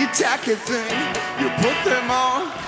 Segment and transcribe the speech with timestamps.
[0.00, 0.90] You tacky thing,
[1.40, 2.67] you put them on.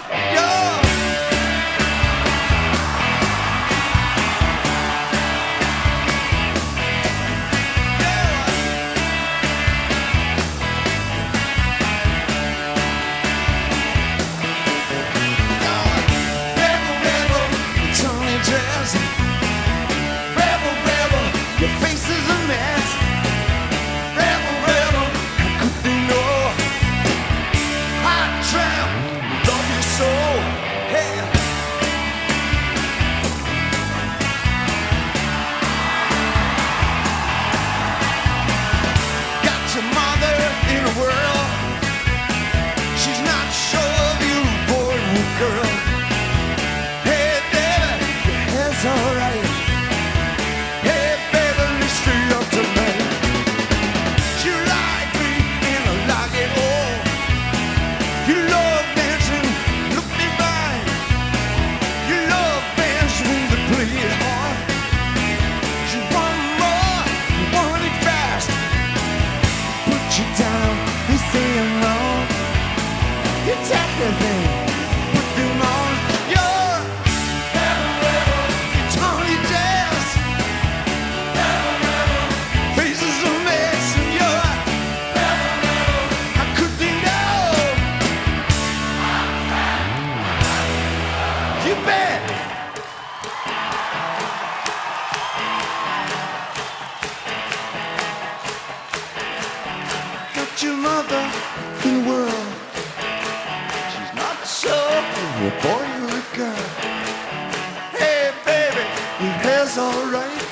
[109.79, 110.43] Alright.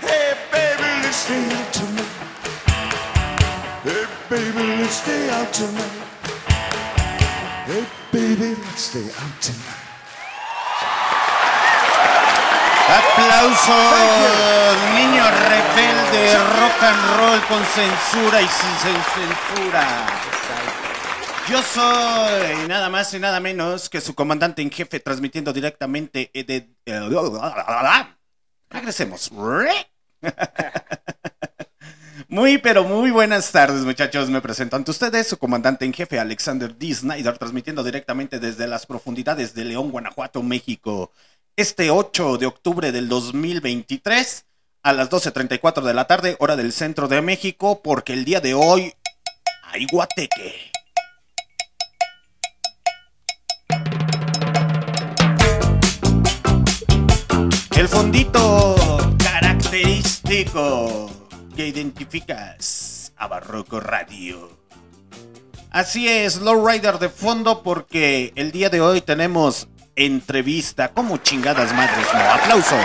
[0.00, 2.14] Hey, baby, let's stay out tonight.
[3.84, 5.96] Hey, baby, let's stay out tonight.
[7.66, 9.82] Hey, baby, let's stay out tonight.
[12.86, 19.86] Aplausos, niño rebelde, rock and roll con censura y sin cen- censura.
[21.48, 26.42] Yo soy nada más y nada menos que su comandante en jefe transmitiendo directamente eh,
[26.42, 26.68] de...
[26.86, 28.16] eh,
[28.68, 29.30] Regresemos.
[32.28, 34.28] Muy, pero muy buenas tardes, muchachos.
[34.28, 36.92] Me presento ante ustedes su comandante en jefe, Alexander D.
[36.92, 41.12] Snyder, transmitiendo directamente desde las profundidades de León, Guanajuato, México.
[41.54, 44.44] Este 8 de octubre del 2023,
[44.82, 48.54] a las 12.34 de la tarde, hora del centro de México, porque el día de
[48.54, 48.92] hoy
[49.62, 50.72] hay guateque.
[57.86, 58.74] El fondito
[59.22, 61.08] característico
[61.54, 64.50] que identificas a Barroco Radio.
[65.70, 70.88] Así es, Lowrider de fondo porque el día de hoy tenemos entrevista.
[70.88, 72.08] como chingadas madres?
[72.12, 72.84] No, aplausos.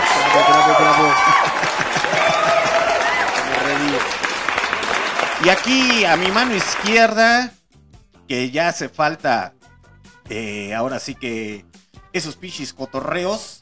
[5.44, 7.52] Y aquí a mi mano izquierda,
[8.28, 9.56] que ya hace falta,
[10.30, 11.66] eh, ahora sí que
[12.14, 13.62] esos pichis cotorreos,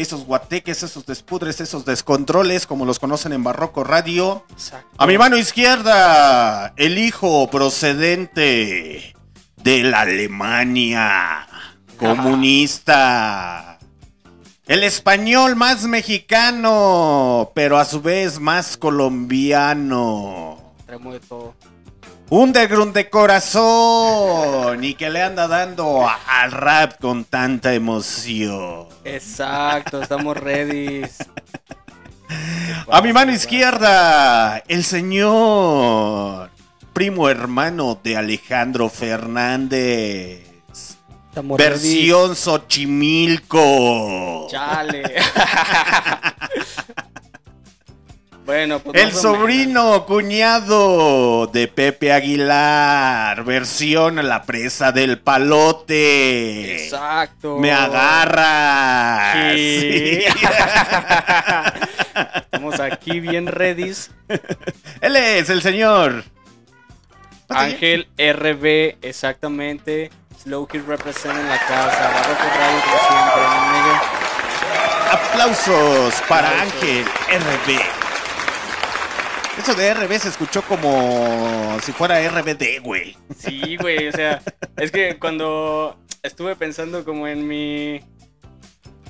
[0.00, 4.44] esos guateques, esos despudres, esos descontroles, como los conocen en Barroco Radio.
[4.96, 9.14] A mi mano izquierda, el hijo procedente
[9.56, 11.48] de la Alemania
[11.96, 13.78] comunista.
[14.66, 20.58] El español más mexicano, pero a su vez más colombiano.
[20.86, 21.54] De todo.
[22.30, 28.84] Underground de corazón y que le anda dando al rap con tanta emoción.
[29.02, 31.06] Exacto, estamos ready.
[32.90, 36.50] A mi mano izquierda, el señor
[36.92, 40.46] primo hermano de Alejandro Fernández.
[41.30, 44.48] Estamos Versión Xochimilco.
[44.50, 45.02] Chale.
[48.48, 53.44] bueno, pues El sobrino cuñado de Pepe Aguilar.
[53.44, 56.84] Versión La presa del palote.
[56.84, 57.58] Exacto.
[57.58, 59.34] Me agarra.
[59.54, 60.24] Sí.
[62.36, 63.92] Estamos aquí bien ready.
[65.02, 66.24] Él es el señor.
[67.50, 70.10] Ángel RB, exactamente.
[70.42, 72.10] Slow Kid represent en la casa.
[72.14, 73.42] Barroco Radio como siempre.
[75.12, 76.72] Aplausos para Aplausos.
[76.72, 77.97] Ángel RB.
[79.58, 83.16] Eso de RB se escuchó como si fuera RBD, güey.
[83.36, 84.40] Sí, güey, o sea,
[84.76, 88.00] es que cuando estuve pensando como en mi.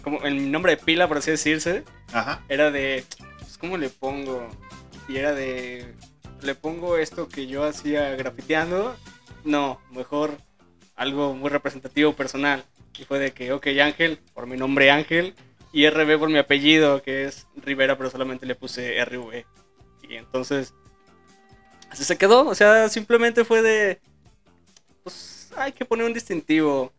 [0.02, 2.42] como en mi nombre de pila, por así decirse, Ajá.
[2.48, 3.04] era de.
[3.38, 4.48] Pues, ¿cómo le pongo?
[5.08, 5.94] Y era de.
[6.42, 8.96] ¿Le pongo esto que yo hacía grafiteando?
[9.44, 10.38] No, mejor
[10.96, 12.64] algo muy representativo personal.
[12.98, 15.34] Y fue de que, ok, Ángel, por mi nombre Ángel,
[15.72, 19.44] y RB por mi apellido, que es Rivera, pero solamente le puse RV.
[20.08, 20.75] Y entonces,
[21.90, 22.46] así se quedó.
[22.46, 24.00] O sea, simplemente fue de,
[25.02, 26.93] pues hay que poner un distintivo.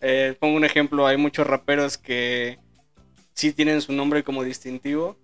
[0.00, 2.58] Eh, pongo un ejemplo, hay muchos raperos que
[3.34, 5.16] sí tienen su nombre como distintivo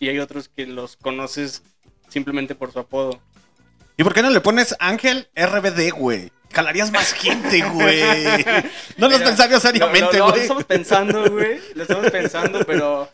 [0.00, 1.62] y hay otros que los conoces
[2.08, 3.20] simplemente por su apodo.
[3.96, 6.30] ¿Y por qué no le pones Ángel RBD, güey?
[6.52, 8.00] Jalarías más gente, güey.
[8.96, 10.42] No lo has Mira, pensado Lo, seriamente, lo- lo güey.
[10.42, 11.60] estamos pensando, güey.
[11.74, 13.08] Lo estamos pensando, pero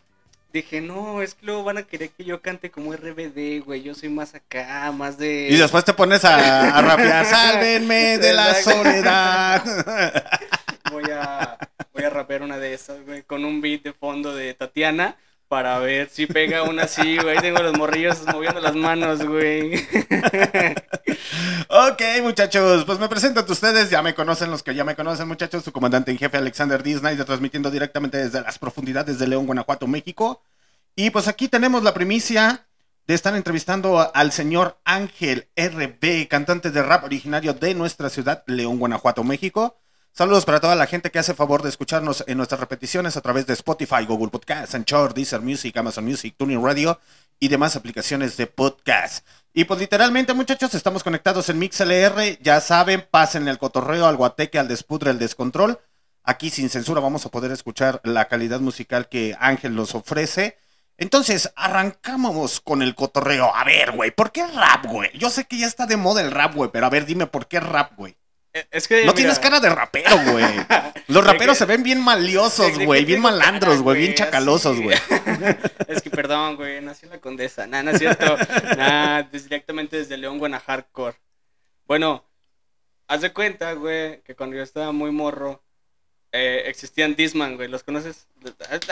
[0.61, 3.83] dije, no, es que luego van a querer que yo cante como RBD, güey.
[3.83, 5.49] Yo soy más acá, más de.
[5.51, 9.63] Y después te pones a, a rapear, sálvenme de la soledad.
[10.91, 11.59] voy a
[11.93, 15.17] voy a rapear una de esas, güey, con un beat de fondo de Tatiana
[15.49, 17.39] para ver si pega una así, güey.
[17.41, 19.75] Tengo los morrillos moviendo las manos, güey.
[21.69, 23.91] Ok, muchachos, pues me presento ante ustedes.
[23.91, 25.65] Ya me conocen los que ya me conocen, muchachos.
[25.65, 26.97] Su comandante en jefe, Alexander D.
[26.99, 30.43] Snyder, transmitiendo directamente desde las profundidades de León, Guanajuato, México.
[30.97, 32.67] Y pues aquí tenemos la primicia
[33.07, 38.45] de estar entrevistando a- al señor Ángel RB, cantante de rap originario de nuestra ciudad,
[38.47, 39.77] León, Guanajuato, México.
[40.17, 43.49] Saludos para toda la gente que hace favor de escucharnos en nuestras repeticiones a través
[43.49, 47.01] de Spotify, Google Podcasts, Anchor, Deezer Music, Amazon Music, Tuning Radio
[47.41, 49.27] y demás aplicaciones de podcast.
[49.53, 52.39] Y pues literalmente, muchachos, estamos conectados en MixLR.
[52.41, 55.81] Ya saben, pasen el cotorreo, al guateque, al despudre, al descontrol.
[56.23, 60.57] Aquí sin censura vamos a poder escuchar la calidad musical que Ángel nos ofrece.
[60.97, 63.53] Entonces, arrancamos con el cotorreo.
[63.53, 65.11] A ver, güey, ¿por qué rap, güey?
[65.19, 67.49] Yo sé que ya está de moda el rap, güey, pero a ver, dime por
[67.49, 68.17] qué rap, güey.
[68.55, 70.45] Eh, Es que No mira, tienes cara de rapero, güey.
[71.09, 74.97] Los raperos se ven bien maliosos, güey, bien malandros, güey, bien chacalosos, güey.
[75.89, 77.67] es que perdón, güey, nací en la Condesa.
[77.67, 78.37] Nah, no es cierto.
[78.77, 81.15] Nah, des- directamente desde León, Guanajuato.
[81.87, 82.25] Bueno,
[83.09, 85.63] haz de cuenta, güey, que cuando yo estaba muy morro,
[86.37, 87.69] eh, existían Disman, güey.
[87.69, 88.27] ¿Los conoces?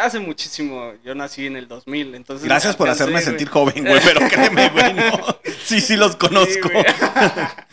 [0.00, 0.94] Hace muchísimo.
[1.04, 2.46] Yo nací en el 2000, entonces...
[2.46, 3.25] Gracias por hacerme güey.
[3.25, 5.11] sentir joven, güey, pero créeme, güey, no.
[5.64, 6.70] Sí, sí los conozco.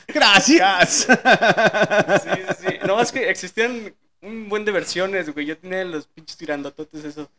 [0.09, 0.13] Sí.
[0.15, 1.07] Gracias.
[1.07, 2.75] Sí, sí, sí.
[2.87, 5.45] No, es que existían un buen de versiones, güey.
[5.45, 7.29] Yo tenía los pinches tirandototes, eso.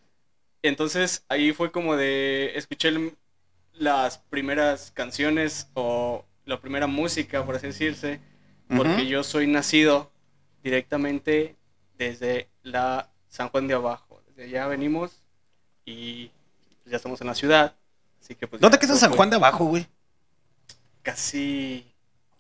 [0.62, 2.52] Entonces ahí fue como de.
[2.54, 3.16] Escuché el-
[3.72, 8.20] las primeras canciones o la primera música, por así decirse.
[8.68, 10.12] Porque yo soy nacido
[10.62, 11.56] directamente
[12.00, 14.22] desde la San Juan de Abajo.
[14.28, 15.10] Desde allá venimos
[15.84, 16.30] y
[16.82, 17.74] pues, ya estamos en la ciudad.
[18.22, 18.60] Así que pues.
[18.60, 19.86] ¿Dónde queda San Juan de Abajo, güey?
[21.02, 21.86] Casi.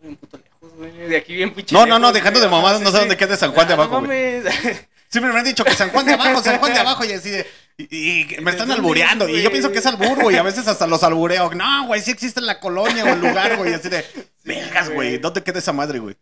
[0.02, 0.92] Un puto lejos, güey.
[0.92, 3.52] De aquí bien pinche No, no, no, dejando de mamadas, no sé dónde queda San
[3.52, 4.42] Juan de Ah, Abajo, güey.
[5.10, 7.28] Siempre me han dicho que San Juan de Abajo, San Juan de Abajo, y así
[7.28, 7.46] de.
[7.76, 9.28] Y, y me están ¿De dónde albureando.
[9.28, 10.36] Y yo pienso que es albur, güey.
[10.36, 11.52] A veces hasta los albureo.
[11.52, 13.74] No, güey, sí existe en la colonia o el lugar, güey.
[13.74, 14.06] Así de.
[14.44, 15.18] Vergas, güey.
[15.18, 16.16] ¿Dónde queda esa madre, güey?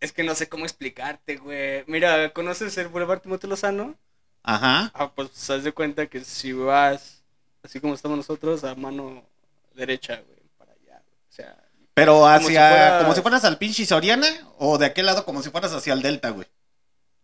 [0.00, 1.84] Es que no sé cómo explicarte, güey.
[1.86, 3.96] Mira, ¿conoces el Boulevard Timoteo Lozano?
[4.42, 4.90] Ajá.
[4.94, 7.22] Ah, pues haz de cuenta que si vas,
[7.62, 9.24] así como estamos nosotros, a mano
[9.74, 11.02] derecha, güey, para allá.
[11.04, 11.16] güey.
[11.28, 11.58] O sea,
[11.94, 12.46] Pero hacia.
[12.48, 14.26] si fuera- Como si fueras al pinche Soriana.
[14.58, 16.46] O de aquel lado, como si fueras hacia el Delta, güey.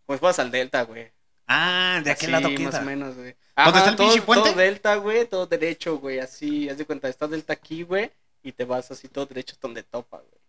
[0.06, 1.10] pues vas al Delta, güey.
[1.46, 2.82] Ah, de aquel Así, lado más queda.
[2.82, 3.34] o menos, güey.
[3.56, 4.48] ¿Dónde está el todo- pinche puente?
[4.50, 8.10] Todo Delta, güey, todo derecho, güey, así, haz de cuenta, estás Delta aquí, güey,
[8.42, 10.42] y te vas así todo derecho hasta donde topa, güey.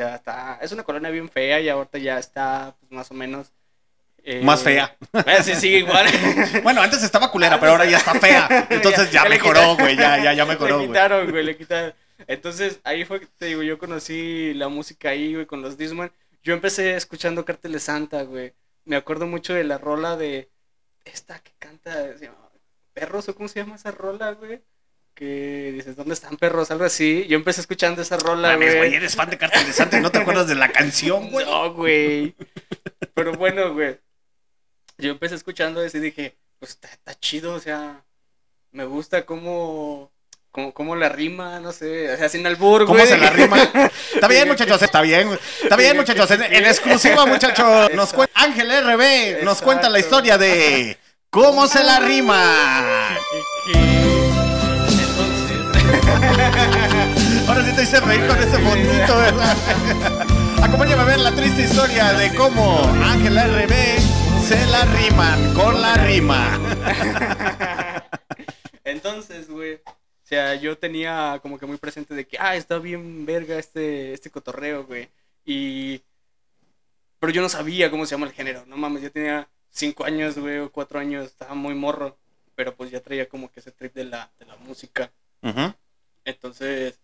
[0.00, 3.14] O sea, está, es una colonia bien fea y ahorita ya está, pues, más o
[3.14, 3.52] menos
[4.24, 4.96] Eh, Más fea.
[5.26, 6.06] eh, sí, sigue igual.
[6.62, 8.48] Bueno, antes estaba culera, pero ahora ya está fea.
[8.70, 9.96] Entonces ya Ya le mejoró, güey.
[9.96, 10.88] Ya, ya, ya mejoró, le güey.
[10.88, 11.94] quitaron, güey, le quitaron.
[12.26, 16.12] Entonces, ahí fue que te digo, yo conocí la música ahí, güey, con los Disman.
[16.42, 18.54] Yo empecé escuchando Cártel de Santa, güey.
[18.86, 20.50] Me acuerdo mucho de la rola de
[21.04, 22.50] esta que canta, se llama
[22.94, 24.62] Perros, o cómo se llama esa rola, güey.
[25.14, 26.70] Que dices, ¿dónde están perros?
[26.70, 27.26] Algo así.
[27.28, 28.94] Yo empecé escuchando esa rola, güey, güey.
[28.94, 31.44] eres fan de Cartel de Santa y no te acuerdas de la canción, güey.
[31.44, 32.34] No, güey.
[33.14, 33.98] Pero bueno, güey.
[34.96, 38.04] Yo empecé escuchando eso y dije, pues está, chido, o sea,
[38.70, 40.10] me gusta cómo,
[40.50, 43.06] cómo, cómo la rima, no sé, o sea, sin albur, ¿Cómo güey.
[43.06, 43.62] se la rima?
[44.14, 45.38] Está bien, muchachos, está bien.
[45.62, 46.30] Está bien, muchachos.
[46.32, 50.98] En, en exclusiva, muchachos, nos cuenta Ángel RB, nos cuenta la historia de
[51.30, 53.16] cómo se la rima.
[57.64, 59.54] Sí te hice reír con ese fondito, ¿verdad?
[60.62, 64.00] Acompáñame a ver la triste historia de cómo Ángel RB
[64.42, 66.54] se la riman con la rima.
[68.84, 69.82] entonces, güey, o
[70.22, 74.30] sea, yo tenía como que muy presente de que, ah, está bien verga este, este
[74.30, 75.10] cotorreo, güey.
[75.44, 76.00] Y...
[77.18, 80.38] Pero yo no sabía cómo se llama el género, no mames, yo tenía cinco años,
[80.38, 82.16] güey, o cuatro años, estaba muy morro.
[82.54, 85.12] Pero pues ya traía como que ese trip de la, de la música.
[86.24, 86.98] Entonces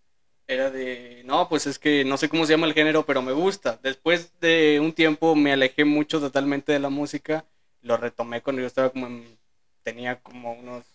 [0.47, 3.33] era de, no, pues es que no sé cómo se llama el género, pero me
[3.33, 3.79] gusta.
[3.83, 7.45] Después de un tiempo me alejé mucho totalmente de la música.
[7.81, 9.37] Lo retomé cuando yo estaba como en-
[9.83, 10.85] tenía como unos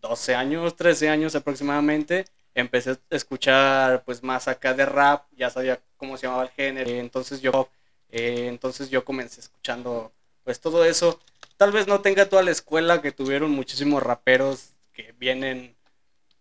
[0.00, 2.24] 12 años, 13 años aproximadamente.
[2.54, 6.90] Empecé a escuchar pues más acá de rap, ya sabía cómo se llamaba el género.
[6.90, 7.68] Entonces yo,
[8.10, 10.12] eh, entonces yo comencé escuchando
[10.44, 11.20] pues todo eso.
[11.56, 15.76] Tal vez no tenga toda la escuela que tuvieron muchísimos raperos que vienen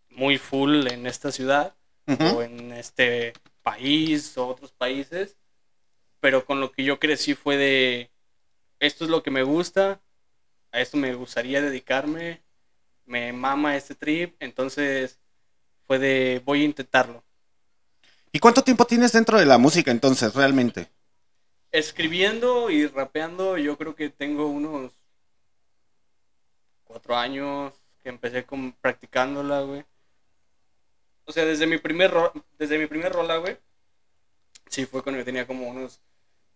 [0.10, 1.74] muy full en esta ciudad
[2.08, 5.36] O en este país o otros países,
[6.22, 8.12] pero con lo que yo crecí fue de
[8.80, 10.02] esto es lo que me gusta,
[10.72, 12.42] a esto me gustaría dedicarme,
[13.06, 15.20] me mama este trip, entonces
[15.86, 17.24] fue de voy a intentarlo.
[18.32, 20.90] ¿Y cuánto tiempo tienes dentro de la música entonces, realmente?
[21.72, 24.92] Escribiendo y rapeando, yo creo que tengo unos
[26.84, 29.86] cuatro años que empecé con, practicándola, güey.
[31.27, 33.57] O sea, desde mi primer ro- desde mi primer rola, güey.
[34.69, 36.01] Sí, fue cuando yo tenía como unos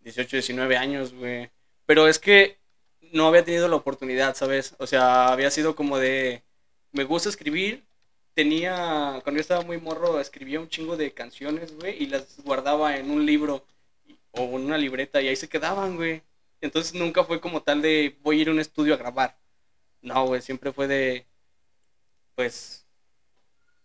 [0.01, 1.49] 18, 19 años, güey.
[1.85, 2.59] Pero es que
[3.13, 4.75] no había tenido la oportunidad, ¿sabes?
[4.79, 6.43] O sea, había sido como de
[6.91, 7.83] me gusta escribir.
[8.33, 12.95] Tenía, cuando yo estaba muy morro, escribía un chingo de canciones, güey, y las guardaba
[12.97, 13.65] en un libro
[14.31, 16.23] o en una libreta y ahí se quedaban, güey.
[16.61, 19.37] Entonces nunca fue como tal de voy a ir a un estudio a grabar.
[20.01, 21.27] No, güey, siempre fue de,
[22.35, 22.80] pues,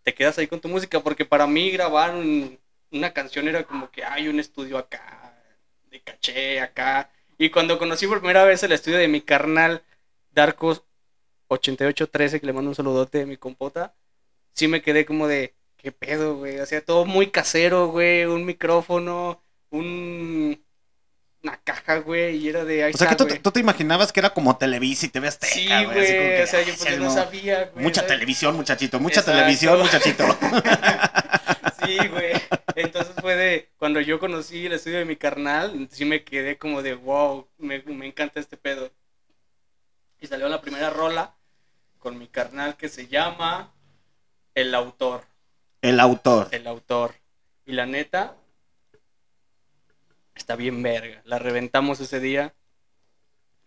[0.07, 2.59] te quedas ahí con tu música, porque para mí grabar un-
[2.93, 5.35] una canción era como que hay un estudio acá,
[5.91, 7.11] de caché acá.
[7.39, 9.83] Y cuando conocí por primera vez el estudio de mi carnal,
[10.33, 10.85] Darkos
[11.49, 13.97] 8813, que le mando un saludote de mi compota,
[14.55, 16.61] sí me quedé como de, ¿qué pedo, güey?
[16.61, 20.65] O sea, todo muy casero, güey, un micrófono, un...
[21.47, 24.31] una caja, güey, y era de ahí O sea, que tú, te imaginabas que era
[24.31, 25.79] como Televisa y TV Azteca, Sí, güey.
[25.81, 27.85] así como que, güey, o sea, yo "Ay, pues sí, no sabía, güey.
[27.85, 28.99] Mucha televisión, muchachito.
[29.01, 29.39] Mucha Exacto.
[29.39, 30.25] televisión, muchachito.
[31.85, 32.33] Sí, güey.
[32.75, 36.83] Entonces fue de cuando yo conocí el estudio de mi carnal, sí me quedé como
[36.83, 38.91] de wow, me, me encanta este pedo.
[40.21, 41.35] Y salió la primera rola
[42.01, 43.73] con mi carnal que se llama
[44.55, 45.25] El Autor.
[45.81, 46.49] El autor.
[46.51, 47.15] El Autor.
[47.67, 48.35] Y la neta,
[50.37, 51.21] está bien verga.
[51.25, 52.55] La reventamos ese día.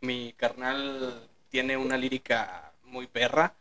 [0.02, 3.56] Mi carnal tiene una lírica muy perra.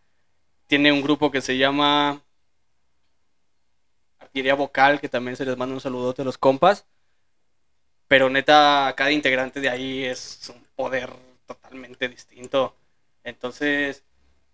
[0.67, 2.23] Tiene un grupo que se llama
[4.19, 6.87] Artillería Vocal, que también se les manda un saludote a los compas.
[8.07, 11.11] Pero neta, cada integrante de ahí es un poder
[11.47, 12.77] totalmente distinto.
[13.25, 14.05] Entonces,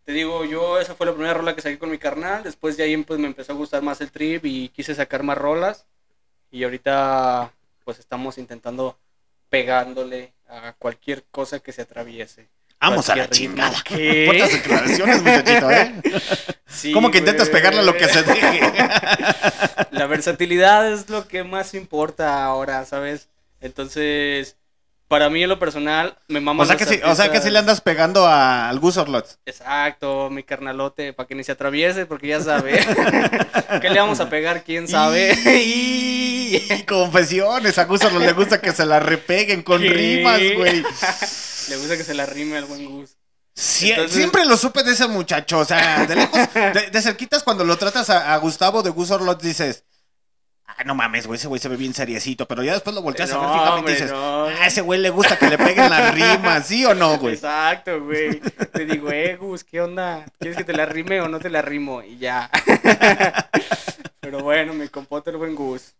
[0.05, 2.43] te digo, yo esa fue la primera rola que saqué con mi carnal.
[2.43, 5.39] Después de ahí pues me empezó a gustar más el trip y quise sacar más
[5.39, 5.87] rolas.
[6.51, 7.53] Y ahorita
[7.85, 8.99] pues estamos intentando
[9.49, 12.49] pegándole a cualquier cosa que se atraviese.
[12.81, 13.83] Vamos a la chingada.
[13.91, 15.95] Declaraciones, muchachito, ¿eh?
[16.67, 18.61] Sí, ¿Cómo que intentas pegarle a lo que se deje?
[19.93, 23.29] La versatilidad es lo que más importa ahora, ¿sabes?
[23.61, 24.57] Entonces,
[25.07, 27.61] para mí en lo personal, me mama O sea, que o sea que sí le
[27.61, 29.39] andas pegando a- al Gus Orlots.
[29.47, 32.85] Exacto, mi carnalote, para que ni se atraviese, porque ya sabe.
[33.81, 34.65] ¿Qué le vamos a pegar?
[34.65, 35.33] ¿Quién sabe?
[35.65, 36.14] Y...
[36.55, 39.89] y confesiones, a Gus Orlots le gusta que se la repeguen con ¿Qué?
[39.89, 40.83] rimas, güey.
[41.69, 43.17] Le gusta que se la rime al buen Gus.
[43.57, 47.43] Sie- Entonces- Siempre lo supe de ese muchacho, o sea, de lejos, de, de cerquitas
[47.43, 49.85] cuando lo tratas a, a Gustavo de Gus Orlots dices,
[50.67, 53.31] ah, no mames, güey, ese güey se ve bien seriecito, pero ya después lo volteas
[53.33, 54.47] a ver No, fijamente hombre, y dices, no.
[54.49, 57.35] ah, ese güey le gusta que le peguen las rimas, ¿sí o no, güey?
[57.35, 58.41] Exacto, güey.
[58.73, 60.27] Te digo, eh, Gus, ¿qué onda?
[60.39, 62.03] ¿Quieres que te la rime o no te la rimo?
[62.03, 62.51] Y ya.
[64.21, 65.95] Pero bueno, me compota el buen Gus.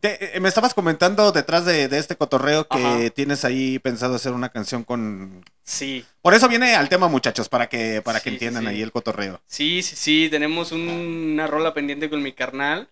[0.00, 3.10] Te- eh, me estabas comentando detrás de, de este cotorreo que Ajá.
[3.10, 5.44] tienes ahí pensado hacer una canción con...
[5.62, 8.68] Sí, Por eso viene al tema, muchachos, para que, para que Sí, entiendan sí.
[8.70, 9.40] ahí el cotorreo.
[9.46, 10.28] sí, sí, sí.
[10.30, 12.88] Tenemos un- una rola pendiente con mi carnal.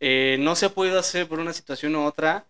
[0.00, 2.46] Eh, no se ha podido hacer por una situación u otra,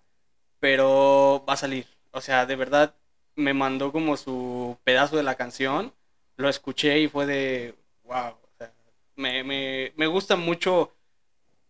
[0.60, 1.86] pero va a salir.
[2.12, 2.94] O sea, de verdad,
[3.34, 5.92] me mandó como su pedazo de la canción.
[6.36, 8.28] Lo escuché y fue de, wow.
[8.42, 8.72] O sea,
[9.16, 10.94] me, me, me gusta mucho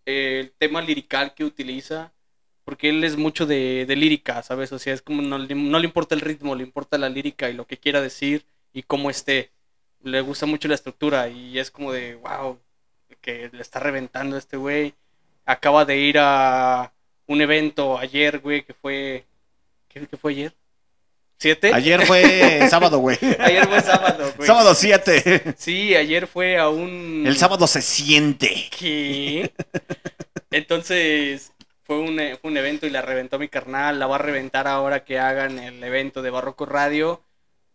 [0.06, 2.11] eh, el tema lirical que utiliza.
[2.64, 4.72] Porque él es mucho de, de lírica, ¿sabes?
[4.72, 7.50] O sea, es como no, le- no le importa el ritmo, le importa la lírica
[7.50, 9.50] y lo que quiera decir y cómo esté.
[10.02, 12.58] Le gusta mucho la estructura y es como de, wow,
[13.20, 14.94] que le está reventando este güey.
[15.44, 16.92] Acaba de ir a
[17.26, 19.24] un evento ayer, güey, que fue...
[19.88, 20.54] ¿Qué, qué fue ayer?
[21.38, 21.72] ¿Siete?
[21.74, 23.18] Ayer fue sábado, güey.
[23.40, 24.46] Ayer fue sábado, güey.
[24.46, 25.54] Sábado 7.
[25.58, 27.24] Sí, ayer fue a un...
[27.26, 28.68] El sábado se siente.
[28.78, 29.52] ¿Qué?
[30.50, 31.52] Entonces,
[31.84, 33.98] fue un, e- fue un evento y la reventó mi carnal.
[33.98, 37.22] La va a reventar ahora que hagan el evento de Barroco Radio.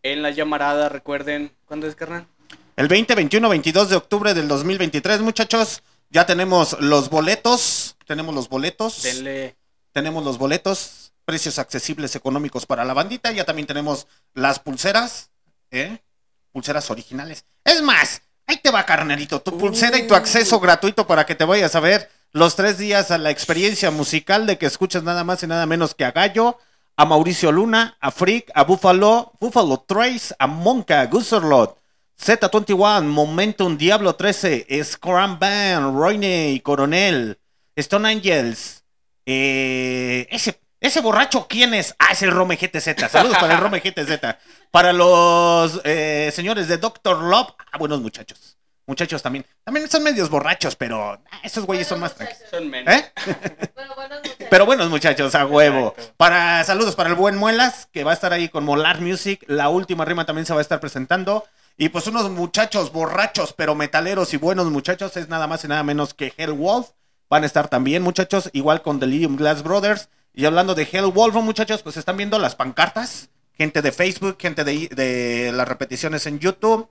[0.04, 1.52] En la llamarada, recuerden.
[1.66, 2.28] ¿Cuándo es, carnal?
[2.76, 5.82] El 20, 21, 22 de octubre del 2023, muchachos.
[6.10, 7.98] Ya tenemos los boletos.
[8.06, 9.04] Tenemos los boletos.
[9.04, 9.56] Denle.
[9.92, 11.12] Tenemos los boletos.
[11.26, 13.32] Precios accesibles económicos para la bandita.
[13.32, 15.32] Ya también tenemos las pulseras.
[15.72, 15.98] ¿eh?
[16.54, 17.44] Pulseras originales.
[17.66, 19.42] Es más, ahí te va, carnalito.
[19.42, 20.18] Tu pulsera y tu Uh.
[20.18, 24.46] acceso gratuito para que te vayas a ver los tres días a la experiencia musical
[24.46, 26.57] de que escuches nada más y nada menos que a Gallo,
[26.96, 31.77] a Mauricio Luna, a Freak, a Buffalo, Buffalo Trace, a Monka, Guserlot,
[32.19, 37.39] Z21, Momentum, Diablo 13, Scram Band, Roine, Coronel,
[37.75, 38.84] Stone Angels,
[39.25, 41.93] eh, ese, ese borracho, ¿quién es?
[42.00, 43.10] Ah, es el Rome GTZ.
[43.10, 44.19] Saludos para el Rome GTZ.
[44.72, 48.56] Para los eh, señores de Doctor Love, ah, buenos muchachos.
[48.88, 49.46] Muchachos también.
[49.66, 52.50] También son medios borrachos, pero ah, esos güeyes son más tranquilos.
[52.50, 52.94] Son menos.
[52.96, 53.06] ¿Eh?
[53.76, 54.48] Bueno, buenos muchachos.
[54.50, 55.90] Pero buenos muchachos, a huevo.
[55.90, 56.14] Exacto.
[56.16, 59.44] Para saludos para el buen Muelas, que va a estar ahí con Molar Music.
[59.48, 61.46] La última rima también se va a estar presentando.
[61.78, 65.84] Y pues unos muchachos borrachos, pero metaleros y buenos muchachos, es nada más y nada
[65.84, 66.88] menos que Hell Wolf.
[67.30, 70.08] Van a estar también, muchachos, igual con Delirium Glass Brothers.
[70.34, 73.30] Y hablando de Hell Wolf, muchachos, pues están viendo las pancartas.
[73.54, 76.90] Gente de Facebook, gente de, de las repeticiones en YouTube.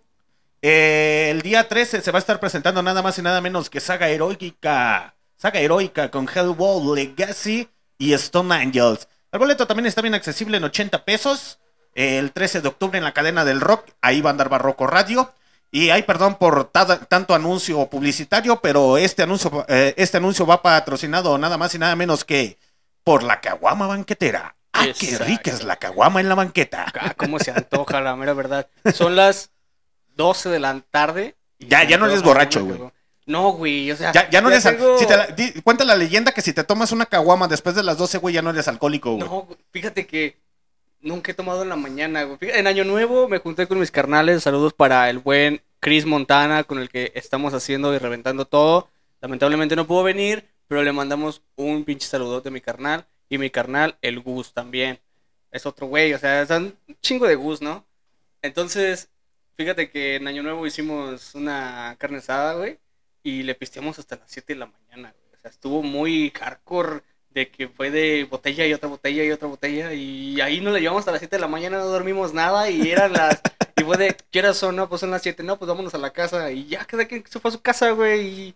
[0.63, 3.81] Eh, el día 13 se va a estar presentando nada más y nada menos que
[3.81, 5.15] Saga Heroica.
[5.37, 9.09] Saga Heroica con Hellwall Legacy y Stone Angels.
[9.33, 11.59] El boleto también está bien accesible en 80 pesos.
[11.95, 13.87] El 13 de octubre en la cadena del rock.
[14.01, 15.33] Ahí va a andar Barroco Radio.
[15.71, 21.37] Y hay perdón por tanto anuncio publicitario, pero este anuncio, eh, este anuncio va patrocinado
[21.39, 22.59] nada más y nada menos que
[23.05, 24.57] por la caguama banquetera.
[24.73, 26.87] ¡Ah, qué rica es la caguama en la banqueta!
[26.99, 28.69] Ah, cómo se antoja, la mera verdad.
[28.95, 29.51] Son las
[30.17, 31.35] 12 de la tarde.
[31.59, 32.79] Ya- ya no eres borracho, güey.
[33.27, 34.13] No, güey, o sea.
[34.13, 34.63] Ya, ya no eres.
[34.63, 37.75] tengo- si te la- di- cuenta la leyenda que si te tomas una caguama después
[37.75, 39.29] de las 12, güey, ya no eres alcohólico, güey.
[39.29, 40.37] No, fíjate que
[41.01, 42.39] nunca he tomado en la mañana, güey.
[42.39, 44.43] Fíjate, En Año Nuevo me junté con mis carnales.
[44.45, 48.89] Saludos para el buen Chris Montana, con el que estamos haciendo y reventando todo.
[49.21, 53.07] Lamentablemente no pudo venir, pero le mandamos un pinche saludote a mi carnal.
[53.29, 55.01] Y mi carnal, el Gus también.
[55.51, 57.85] Es otro güey, o sea, son un chingo de Gus, ¿no?
[58.43, 59.09] Entonces,
[59.57, 62.79] fíjate que en Año Nuevo hicimos una carne asada, güey.
[63.23, 65.35] Y le pisteamos hasta las 7 de la mañana, güey.
[65.35, 69.49] O sea, estuvo muy hardcore de que fue de botella y otra botella y otra
[69.49, 69.93] botella.
[69.93, 72.71] Y ahí nos la llevamos hasta las 7 de la mañana, no dormimos nada.
[72.71, 73.41] Y eran las.
[73.77, 74.77] Y fue de, ¿qué horas son?
[74.77, 75.43] No, pues son las 7.
[75.43, 76.51] No, pues vámonos a la casa.
[76.53, 78.27] Y ya, cada quien se fue a su casa, güey.
[78.27, 78.55] Y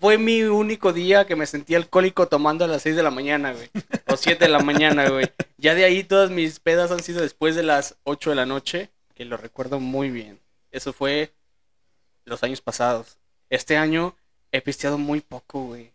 [0.00, 3.52] fue mi único día que me sentí alcohólico tomando a las 6 de la mañana,
[3.52, 3.70] güey.
[4.08, 5.30] O 7 de la mañana, güey.
[5.58, 8.90] Ya de ahí todas mis pedas han sido después de las 8 de la noche,
[9.16, 10.38] que lo recuerdo muy bien.
[10.70, 11.32] Eso fue
[12.24, 13.18] los años pasados.
[13.50, 14.14] Este año
[14.52, 15.92] he pisteado muy poco, güey.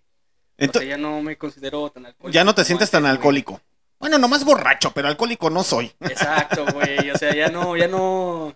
[0.60, 2.34] O Ento- sea, ya no me considero tan alcohólico.
[2.34, 3.12] ya no te sientes tan güey.
[3.12, 3.62] alcohólico.
[4.00, 5.94] Bueno, nomás borracho, pero alcohólico no soy.
[6.02, 7.12] Exacto, güey.
[7.12, 8.56] O sea, ya no, ya no.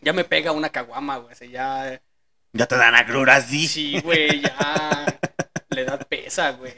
[0.00, 1.32] Ya me pega una caguama, güey.
[1.32, 2.00] O sea, ya.
[2.52, 3.66] Ya te dan agruras, di.
[3.66, 5.18] Sí, güey, ya.
[5.70, 6.72] Le da pesa, güey.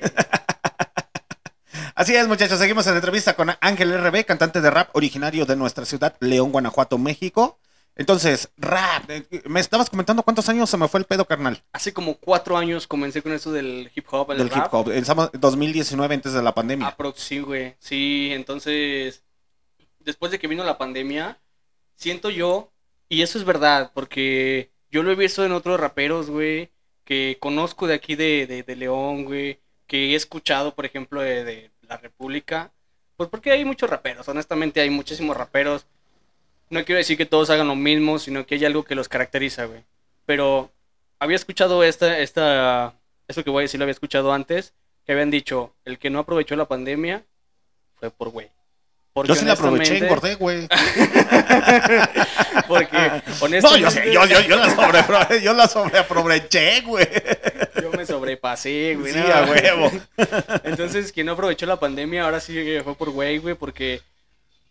[2.00, 2.58] Así es, muchachos.
[2.58, 6.96] Seguimos en entrevista con Ángel RB, cantante de rap originario de nuestra ciudad, León, Guanajuato,
[6.96, 7.58] México.
[7.94, 9.04] Entonces, rap.
[9.10, 12.56] eh, Me estabas comentando cuántos años se me fue el pedo, carnal, Hace como cuatro
[12.56, 14.60] años comencé con eso del hip hop, el del rap.
[14.62, 14.90] Ah, hip hop.
[14.92, 16.86] En sama- 2019, antes de la pandemia.
[16.86, 17.74] Aprox, sí, güey.
[17.80, 19.22] Sí, entonces,
[19.98, 21.38] después de que vino la pandemia,
[21.96, 22.72] siento yo,
[23.10, 26.70] y eso es verdad, porque yo lo he visto en otros raperos, güey,
[27.04, 31.44] que conozco de aquí de, de, de León, güey, que he escuchado, por ejemplo, de,
[31.44, 32.70] de La República,
[33.16, 35.86] pues porque hay muchos raperos, honestamente hay muchísimos raperos.
[36.70, 39.64] No quiero decir que todos hagan lo mismo, sino que hay algo que los caracteriza,
[39.64, 39.82] güey.
[40.24, 40.70] Pero
[41.18, 42.94] había escuchado esta, esta,
[43.26, 44.72] esto que voy a decir lo había escuchado antes,
[45.04, 47.24] que habían dicho, el que no aprovechó la pandemia
[47.96, 48.48] fue por güey.
[49.12, 50.68] Porque Yo sí la aproveché, engordé, güey.
[52.68, 52.96] Porque
[53.40, 57.08] honestamente No, yo, sé, yo, yo, yo la sobre, yo la sobreaproveché, güey.
[58.00, 59.12] Me sobrepasé, güey.
[59.12, 59.26] Sí, no.
[59.26, 59.90] a huevo.
[60.64, 64.00] Entonces, quien no aprovechó la pandemia, ahora sí fue por güey, güey, porque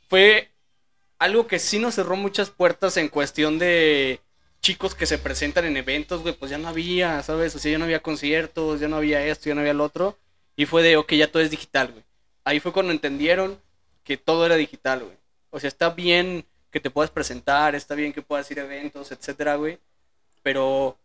[0.07, 0.49] fue
[1.19, 4.21] algo que sí nos cerró muchas puertas en cuestión de
[4.61, 7.55] chicos que se presentan en eventos, güey, pues ya no había, ¿sabes?
[7.55, 10.17] O sea, ya no había conciertos, ya no había esto, ya no había lo otro.
[10.55, 12.03] Y fue de, ok, ya todo es digital, güey.
[12.43, 13.59] Ahí fue cuando entendieron
[14.03, 15.17] que todo era digital, güey.
[15.51, 19.11] O sea, está bien que te puedas presentar, está bien que puedas ir a eventos,
[19.11, 19.79] etcétera, güey.
[20.43, 20.97] Pero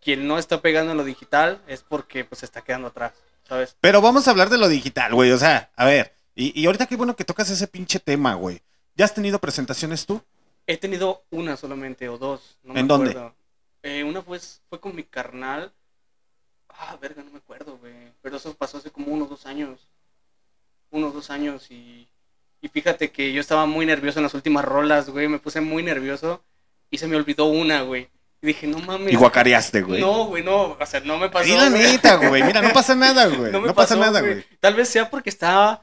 [0.00, 3.12] quien no está pegando en lo digital es porque pues se está quedando atrás,
[3.48, 3.76] ¿sabes?
[3.80, 5.32] Pero vamos a hablar de lo digital, güey.
[5.32, 6.14] O sea, a ver.
[6.34, 8.60] Y, y ahorita qué bueno que tocas ese pinche tema, güey.
[8.94, 10.22] ¿Ya has tenido presentaciones tú?
[10.66, 12.58] He tenido una solamente o dos.
[12.62, 13.32] No me ¿En dónde?
[13.82, 15.72] Eh, una fue, fue con mi carnal.
[16.68, 17.94] Ah, verga, no me acuerdo, güey.
[18.20, 19.88] Pero eso pasó hace como unos dos años.
[20.90, 22.08] Unos dos años y...
[22.60, 25.28] Y fíjate que yo estaba muy nervioso en las últimas rolas, güey.
[25.28, 26.42] Me puse muy nervioso
[26.90, 28.08] y se me olvidó una, güey.
[28.42, 29.12] Y dije, no mames.
[29.12, 30.00] Y guacareaste, güey.
[30.00, 30.76] No, güey, no.
[30.78, 31.46] O sea, no me pasó.
[31.48, 31.82] Y la güey.
[31.82, 32.42] neta, güey.
[32.42, 33.50] Mira, no pasa nada, güey.
[33.52, 34.44] No pasa nada, güey.
[34.60, 35.82] Tal vez sea porque estaba...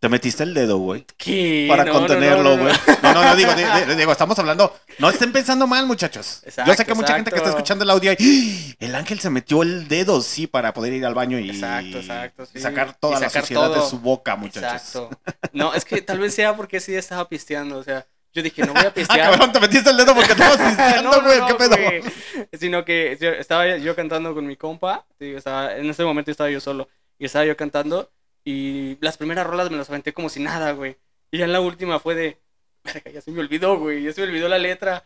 [0.00, 1.04] Te metiste el dedo, güey.
[1.16, 1.66] ¿Qué?
[1.68, 2.62] Para No, contenerlo, no, no.
[2.62, 2.74] güey.
[3.02, 4.72] No, no, no, digo, di- di- digo, estamos hablando.
[5.00, 6.40] No estén pensando mal, muchachos.
[6.44, 7.58] Exacto, Yo sé que mucha gente que está exacto.
[7.58, 11.14] escuchando el audio ahí, el ángel se metió el dedo, sí, para poder ir al
[11.14, 12.52] baño y, Exacto, exacto, sí.
[12.54, 13.82] y sacar toda Y la suciedad todo.
[13.82, 14.72] de su boca, muchachos.
[14.72, 15.10] Exacto.
[15.52, 18.62] No, es que tal vez sea porque ese día estaba pisteando, o sea, yo dije,
[18.64, 19.30] no voy a Ah, pistear.
[19.30, 21.40] cabrón, te metiste el dedo porque estabas pisteando, güey.
[21.46, 22.48] ¿Qué pedo?
[22.58, 26.60] Sino que yo- estaba yo cantando con mi compa, estaba- en ese momento estaba yo
[26.60, 26.88] solo,
[27.18, 28.10] y estaba yo cantando,
[28.44, 30.96] y las primeras rolas me las aventé como si nada, güey.
[31.30, 32.38] Y ya en la última fue de,
[32.84, 35.04] verga, ya se me olvidó, güey, ya se me olvidó la letra.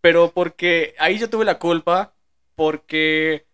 [0.00, 2.14] Pero porque ahí yo tuve la culpa,
[2.54, 3.46] porque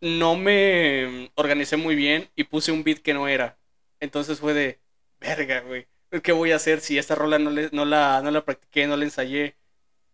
[0.00, 3.58] no me organicé muy bien y puse un beat que no era.
[4.00, 4.80] Entonces fue de,
[5.20, 5.86] verga, güey.
[6.22, 8.96] ¿Qué voy a hacer si esta rola no, le- no, la, no la practiqué, no
[8.96, 9.56] la ensayé?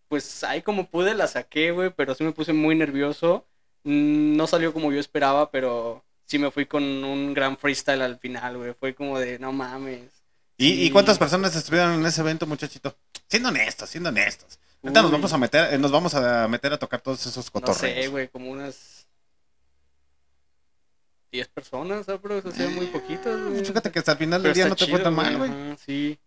[0.09, 3.47] Pues ahí como pude la saqué, güey, pero sí me puse muy nervioso.
[3.85, 8.19] Mm, No salió como yo esperaba, pero sí me fui con un gran freestyle al
[8.19, 8.75] final, güey.
[8.79, 10.11] Fue como de, no mames.
[10.59, 10.83] ¿Y, Sí.
[10.85, 12.97] y cuántas personas estuvieron en ese evento, muchachito?
[13.29, 14.59] Siendo honestos, siendo honestos.
[14.83, 17.53] Ahorita nos vamos a meter, eh, nos vamos a meter a tocar todos esos No
[17.53, 17.79] cotorreos.
[17.79, 19.06] sé, güey, como unas
[21.31, 22.21] 10 personas, ¿sabes?
[22.23, 23.65] Pero eso sea muy poquitas, güey.
[23.65, 25.51] Fíjate que hasta el final del día no te fue tan mal, güey.
[25.51, 26.19] Ajá, sí.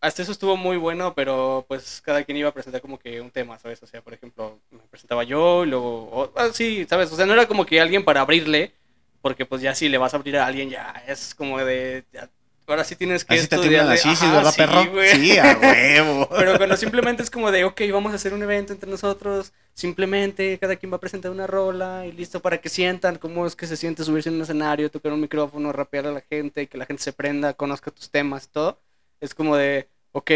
[0.00, 3.30] Hasta eso estuvo muy bueno, pero pues cada quien iba a presentar como que un
[3.30, 3.80] tema, ¿sabes?
[3.84, 6.08] O sea, por ejemplo, me presentaba yo y luego...
[6.10, 7.12] o- ah, sí, ¿sabes?
[7.12, 8.72] O sea, no era como que alguien para abrirle,
[9.20, 12.04] porque pues ya si le vas a abrir a alguien ya es como de...
[12.12, 12.28] ya-
[12.66, 14.82] ahora sí tienes que Así te chichis, Ajá, ¿verdad, sí, perro?
[15.12, 16.28] Sí, a huevo.
[16.36, 20.58] Pero cuando simplemente es como de, ok, vamos a hacer un evento entre nosotros, simplemente
[20.58, 23.66] cada quien va a presentar una rola y listo para que sientan cómo es que
[23.66, 26.86] se siente subirse en un escenario, tocar un micrófono, rapear a la gente, que la
[26.86, 28.80] gente se prenda, conozca tus temas, todo.
[29.20, 30.30] Es como de, ok,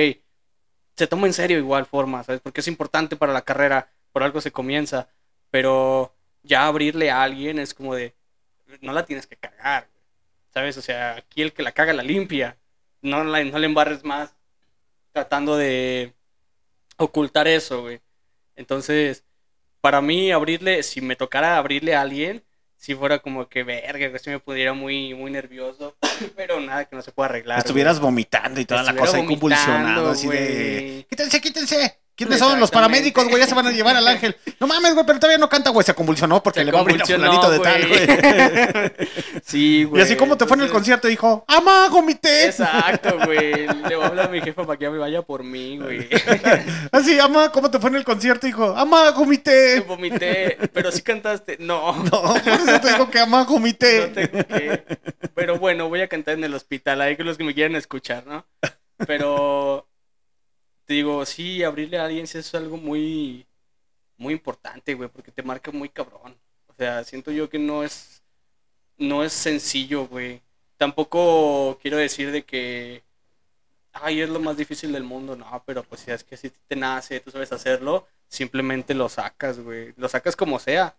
[0.97, 2.41] se toma en serio igual forma, ¿sabes?
[2.41, 5.09] Porque es importante para la carrera, por algo se comienza,
[5.51, 8.15] pero ya abrirle a alguien es como de,
[8.81, 9.89] no la tienes que cagar,
[10.57, 10.79] ¿sabes?
[10.79, 12.57] O sea, aquí el que la caga la limpia,
[13.03, 14.35] no, la, no le embarres más
[15.12, 16.14] tratando de
[16.97, 18.01] ocultar eso, güey.
[18.55, 19.23] Entonces,
[19.83, 22.42] para mí abrirle, si me tocara abrirle a alguien,
[22.75, 25.95] si fuera como que verga, que si me pudiera muy, muy nervioso,
[26.37, 27.59] pero nada que no se pueda arreglar.
[27.59, 28.12] Estuvieras güey.
[28.12, 31.07] vomitando y toda la cosa ahí convulsionado, así de...
[31.11, 32.01] Quítense, quítense.
[32.16, 33.40] ¿Quiénes son los paramédicos, güey?
[33.40, 34.37] Ya se van a llevar al ángel.
[34.59, 35.85] No mames, güey, pero todavía no canta, güey.
[35.85, 38.07] Se convulsionó porque Se le va a abrir a fulanito de tal, güey.
[39.44, 40.00] sí, güey.
[40.00, 42.46] Y así como te fue en el concierto, dijo, ¡Ama, gomité!
[42.46, 43.66] Exacto, güey.
[43.66, 46.09] Le voy a hablar a mi jefa para que ya me vaya por mí, güey.
[46.92, 48.46] Así, ama, ¿cómo te fue en el concierto?
[48.46, 49.81] Dijo, ama, gomité.
[49.81, 51.59] Vomité, pero sí cantaste.
[51.61, 51.92] No.
[52.05, 54.07] No, por eso te digo que ama, No gomité.
[54.09, 54.85] tengo que.
[55.35, 58.26] Pero bueno, voy a cantar en el hospital, ahí con los que me quieran escuchar,
[58.26, 58.46] ¿no?
[59.07, 59.87] Pero
[60.87, 63.46] te digo, sí, abrirle a alguien es algo muy,
[64.16, 66.37] muy importante, güey, porque te marca muy cabrón.
[66.68, 68.22] O sea, siento yo que no es,
[68.96, 70.42] no es sencillo, güey.
[70.77, 73.03] Tampoco quiero decir de que,
[73.92, 76.77] ay, es lo más difícil del mundo, no, pero pues si es que si te
[76.77, 79.92] nace, tú sabes hacerlo, simplemente lo sacas, güey.
[79.96, 80.94] Lo sacas como sea,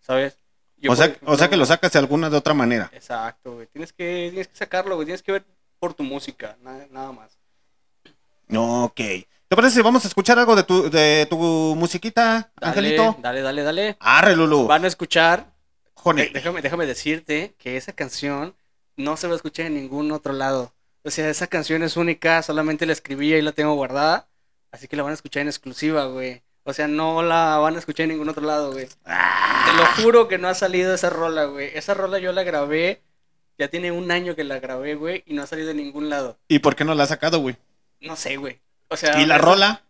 [0.00, 0.38] ¿sabes?
[0.76, 2.88] Yo, O sea, o sea que lo sacas de alguna de otra manera.
[2.92, 3.66] Exacto, güey.
[3.66, 5.06] Tienes que, tienes que sacarlo, güey.
[5.06, 5.44] Tienes que ver
[5.80, 7.37] por tu música, nada, nada más.
[8.54, 8.96] Ok.
[8.96, 11.36] ¿Te parece si vamos a escuchar algo de tu, de tu
[11.76, 13.16] musiquita, Dale, Angelito?
[13.20, 13.96] Dale, dale, dale.
[14.00, 14.66] Arre, Lulu.
[14.66, 15.46] Van a escuchar
[15.94, 16.26] Honey.
[16.26, 18.54] Eh, déjame, déjame decirte que esa canción
[18.96, 20.74] no se va a escuchar en ningún otro lado.
[21.02, 24.28] O sea, esa canción es única, solamente la escribí y la tengo guardada.
[24.70, 26.42] Así que la van a escuchar en exclusiva, güey.
[26.64, 28.86] O sea, no la van a escuchar en ningún otro lado, güey.
[28.86, 31.70] Te lo juro que no ha salido esa rola, güey.
[31.74, 33.00] Esa rola yo la grabé,
[33.56, 36.38] ya tiene un año que la grabé, güey, y no ha salido en ningún lado.
[36.48, 37.56] ¿Y por qué no la has sacado, güey?
[38.00, 38.60] No sé, güey.
[38.88, 39.82] O sea, ¿Y la rola?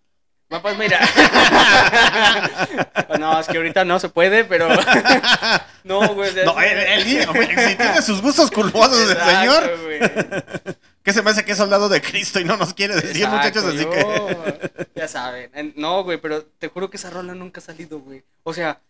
[0.50, 0.98] Ah, Pues mira.
[3.18, 4.68] no, es que ahorita no se puede, pero.
[5.84, 6.32] no, güey.
[6.44, 9.78] No, el, el niño, güey, si tiene sus gustos culposos el señor.
[9.84, 10.00] güey.
[11.02, 13.36] ¿Qué se me hace que es soldado de Cristo y no nos quiere decir, Exacto,
[13.36, 13.64] muchachos?
[13.64, 14.88] Así yo- que.
[14.94, 15.50] Ya saben.
[15.54, 18.22] En- No, güey, pero te juro que esa rola nunca ha salido, güey.
[18.42, 18.80] O sea,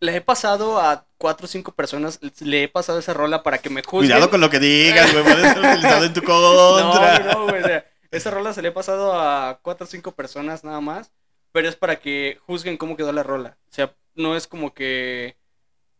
[0.00, 3.70] le he pasado a cuatro o cinco personas, le he pasado esa rola para que
[3.70, 4.10] me juzguen.
[4.10, 5.24] Cuidado con lo que digas, güey.
[5.24, 7.18] Puede ser utilizado en tu No, contra.
[7.32, 7.62] no, güey.
[7.62, 7.84] o sea,
[8.16, 11.12] esa rola se le he pasado a cuatro o cinco personas nada más.
[11.52, 13.56] Pero es para que juzguen cómo quedó la rola.
[13.68, 15.36] O sea, no es como que.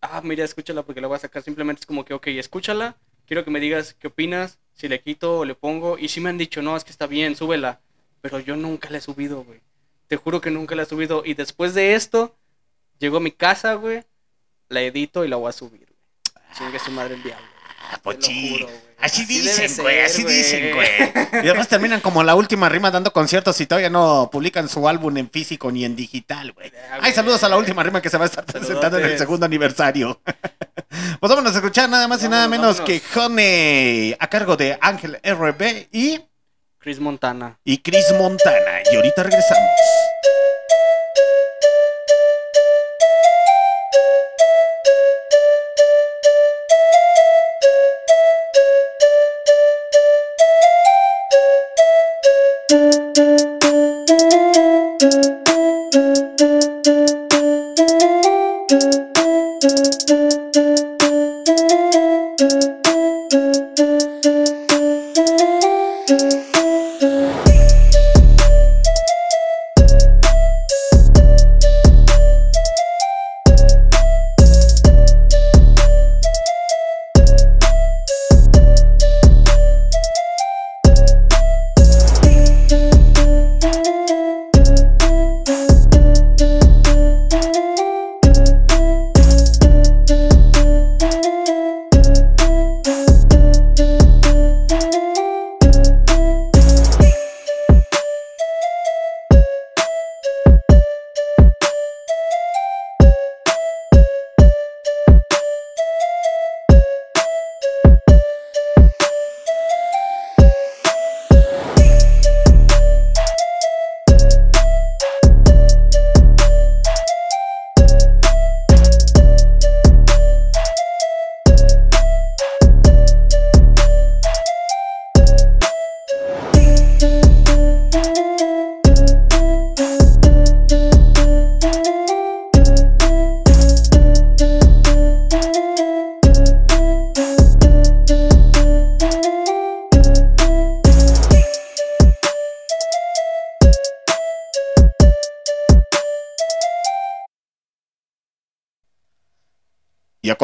[0.00, 1.42] Ah, mira, escúchala porque la voy a sacar.
[1.42, 2.96] Simplemente es como que, ok, escúchala.
[3.26, 4.58] Quiero que me digas qué opinas.
[4.72, 5.96] Si le quito o le pongo.
[5.96, 7.80] Y sí me han dicho, no, es que está bien, súbela.
[8.20, 9.60] Pero yo nunca la he subido, güey.
[10.08, 11.22] Te juro que nunca la he subido.
[11.24, 12.34] Y después de esto,
[12.98, 14.02] llego a mi casa, güey.
[14.68, 16.80] La edito y la voy a subir, güey.
[16.80, 17.53] Su madre el diablo.
[17.90, 18.68] Ah, Te pues juro.
[19.00, 20.00] Así dicen, güey.
[20.00, 20.36] Así güey.
[20.36, 20.88] dicen, güey.
[21.44, 25.16] Y además terminan como la última rima dando conciertos y todavía no publican su álbum
[25.18, 26.70] en físico ni en digital, güey.
[26.70, 29.18] Ya, Ay, saludos a la última rima que se va a estar presentando en el
[29.18, 30.20] segundo aniversario.
[31.18, 34.78] Pues vámonos a escuchar nada más y nada Vámonos, menos que Honey a cargo de
[34.80, 36.20] Ángel RB y,
[36.78, 37.58] Chris Montana.
[37.64, 38.80] y Chris Montana.
[38.92, 39.70] Y ahorita regresamos.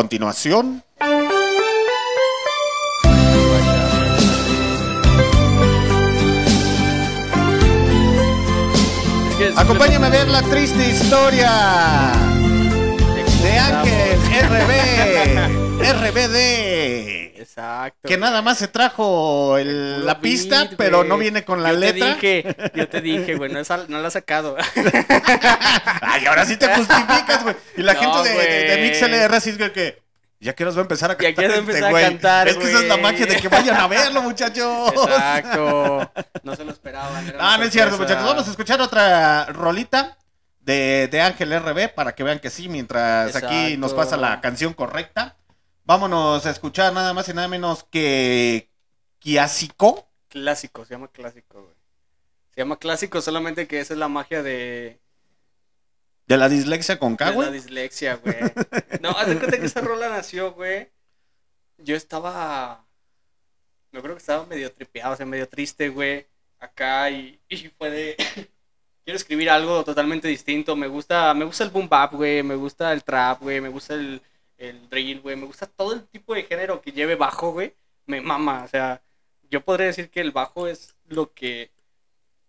[0.01, 0.83] Continuación,
[9.57, 11.51] acompáñame a ver la triste historia
[13.43, 14.71] de Ángel RB,
[15.83, 17.20] RBD.
[17.41, 18.07] Exacto.
[18.09, 21.09] Que nada más se trajo el- la pista, beat, pero güey.
[21.09, 22.17] no viene con la yo letra.
[22.19, 24.57] Te dije, yo te dije, güey, no, es no la ha sacado.
[26.03, 27.57] Ay, ahora sí te justificas, güey.
[27.77, 28.91] Y la No, gente de, de, de güey.
[28.91, 30.03] MixLR así es que- que
[30.43, 31.35] ya quiero empezar a Ya cantar.
[31.35, 32.05] quiero este empezar a güey.
[32.05, 33.03] cantar, Es que esa es la güey.
[33.13, 34.93] magia de que vayan a verlo, muchachos.
[34.93, 36.11] Exacto.
[36.43, 37.35] No se lo esperaban.
[37.39, 38.25] Ah, no es cierto, muchachos.
[38.25, 40.17] Vamos a escuchar otra rolita
[40.61, 44.73] de, de Ángel RB para que vean que sí, mientras aquí nos pasa la canción
[44.73, 45.37] correcta.
[45.91, 48.71] Vámonos a escuchar nada más y nada menos que
[49.19, 50.09] Kiasiko.
[50.29, 51.75] Clásico, se llama clásico, güey.
[52.55, 55.01] Se llama clásico solamente que esa es la magia de,
[56.29, 58.37] De la dislexia con K, de la dislexia, güey.
[59.01, 60.93] No, haz de cuenta que esa rola nació, güey.
[61.79, 62.87] Yo estaba.
[63.91, 66.25] Yo creo que estaba medio tripeado, o sea, medio triste, güey.
[66.61, 68.17] Acá y, y fue de.
[69.05, 70.77] Quiero escribir algo totalmente distinto.
[70.77, 72.45] Me gusta, me gusta el boom bap, güey.
[72.45, 73.61] Me gusta el trap, güey.
[73.61, 74.23] Me gusta el,
[74.61, 75.37] el drill, güey.
[75.37, 77.75] Me gusta todo el tipo de género que lleve bajo, güey.
[78.07, 78.63] Me mama.
[78.65, 79.03] O sea,
[79.51, 81.71] yo podría decir que el bajo es lo que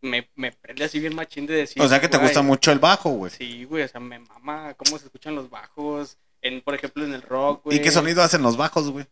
[0.02, 1.82] me, me prende así bien machín de decir.
[1.82, 3.32] O sea que te güey, gusta mucho el bajo, güey.
[3.32, 7.14] Sí, güey, o sea, me mama cómo se escuchan los bajos, En, por ejemplo, en
[7.14, 7.78] el rock, güey.
[7.78, 9.06] ¿Y qué sonido hacen los bajos, güey?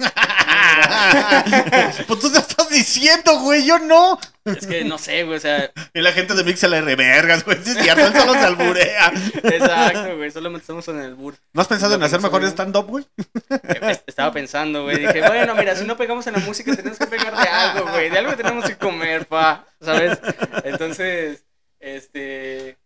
[2.06, 4.18] pues tú te estás diciendo, güey, yo no.
[4.44, 7.44] Es que no sé, güey, o sea, Y la gente de Mix se le revergas,
[7.44, 7.58] güey.
[7.62, 9.12] Sí, es cierto, él solo se alburea.
[9.42, 11.34] exacto, güey, solamente estamos en el bur.
[11.52, 13.06] ¿No has pensado en hacer mejor stand-up, güey?
[13.50, 17.06] Eh, Estaba pensando, güey, dije, bueno, mira, si no pegamos en la música, tenemos que
[17.06, 20.18] pegar de algo, güey, de algo tenemos que comer, pa, ¿sabes?
[20.64, 21.44] Entonces,
[21.78, 22.76] este,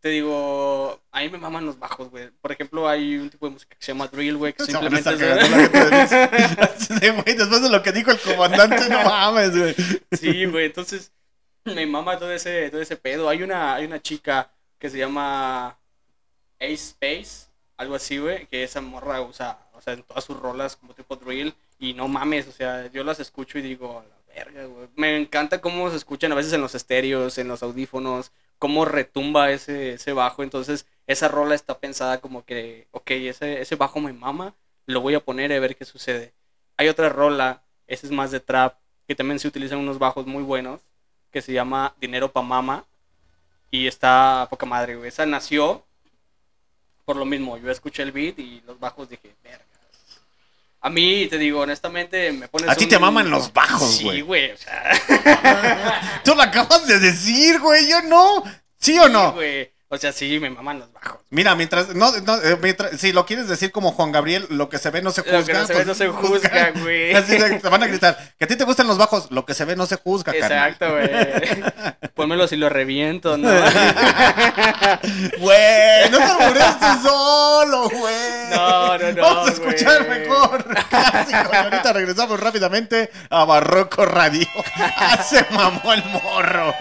[0.00, 2.30] te digo, a mí me maman los bajos, güey.
[2.40, 5.20] Por ejemplo, hay un tipo de música que se llama drill, güey, que simplemente es.
[7.00, 9.74] Sí, güey, después de lo que dijo el comandante, no mames, güey.
[10.12, 11.12] Sí, güey, entonces
[11.64, 13.28] me mama todo ese, todo ese pedo.
[13.28, 15.78] Hay una, hay una chica que se llama
[16.58, 20.76] Ace Space, algo así, güey, que esa morra usa, o sea, en todas sus rolas
[20.76, 24.34] como tipo drill y no mames, o sea, yo las escucho y digo, a la
[24.34, 24.88] verga, güey.
[24.96, 29.50] Me encanta cómo se escuchan a veces en los estéreos, en los audífonos, cómo retumba
[29.50, 34.12] ese, ese bajo, entonces esa rola está pensada como que, ok, ese, ese bajo me
[34.12, 34.54] mama,
[34.86, 36.34] lo voy a poner a ver qué sucede.
[36.76, 38.76] Hay otra rola, esa es más de trap,
[39.08, 40.82] que también se utilizan unos bajos muy buenos,
[41.32, 42.84] que se llama Dinero pa' Mama.
[43.72, 44.98] Y está poca madre.
[45.06, 45.84] Esa nació
[47.04, 47.56] por lo mismo.
[47.56, 49.66] Yo escuché el beat y los bajos dije, vergas.
[50.82, 52.68] A mí, te digo, honestamente, me pones.
[52.70, 54.20] A ti te maman los bajos, Sí, güey.
[54.22, 54.50] güey.
[54.52, 58.42] O sea, Tú lo acabas de decir, güey, yo no.
[58.78, 59.32] ¿Sí o sí, no?
[59.32, 59.70] güey.
[59.92, 61.18] O sea, sí, me maman los bajos.
[61.30, 64.78] Mira, mientras, no, no, eh, mientras, si lo quieres decir como Juan Gabriel, lo que
[64.78, 65.38] se ve no se juzga.
[65.40, 67.12] Lo que no se ve pues, no se juzga, güey.
[67.16, 69.64] Así te van a gritar, que a ti te gustan los bajos, lo que se
[69.64, 70.32] ve no se juzga.
[70.32, 71.10] Exacto, güey.
[72.14, 73.50] Pónmelo si lo reviento, ¿no?
[75.38, 76.24] Güey, no te
[76.78, 78.50] tú solo, güey.
[78.50, 80.20] No, no, no, Vamos a escuchar güey.
[80.20, 80.64] mejor.
[80.88, 81.50] Clásico.
[81.52, 84.46] Y ahorita regresamos rápidamente a Barroco Radio.
[84.76, 86.74] Ah, Se mamó el morro.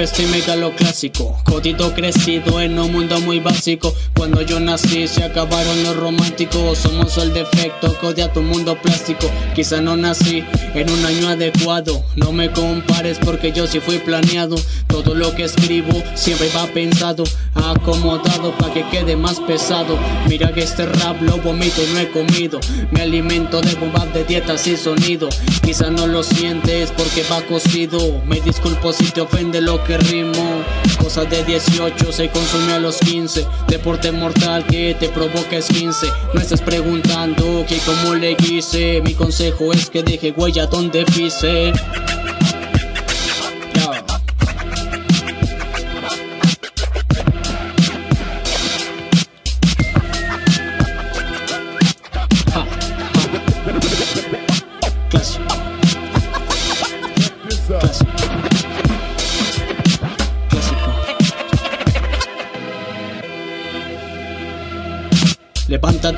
[0.00, 1.36] 90 y pestímica lo clásico.
[1.44, 3.94] Codito crecido en un mundo muy básico.
[4.16, 6.78] Cuando yo nací se acabaron los románticos.
[6.78, 9.30] Somos el defecto, codia tu mundo plástico.
[9.54, 10.42] Quizá no nací
[10.74, 12.02] en un año adecuado.
[12.16, 14.56] No me compares porque yo sí fui planeado.
[14.86, 19.98] Todo lo que escribo siempre va pensado, acomodado para que quede más pesado.
[20.28, 22.60] Mira que este rap lo vomito y no he comido.
[22.90, 25.28] Me alimento de bombas de dietas y sonido.
[25.62, 28.20] Quizá no lo sientes porque va cocido.
[28.26, 30.64] Me disculpo si te ofende lo que rimo.
[31.02, 33.46] Cosas de 18 se consume a los 15.
[33.68, 36.06] Deporte mortal que te provoca es 15.
[36.34, 39.00] No estás preguntando que cómo le quise.
[39.02, 41.72] Mi consejo es que deje huella donde pise.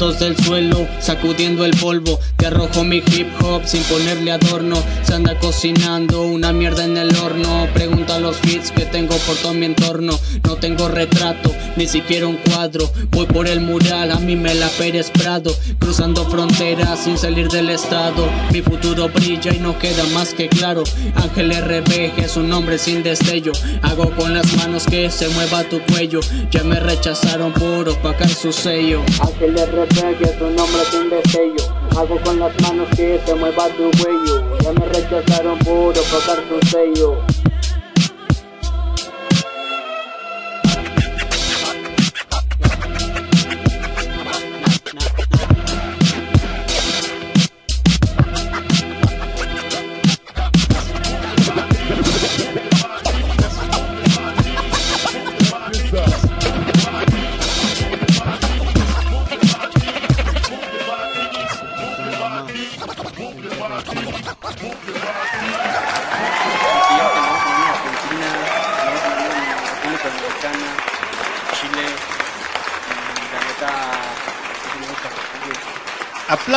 [0.03, 2.19] Del suelo, sacudiendo el polvo.
[2.37, 4.83] Te arrojo mi hip hop sin ponerle adorno.
[5.05, 7.69] Se anda cocinando una mierda en el horno.
[7.73, 10.19] Pregunta los hits que tengo por todo mi entorno.
[10.43, 12.91] No tengo retrato, ni siquiera un cuadro.
[13.11, 15.55] Voy por el mural, a mí me la Pérez Prado.
[15.79, 18.29] Cruzando fronteras sin salir del estado.
[18.53, 20.83] Mi futuro brilla y no queda más que claro.
[21.15, 23.53] Ángel RB es un hombre sin destello.
[23.83, 26.21] Hago con las manos que se mueva tu cuello.
[26.51, 29.03] Ya me rechazaron por opacar su sello.
[29.21, 31.75] Ángel RB es un hombre sin destello.
[31.97, 34.45] Hago con las manos que se mueva tu cuello.
[34.63, 37.42] Ya me rechazaron por opacar su sello.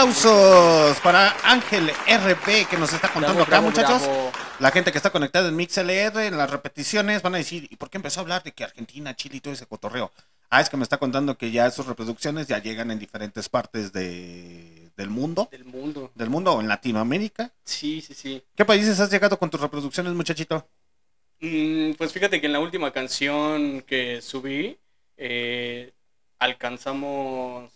[0.06, 4.03] Aplausos para Ángel RP que nos está contando Bravo, acá, bravo, muchachos.
[4.03, 4.32] bravo.
[4.60, 7.89] La gente que está conectada en MixLR, en las repeticiones, van a decir, ¿y por
[7.89, 10.12] qué empezó a hablar de que Argentina, Chile y todo ese cotorreo?
[10.51, 13.93] Ah, es que me está contando que ya sus reproducciones ya llegan en diferentes partes
[13.93, 15.47] de, del mundo.
[15.51, 16.12] Del mundo.
[16.14, 17.51] Del mundo o en Latinoamérica.
[17.64, 18.43] Sí, sí, sí.
[18.56, 20.68] ¿Qué países has llegado con tus reproducciones, muchachito?
[21.39, 24.78] Mm, pues fíjate que en la última canción que subí,
[25.18, 25.93] eh,
[26.38, 27.72] alcanzamos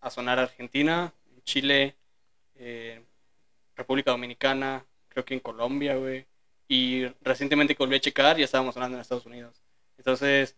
[0.00, 1.12] a sonar Argentina,
[1.44, 1.96] Chile,
[2.56, 3.02] eh,
[3.76, 6.26] República Dominicana, creo que en Colombia, güey.
[6.68, 9.62] Y recientemente que volví a checar, ya estábamos sonando en Estados Unidos.
[9.98, 10.56] Entonces,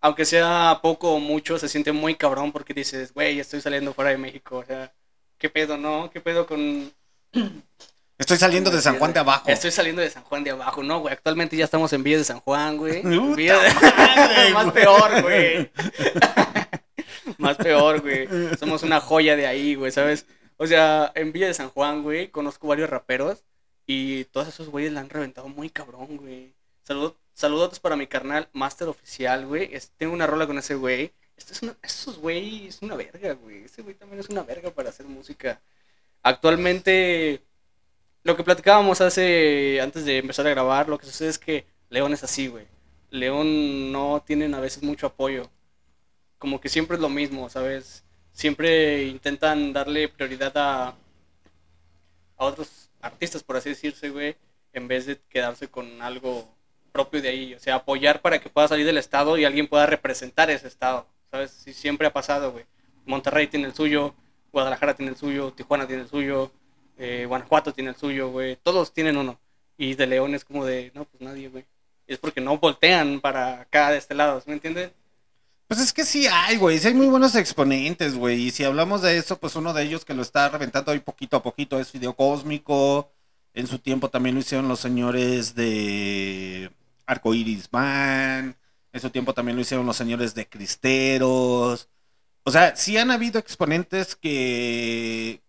[0.00, 4.10] aunque sea poco o mucho, se siente muy cabrón porque dices, güey, estoy saliendo fuera
[4.10, 4.58] de México.
[4.58, 4.92] O sea,
[5.38, 6.10] ¿qué pedo, no?
[6.12, 6.92] ¿Qué pedo con,
[8.18, 9.48] Estoy saliendo de San Juan de Abajo.
[9.48, 11.12] Estoy saliendo de San Juan de Abajo, no, güey.
[11.14, 13.00] Actualmente ya estamos en Villas de San Juan, güey.
[13.02, 14.74] Puta Villas de- madre, Más güey.
[14.74, 15.70] peor, güey.
[17.38, 18.28] Más peor, güey.
[18.58, 20.26] Somos una joya de ahí, güey, ¿sabes?
[20.56, 23.44] O sea, en Villa de San Juan, güey, conozco varios raperos
[23.86, 26.54] y todos esos güeyes la han reventado muy cabrón, güey.
[26.82, 29.70] Saludos, saludos para mi carnal Master Oficial, güey.
[29.96, 31.12] Tengo una rola con ese güey.
[31.36, 33.64] Este es una, esos güey es una verga, güey.
[33.64, 35.60] Ese güey también es una verga para hacer música.
[36.22, 37.42] Actualmente,
[38.24, 42.12] lo que platicábamos hace, antes de empezar a grabar, lo que sucede es que León
[42.12, 42.66] es así, güey.
[43.10, 45.48] León no tienen a veces mucho apoyo.
[46.38, 48.04] Como que siempre es lo mismo, ¿sabes?
[48.32, 54.36] Siempre intentan darle prioridad a, a otros artistas, por así decirse, güey,
[54.72, 56.48] en vez de quedarse con algo
[56.92, 57.54] propio de ahí.
[57.54, 61.06] O sea, apoyar para que pueda salir del estado y alguien pueda representar ese estado,
[61.30, 61.50] ¿sabes?
[61.50, 62.64] Sí, siempre ha pasado, güey.
[63.06, 64.14] Monterrey tiene el suyo,
[64.52, 66.52] Guadalajara tiene el suyo, Tijuana tiene el suyo,
[66.98, 68.56] eh, Guanajuato tiene el suyo, güey.
[68.56, 69.38] Todos tienen uno.
[69.76, 71.64] Y de León es como de, no, pues nadie, güey.
[72.06, 74.90] Es porque no voltean para acá de este lado, ¿sí me entiendes?
[75.68, 76.78] Pues es que sí hay, güey.
[76.78, 78.46] Sí hay muy buenos exponentes, güey.
[78.46, 81.36] Y si hablamos de eso, pues uno de ellos que lo está reventando ahí poquito
[81.36, 83.12] a poquito es Video Cósmico.
[83.52, 86.70] En su tiempo también lo hicieron los señores de
[87.06, 88.56] Arcoiris Van.
[88.92, 91.88] En su tiempo también lo hicieron los señores de Cristeros.
[92.44, 95.42] O sea, sí han habido exponentes que,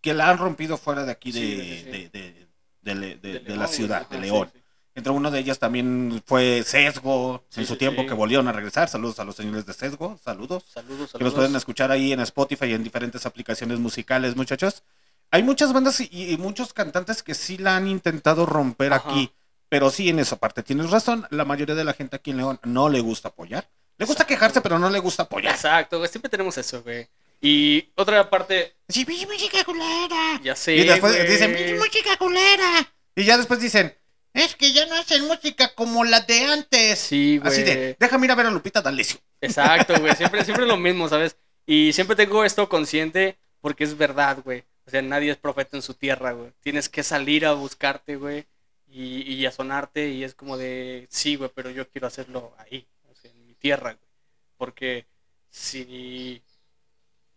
[0.00, 1.90] que la han rompido fuera de aquí de, Sí, sí, sí.
[1.90, 4.50] de- de- de- de- de León, la ciudad, de León.
[4.94, 8.08] Entre uno de ellos también fue Sesgo, Sí, en su sí, tiempo sí.
[8.08, 8.88] que volvieron a regresar.
[8.90, 10.64] Saludos a los señores de Sesgo, saludos.
[10.72, 11.34] Saludos, Que los saludos.
[11.34, 14.82] pueden escuchar ahí en Spotify y en diferentes aplicaciones musicales, muchachos.
[15.30, 19.08] Hay muchas bandas y, y muchos cantantes que sí la han intentado romper Ajá.
[19.10, 19.32] aquí.
[19.70, 21.26] Pero sí, en esa parte tienes razón.
[21.30, 23.66] La mayoría de la gente aquí en León no le gusta apoyar.
[23.96, 25.54] Le gusta quejarse, pero no le gusta apoyar.
[25.54, 26.10] Exacto, güey.
[26.10, 27.08] Siempre tenemos eso, güey.
[27.40, 30.38] Y otra parte, Sí, "Pinche música culera.
[30.44, 30.76] ya sé.
[30.76, 31.26] y después güey.
[31.26, 32.92] dicen, "Pinche música culera.
[33.16, 33.96] Y ya después dicen,
[34.34, 36.98] es que ya no hacen música como la de antes.
[36.98, 37.52] Sí, güey.
[37.52, 39.20] Así de, déjame ir a ver a Lupita D'Alessio.
[39.40, 40.14] Exacto, güey.
[40.16, 41.36] Siempre, siempre lo mismo, ¿sabes?
[41.66, 44.64] Y siempre tengo esto consciente porque es verdad, güey.
[44.86, 46.52] O sea, nadie es profeta en su tierra, güey.
[46.60, 48.46] Tienes que salir a buscarte, güey.
[48.88, 50.08] Y, y a sonarte.
[50.08, 53.54] Y es como de, sí, güey, pero yo quiero hacerlo ahí, o sea, en mi
[53.54, 54.10] tierra, güey.
[54.56, 55.06] Porque
[55.50, 56.42] si...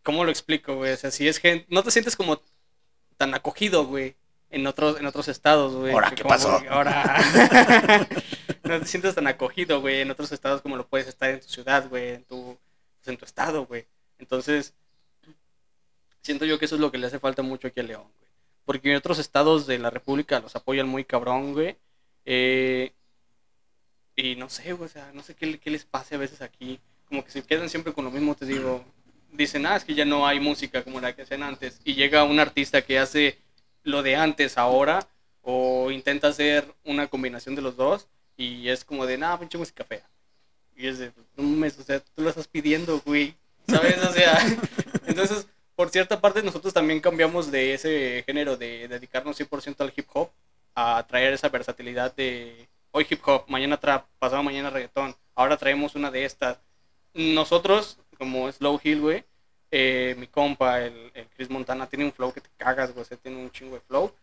[0.03, 0.93] ¿Cómo lo explico, güey?
[0.93, 1.65] O sea, si es gente...
[1.69, 2.41] No te sientes como
[3.17, 4.15] tan acogido, güey.
[4.49, 5.93] En otros, en otros estados, güey.
[5.93, 6.61] Ahora, ¿qué como- pasó?
[6.69, 7.17] Ahora...
[8.63, 11.47] no te sientes tan acogido, güey, en otros estados como lo puedes estar en tu
[11.47, 12.57] ciudad, güey, en tu,
[12.97, 13.85] pues, en tu estado, güey.
[14.17, 14.73] Entonces,
[16.21, 18.31] siento yo que eso es lo que le hace falta mucho aquí a León, güey.
[18.65, 21.77] Porque en otros estados de la República los apoyan muy cabrón, güey.
[22.25, 22.93] Eh,
[24.15, 26.79] y no sé, güey, o sea, no sé qué, qué les pase a veces aquí.
[27.07, 28.83] Como que se quedan siempre con lo mismo, te digo.
[29.31, 31.79] Dicen, ah, es que ya no hay música como la que hacían antes.
[31.83, 33.37] Y llega un artista que hace
[33.85, 35.07] lo de antes ahora,
[35.41, 39.85] o intenta hacer una combinación de los dos, y es como de, nada, pinche música
[39.85, 40.03] fea.
[40.75, 43.35] Y es de, no mames, o sea, tú lo estás pidiendo, güey.
[43.67, 44.03] ¿Sabes?
[44.03, 44.37] O sea,
[45.07, 50.07] entonces, por cierta parte, nosotros también cambiamos de ese género de dedicarnos 100% al hip
[50.13, 50.29] hop
[50.75, 55.15] a traer esa versatilidad de hoy hip hop, mañana trap, pasado mañana reggaetón.
[55.35, 56.59] Ahora traemos una de estas.
[57.13, 59.23] Nosotros, como Slow Hill, güey,
[59.71, 63.05] eh, mi compa, el, el Chris Montana, tiene un flow que te cagas, güey, o
[63.05, 64.13] sea, tiene un chingo de flow.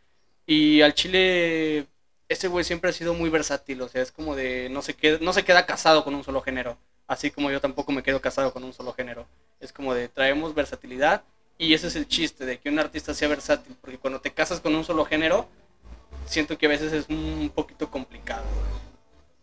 [0.47, 1.86] Y al chile,
[2.28, 5.18] ese güey siempre ha sido muy versátil, o sea, es como de, no se queda,
[5.20, 6.76] no se queda casado con un solo género,
[7.07, 9.26] así como yo tampoco me quedo casado con un solo género.
[9.61, 11.22] Es como de, traemos versatilidad
[11.59, 14.61] y ese es el chiste, de que un artista sea versátil, porque cuando te casas
[14.61, 15.49] con un solo género,
[16.26, 18.45] siento que a veces es un poquito complicado.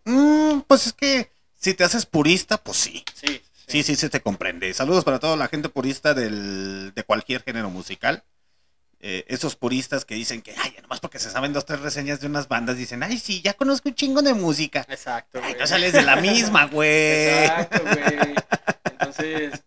[0.06, 3.04] Mm, pues es que si te haces purista, pues sí.
[3.14, 4.74] Sí, Sí, sí, se te comprende.
[4.74, 8.24] Saludos para toda la gente purista del, de cualquier género musical.
[9.00, 12.28] Eh, esos puristas que dicen que, ay, nomás porque se saben dos, tres reseñas de
[12.28, 14.86] unas bandas, dicen, ay, sí, ya conozco un chingo de música.
[14.90, 15.62] Exacto, Ay, güey.
[15.62, 17.36] no sales de la misma, güey.
[17.46, 18.36] Exacto, güey.
[18.92, 19.64] Entonces,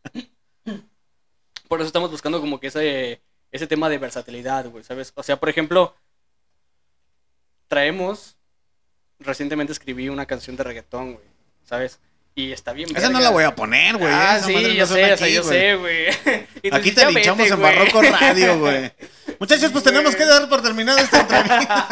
[1.69, 3.23] por eso estamos buscando como que ese,
[3.53, 5.13] ese tema de versatilidad, güey, ¿sabes?
[5.15, 5.95] O sea, por ejemplo,
[7.69, 8.37] traemos,
[9.21, 11.27] recientemente escribí una canción de reggaetón, güey,
[11.65, 12.01] ¿sabes?
[12.35, 12.89] Y está bien.
[12.97, 14.11] Esa no la voy a poner, güey.
[14.13, 16.07] Ah, Esa sí, madre no yo sé, o sea, aquí, yo sé, güey.
[16.73, 17.77] Aquí te "Ya linchamos en güey".
[17.77, 18.91] Barroco Radio, güey.
[19.39, 21.89] Muchachos, pues tenemos que dar por terminada esta entrevista.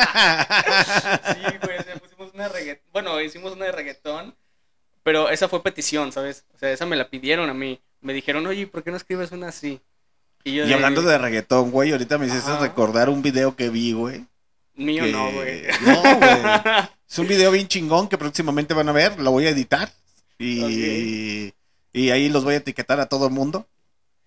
[1.35, 2.85] Sí, güey, o sea, pusimos una reggaetón.
[2.93, 4.35] Bueno, hicimos una de reggaetón,
[5.03, 6.45] pero esa fue petición, ¿sabes?
[6.55, 7.81] O sea, esa me la pidieron a mí.
[8.01, 9.81] Me dijeron, oye, ¿por qué no escribes una así?
[10.45, 12.61] yo Y hablando de reggaetón, güey, ahorita me hiciste Ajá.
[12.61, 14.25] recordar un video que vi, güey.
[14.75, 15.65] Mío que- no, güey.
[15.83, 16.89] No, güey.
[17.11, 19.19] Es un video bien chingón que próximamente van a ver.
[19.21, 19.91] Lo voy a editar.
[20.45, 21.53] Y,
[21.93, 23.67] y ahí los voy a etiquetar a todo el mundo.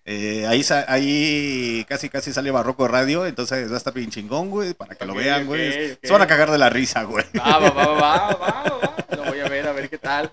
[0.06, 3.26] Eh, ahí, ahí casi casi sale Barroco Radio.
[3.26, 4.74] Entonces va a estar bien chingón, güey.
[4.74, 5.98] Para que lo vean, güey.
[6.02, 7.24] Se van a cagar de la risa, güey.
[7.38, 8.76] Va, va, va, va, va,
[9.08, 9.16] va.
[9.16, 10.30] Lo voy a ver, a ver qué tal.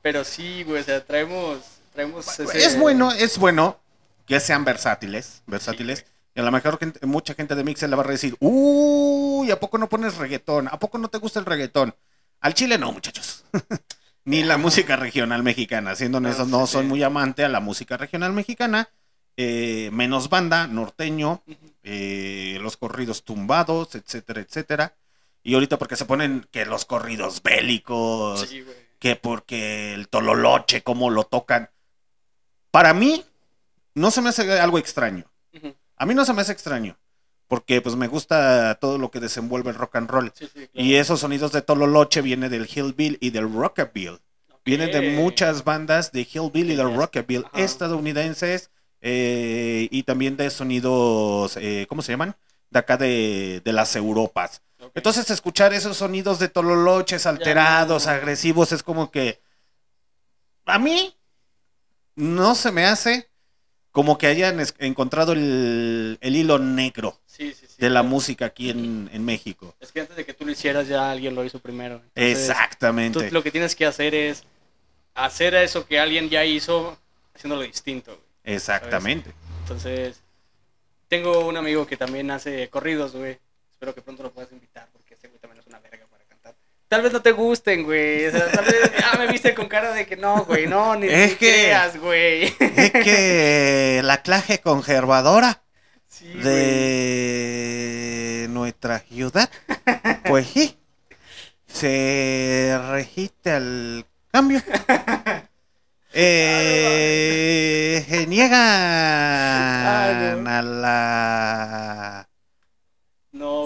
[0.00, 1.58] Pero sí, güey, o sea, traemos,
[1.94, 2.58] traemos ese...
[2.58, 3.78] Es bueno, es bueno
[4.26, 5.42] que sean versátiles.
[5.46, 6.04] Versátiles.
[6.34, 9.60] y a lo mejor gente- mucha gente de Mixer le va a decir, uy, ¿a
[9.60, 10.66] poco no pones reggaetón?
[10.68, 11.94] ¿A poco no te gusta el reggaetón?
[12.40, 13.44] Al chile no, muchachos.
[14.24, 15.94] Ni la música regional mexicana.
[15.96, 18.88] Siendo No, honestos, no soy muy amante a la música regional mexicana.
[19.38, 21.42] eh, menos banda, norteño,
[21.82, 24.94] eh, los corridos tumbados, etcétera, etcétera.
[25.42, 28.62] Y ahorita porque se ponen que los corridos bélicos, Sí,
[28.98, 31.70] que porque el tololoche, cómo lo tocan.
[32.70, 33.24] Para mí,
[33.94, 35.24] no se me hace algo extraño.
[35.96, 36.98] A mí no se me hace extraño.
[37.52, 40.32] Porque pues me gusta todo lo que desenvuelve el rock and roll.
[40.34, 40.70] Sí, sí, claro.
[40.74, 44.18] Y esos sonidos de tololoche vienen del hillbill y del rockabilly.
[44.64, 46.96] Vienen de muchas bandas de hillbill y del Yes.
[46.96, 47.62] rockabilly Ajá.
[47.62, 48.70] estadounidenses
[49.02, 52.36] eh, y también de sonidos, eh, ¿cómo se llaman?
[52.70, 54.62] De acá de, de las Europas.
[54.94, 59.42] Entonces escuchar esos sonidos de tololoches alterados, agresivos, es como que
[60.64, 61.14] a mí
[62.16, 63.28] no se me hace
[63.90, 67.74] como que hayan encontrado el, el hilo negro Sí, sí, sí.
[67.78, 69.74] de la música aquí en, en México.
[69.80, 72.02] Es que antes de que tú lo hicieras ya alguien lo hizo primero.
[72.14, 73.28] Entonces, Exactamente.
[73.28, 74.44] Tú lo que tienes que hacer es
[75.14, 76.98] hacer eso que alguien ya hizo
[77.34, 78.12] haciéndolo distinto.
[78.12, 78.54] güey.
[78.56, 79.30] Exactamente.
[79.62, 80.20] Entonces,
[81.08, 83.38] tengo un amigo que también hace corridos, güey.
[83.72, 86.54] Espero que pronto lo puedas invitar porque ese güey también es una verga para cantar.
[86.88, 88.26] Tal vez no te gusten, güey.
[88.26, 90.66] O sea, tal vez ya me viste con cara de que no, güey.
[90.66, 92.54] No, ni, Es ni que- creas, güey.
[92.60, 95.62] Es que la clase conservadora
[96.22, 99.50] Sí, de nuestra ciudad,
[100.28, 100.76] pues sí,
[101.66, 104.62] se resiste al cambio.
[106.14, 112.28] Eh, se niegan Ah, a la
[113.32, 113.64] No, sí,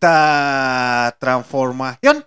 [0.00, 2.24] cuarta transformación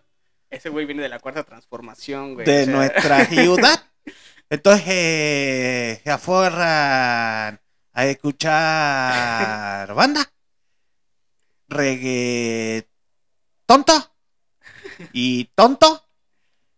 [0.52, 2.46] Ese güey viene de la cuarta transformación, güey.
[2.46, 3.84] de o sea, nuestra ciudad.
[4.52, 7.60] Entonces eh, se aforran
[8.00, 10.32] a escuchar banda,
[11.68, 12.88] reggae
[13.66, 13.94] tonto
[15.12, 16.06] y tonto.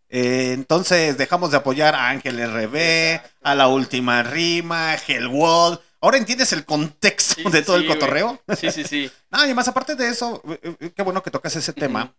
[0.09, 5.79] Eh, entonces dejamos de apoyar a Ángel RB, a la última rima, Hellwall.
[6.01, 8.41] Ahora entiendes el contexto Sí, de todo el sí, cotorreo.
[8.59, 9.11] Sí, sí, sí.
[9.29, 12.13] No, y más aparte de eso, eh, eh, qué bueno que tocas ese tema.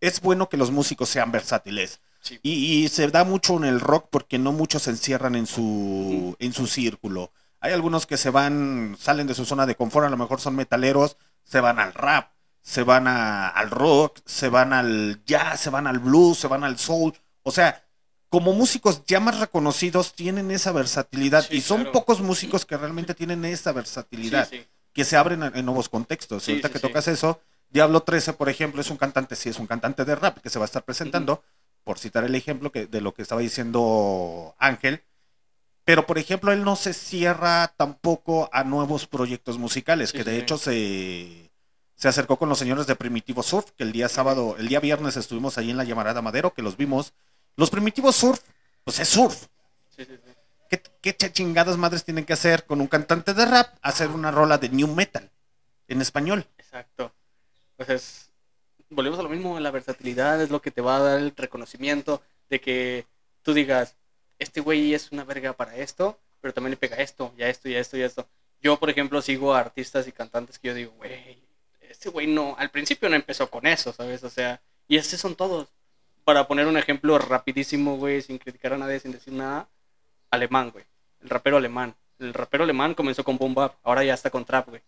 [0.00, 2.00] Es bueno que los músicos sean versátiles.
[2.20, 2.38] Sí.
[2.42, 6.36] Y, y se da mucho en el rock porque no muchos se encierran en su,
[6.38, 7.32] en su círculo.
[7.64, 10.54] Hay algunos que se van, salen de su zona de confort, a lo mejor son
[10.54, 15.70] metaleros, se van al rap, se van a- al rock, se van al jazz, se
[15.70, 17.14] van al blues, se van al soul.
[17.42, 17.82] O sea,
[18.28, 21.92] como músicos ya más reconocidos tienen esa versatilidad Sí, y son claro.
[21.92, 24.66] pocos músicos que realmente tienen esa versatilidad Sí, sí.
[24.92, 26.46] que se abren en, nuevos contextos.
[26.46, 27.40] Ahorita que tocas eso,
[27.70, 30.58] Diablo 13, por ejemplo, es un cantante, sí, es un cantante de rap que se
[30.58, 31.42] va a estar presentando,
[31.82, 35.02] por citar el ejemplo que, de lo que estaba diciendo Ángel.
[35.84, 40.32] Pero, por ejemplo, él no se cierra tampoco a nuevos proyectos musicales, Sí, que de
[40.32, 40.38] sí.
[40.38, 41.50] hecho se,
[41.94, 45.16] se acercó con los señores de Primitivo Surf, que el día sábado, el día viernes
[45.16, 47.12] estuvimos ahí en la llamarada Madero, que los vimos.
[47.56, 48.40] Los Primitivos Surf,
[48.84, 49.46] pues es surf.
[49.94, 50.06] Sí.
[50.70, 53.76] ¿Qué, qué ch- chingadas madres tienen que hacer con un cantante de rap?
[53.82, 55.30] Hacer una rola de new metal
[55.88, 56.46] en español.
[56.58, 57.12] Exacto.
[57.76, 58.30] Pues es,
[58.90, 62.22] volvemos a lo mismo, la versatilidad es lo que te va a dar el reconocimiento
[62.48, 63.06] de que
[63.42, 63.96] tú digas,
[64.44, 67.80] este güey es una verga para esto, pero también le pega esto, ya esto, ya
[67.80, 68.28] esto, ya esto.
[68.62, 71.42] Yo, por ejemplo, sigo a artistas y cantantes que yo digo, güey,
[71.80, 74.22] este güey no, al principio no empezó con eso, ¿sabes?
[74.24, 75.68] O sea, y así son todos.
[76.24, 79.68] Para poner un ejemplo rapidísimo, güey, sin criticar a nadie, sin decir nada,
[80.30, 80.84] alemán, güey.
[81.22, 81.94] El rapero alemán.
[82.18, 84.82] El rapero alemán comenzó con boom bap, ahora ya está con trap, güey.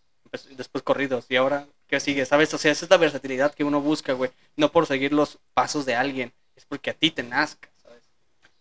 [0.55, 2.25] Después corridos, y ahora, ¿qué sigue?
[2.25, 2.53] ¿Sabes?
[2.53, 4.31] O sea, esa es la versatilidad que uno busca, güey.
[4.55, 7.69] No por seguir los pasos de alguien, es porque a ti te nazca.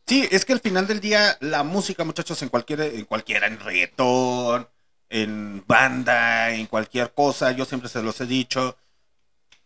[0.06, 3.58] Sí, es que al final del día la música, muchachos, en cualquiera, en cualquiera, en
[3.58, 4.68] reggaetón,
[5.08, 7.50] en banda, en cualquier cosa.
[7.52, 8.76] Yo siempre se los he dicho.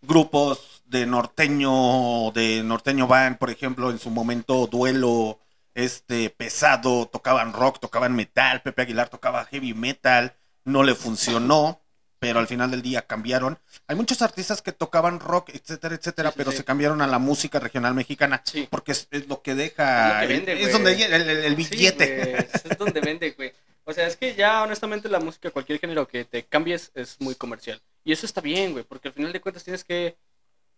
[0.02, 5.40] Grupos de norteño, de norteño band, por ejemplo, en su momento duelo,
[5.74, 11.79] este pesado, tocaban rock, tocaban metal, Pepe Aguilar tocaba heavy metal, no le funcionó,
[12.20, 13.58] pero al final del día cambiaron.
[13.88, 16.58] Hay muchos artistas que tocaban rock, etcétera, etcétera, Sí, pero sí.
[16.58, 18.68] se cambiaron a la música regional mexicana Sí.
[18.70, 21.56] porque es, es lo que deja, Es lo que vende, es donde el, el- el
[21.64, 22.38] Sí, billete.
[22.46, 23.52] es donde vende, güey.
[23.84, 27.34] O sea, es que ya honestamente la música, cualquier género que te cambies, es muy
[27.34, 27.80] comercial.
[28.04, 30.16] Y eso está bien, güey, porque al final de cuentas tienes que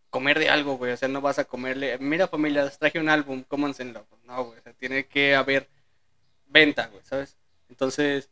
[0.09, 0.93] comer de algo, güey.
[0.93, 1.99] O sea, no vas a comerle.
[1.99, 4.07] Mira, familia, les traje un álbum, cómanselo.
[4.25, 4.59] No, güey.
[4.61, 5.69] O sea, tiene que haber
[6.47, 7.37] venta, güey, ¿sabes?
[7.69, 8.29] Entonces,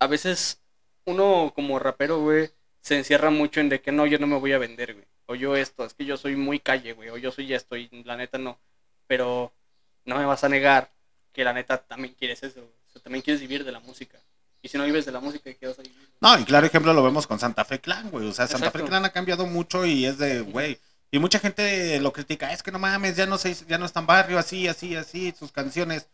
[0.00, 0.58] a veces
[1.06, 2.50] uno como rapero, güey,
[2.80, 5.06] se encierra mucho en de que no, yo no me voy a vender, güey.
[5.26, 7.08] O yo esto, es que yo soy muy calle, güey.
[7.08, 8.58] O yo soy esto, y la neta no.
[9.06, 9.52] Pero
[10.04, 10.90] no me vas a negar
[11.32, 12.60] que la neta también quieres eso.
[12.60, 12.72] güey.
[12.88, 14.18] O sea, también quieres vivir de la música.
[14.60, 16.08] Y si no vives de la música, ¿qué vas a vivir?
[16.20, 18.26] No, y claro ejemplo lo vemos con Santa Fe Clan, güey.
[18.28, 18.88] O sea, Santa Fe Exacto.
[18.88, 20.78] Clan ha cambiado mucho y es de, güey.
[21.10, 23.92] Y mucha gente lo critica, es que no mames, ya no se, ya no es
[23.92, 26.08] tan barrio, así, así, así, sus canciones.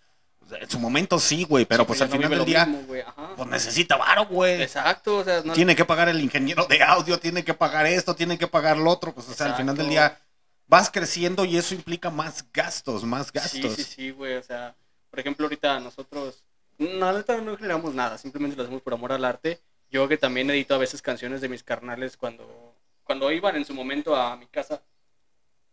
[0.53, 2.95] En su momento sí, güey, pero Sí, pues al no final del día, mismo,
[3.37, 4.63] pues necesita varo, güey.
[4.63, 8.15] Exacto, o sea, no, Tiene que pagar el ingeniero de audio, tiene que pagar esto,
[8.15, 9.13] tiene que pagar lo otro.
[9.13, 10.19] Pues, o sea, al final del día
[10.67, 13.75] vas creciendo y eso implica más gastos, más gastos.
[13.75, 14.35] Sí, sí, sí, güey.
[14.37, 14.75] O sea,
[15.11, 16.45] por ejemplo, ahorita nosotros,
[16.79, 19.61] no, no generamos nada, simplemente lo hacemos por amor al arte.
[19.91, 23.75] Yo que también edito a veces canciones de mis carnales cuando, cuando iban en su
[23.75, 24.83] momento a mi casa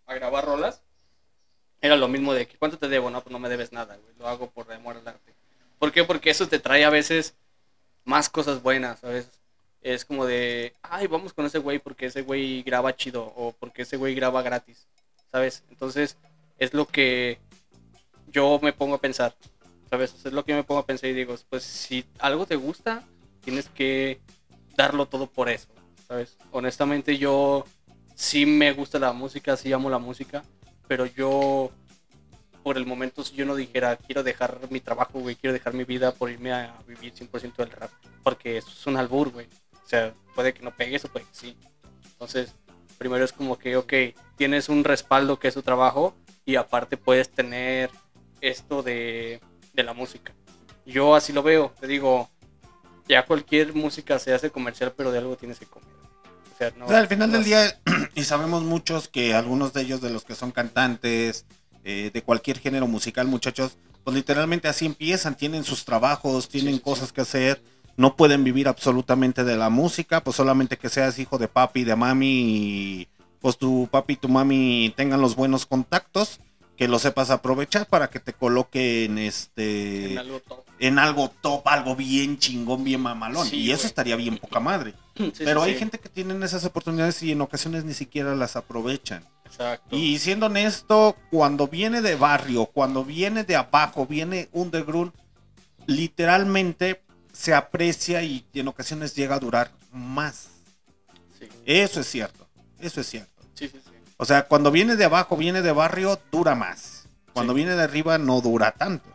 [0.08, 0.82] a grabar rolas,
[1.82, 4.14] era lo mismo de que cuánto te debo, no, pues no me debes nada, güey.
[4.18, 5.34] Lo hago por amor al arte.
[5.80, 6.04] ¿Por qué?
[6.04, 7.36] Porque eso te trae a veces
[8.04, 9.30] más cosas buenas, ¿sabes?
[9.82, 13.84] Es como de, ay, vamos con ese güey porque ese güey graba chido o porque
[13.84, 14.88] ese güey graba gratis,
[15.32, 15.64] ¿sabes?
[15.70, 16.18] Entonces,
[16.58, 17.38] es lo que
[18.32, 19.36] yo me pongo a pensar,
[19.90, 20.16] ¿sabes?
[20.26, 23.04] Es lo que yo me pongo a pensar y digo, pues si algo te gusta,
[23.42, 24.20] tienes que
[24.76, 25.68] darlo todo por eso,
[26.08, 26.38] ¿sabes?
[26.52, 27.66] Honestamente yo
[28.16, 30.44] sí me gusta la música, sí amo la música,
[30.88, 31.72] pero yo
[32.64, 35.86] por el momento si yo no dijera, quiero dejar mi trabajo, güey, quiero dejar mi
[35.86, 37.92] vida por irme a vivir 100% del rap,
[38.24, 39.48] porque eso es un albur, güey.
[39.86, 41.58] O sea, puede que no pegues o puede que sí.
[42.12, 42.54] Entonces,
[42.98, 43.94] primero es como que, ok,
[44.36, 46.14] tienes un respaldo que es tu trabajo
[46.44, 47.90] y aparte puedes tener
[48.42, 49.40] esto de,
[49.74, 50.34] de la música.
[50.86, 52.30] Yo así lo veo, te digo,
[53.08, 55.97] ya cualquier música se hace comercial, pero de algo tienes que comer.
[56.58, 57.80] Sea, no, al final no del día,
[58.16, 61.46] y sabemos muchos que algunos de ellos, de los que son cantantes,
[61.84, 66.78] eh, de cualquier género musical, muchachos, pues literalmente así empiezan, tienen sus trabajos, tienen sí,
[66.80, 66.84] sí.
[66.84, 67.62] cosas que hacer,
[67.98, 71.96] no pueden vivir absolutamente de la música, pues solamente que seas hijo de papi, de
[71.96, 73.08] mami, y
[73.40, 76.40] pues tu papi y tu mami tengan los buenos contactos,
[76.78, 80.66] que lo sepas aprovechar para que te coloquen este en algo top.
[80.80, 83.48] en algo top, algo bien chingón, bien mamalón.
[83.48, 84.94] Sí, y eso estaría bien poca madre.
[85.34, 88.56] Sí, Pero sí, hay gente que tienen esas oportunidades y en ocasiones ni siquiera las
[88.56, 89.26] aprovechan.
[89.46, 89.96] Exacto.
[89.96, 95.12] Y siendo honesto, cuando viene de barrio, cuando viene de abajo, viene underground,
[95.88, 97.02] literalmente
[97.34, 100.50] se aprecia y en ocasiones llega a durar más.
[101.40, 102.48] Sí, Eso es cierto,
[102.80, 103.44] eso es cierto.
[103.56, 103.80] sí, sí.
[103.84, 103.87] sí.
[104.18, 107.08] O sea, cuando viene de abajo, viene de barrio, dura más.
[107.34, 107.58] Cuando Sí.
[107.58, 109.10] viene de arriba, no dura tanto.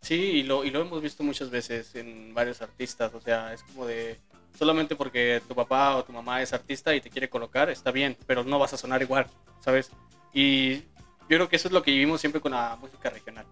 [0.00, 3.14] Sí, y lo, y lo hemos visto muchas veces en varios artistas.
[3.14, 4.20] O sea, es como de.
[4.58, 8.16] Solamente porque tu papá o tu mamá es artista y te quiere colocar, está bien,
[8.26, 9.26] pero no vas a sonar igual,
[9.60, 9.90] ¿sabes?
[10.32, 10.82] Y yo
[11.28, 13.46] creo que eso es lo que vivimos siempre con la música regional.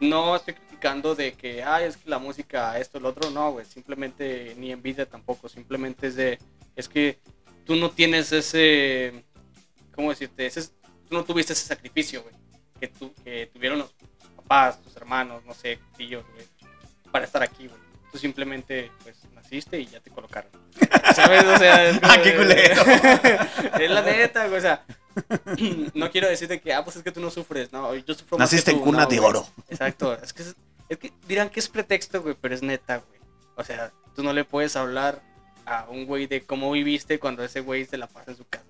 [0.00, 3.66] No estoy criticando de que, ay, es que la música, esto, lo otro, no, güey.
[3.66, 5.48] Simplemente ni envidia tampoco.
[5.48, 6.38] Simplemente es de.
[6.74, 7.18] Es que
[7.66, 9.24] tú no tienes ese.
[9.94, 10.46] ¿Cómo decirte?
[10.46, 10.62] Ese,
[11.08, 12.34] tú no tuviste ese sacrificio, güey.
[12.80, 16.46] Que, tu- que tuvieron los tus papás, tus hermanos, no sé, tíos, güey,
[17.10, 17.80] para estar aquí, güey.
[18.10, 20.50] Tú simplemente, pues, naciste y ya te colocaron.
[21.14, 21.44] ¿Sabes?
[21.44, 22.82] O sea, es como Ah, qué culero.
[23.80, 24.58] es la neta, güey.
[24.58, 24.84] O sea,
[25.94, 27.72] no quiero decirte que, ah, pues es que tú no sufres.
[27.72, 29.28] No, yo sufro más Naciste que en tú, cuna no, de güey.
[29.30, 29.46] oro.
[29.68, 30.12] Exacto.
[30.22, 30.56] Es que, es,
[30.88, 33.20] es que dirán que es pretexto, güey, pero es neta, güey.
[33.56, 35.22] O sea, tú no le puedes hablar
[35.64, 38.64] a un güey de cómo viviste cuando ese güey se la pasa en su casa.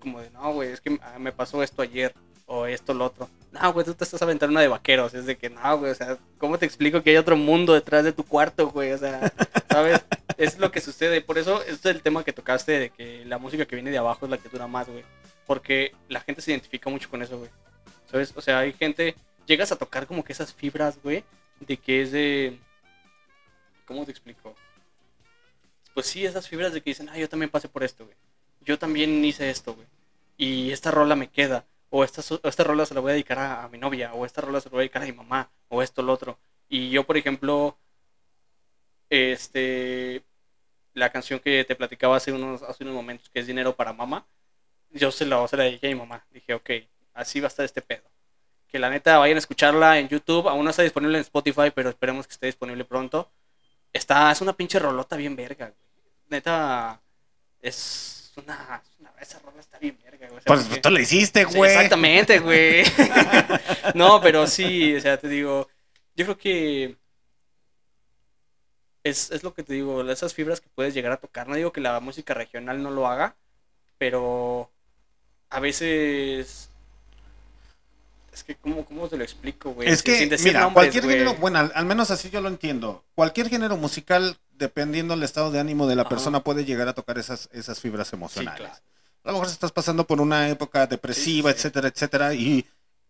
[0.00, 2.14] Como de, no, güey, es que ah, me pasó esto ayer
[2.46, 3.28] o esto, lo otro.
[3.52, 5.14] No, güey, tú te estás aventando una de vaqueros.
[5.14, 8.04] Es de que, no, güey, o sea, ¿cómo te explico que hay otro mundo detrás
[8.04, 8.92] de tu cuarto, güey?
[8.92, 9.32] O sea,
[9.70, 10.00] ¿sabes?
[10.36, 11.20] Es lo que sucede.
[11.20, 13.98] Por eso, este es el tema que tocaste de que la música que viene de
[13.98, 15.04] abajo es la que dura más, güey.
[15.46, 17.50] Porque la gente se identifica mucho con eso, güey.
[18.10, 18.32] ¿Sabes?
[18.36, 19.14] O sea, hay gente,
[19.46, 21.24] llegas a tocar como que esas fibras, güey,
[21.60, 22.58] de que es de...
[23.84, 24.54] ¿Cómo te explico?
[25.92, 28.16] Pues sí, esas fibras de que dicen, ah, yo también pasé por esto, güey.
[28.60, 29.86] Yo también hice esto, güey.
[30.36, 31.66] Y esta rola me queda.
[31.90, 34.12] O esta, esta rola se la voy a dedicar a, mi novia.
[34.14, 35.50] O esta rola se la voy a dedicar a mi mamá.
[35.68, 36.38] O esto, lo otro.
[36.68, 37.76] Y yo, por ejemplo,
[39.10, 40.22] este,
[40.94, 44.26] la canción que te platicaba hace unos, hace unos momentos, que es Dinero para Mamá,
[44.90, 46.26] yo se la, se la dije a mi mamá.
[46.30, 46.70] Dije, ok,
[47.14, 48.10] así va a estar este pedo.
[48.68, 50.48] Que la neta vayan a escucharla en YouTube.
[50.48, 53.30] Aún no está disponible en Spotify, pero esperemos que esté disponible pronto.
[53.92, 55.78] Está, es una pinche rolota bien verga, güey.
[56.28, 57.00] Neta,
[57.62, 58.82] es una-
[59.20, 60.38] esa rola está bien verga, güey.
[60.38, 61.70] O sea, Pues porque- tú lo hiciste, Sí, güey.
[61.72, 62.84] exactamente, güey.
[63.94, 65.68] no, pero sí, o sea, te digo,
[66.16, 66.96] yo creo que
[69.04, 71.48] es, es lo que te digo, esas fibras que puedes llegar a tocar.
[71.48, 73.36] No digo que la música regional no lo haga,
[73.96, 74.70] pero
[75.50, 76.70] a veces...
[78.32, 79.88] Es que, ¿cómo, cómo te lo explico, güey?
[79.88, 81.18] Es Sin- que, sin decir mira, nombres, cualquier güey.
[81.18, 83.04] género, bueno, al, al menos así yo lo entiendo.
[83.14, 86.08] Cualquier género musical, dependiendo del estado de ánimo de la Ajá.
[86.10, 88.60] persona, puede llegar a tocar esas, esas fibras Sí, emocionales.
[88.60, 88.74] claro.
[89.24, 91.58] A lo mejor estás pasando por una época depresiva, Sí, sí.
[91.58, 92.66] etcétera, etcétera, y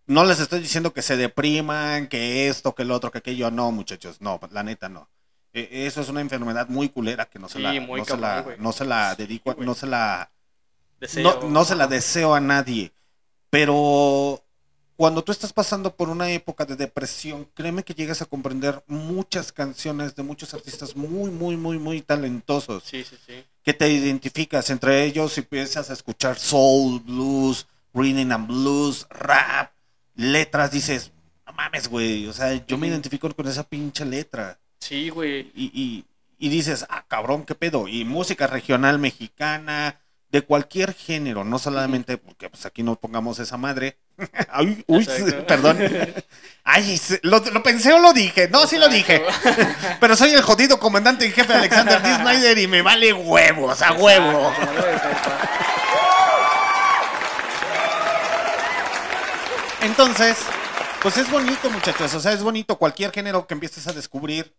[0.07, 3.51] no les estoy diciendo que se depriman, que esto, que lo otro, que aquello.
[3.51, 5.09] No, muchachos, no, la neta no.
[5.53, 8.41] Eh, Eso es una enfermedad muy culera que no se la, no se cabrón, la,
[8.43, 8.57] güey.
[8.59, 10.31] no se la dedico, no se la
[11.01, 12.93] Deseo, no, no se la deseo a nadie,
[13.51, 14.43] pero
[14.99, 19.53] cuando tú estás pasando por una época de depresión, créeme que llegas a comprender muchas
[19.53, 23.45] canciones de muchos artistas muy, muy, muy, muy talentosos Sí, sí, sí.
[23.63, 29.71] que te identificas entre ellos y empiezas a escuchar soul, blues, rhythm and blues, rap,
[30.17, 31.13] letras, dices,
[31.47, 35.53] no mames, güey, o sea, yo me identifico con esa pinche letra Sí, güey.
[35.55, 36.05] y, y-
[36.41, 37.87] y dices, ah, cabrón, qué pedo.
[37.89, 40.01] Y música regional mexicana,
[40.33, 43.97] de cualquier género, no solamente, porque pues aquí no pongamos esa madre.
[44.87, 45.09] Uy,
[45.47, 45.79] perdón.
[46.65, 48.49] Ay, lo, lo pensé o lo dije.
[48.49, 49.25] No, sí lo dije.
[50.01, 52.15] Pero soy el jodido comandante en jefe Alexander D.
[52.17, 54.53] Snyder y me vale huevos, a huevo.
[59.83, 60.37] Entonces,
[61.01, 62.13] pues es bonito, muchachos.
[62.15, 62.77] O sea, es bonito.
[62.77, 64.55] Cualquier género que empieces a descubrir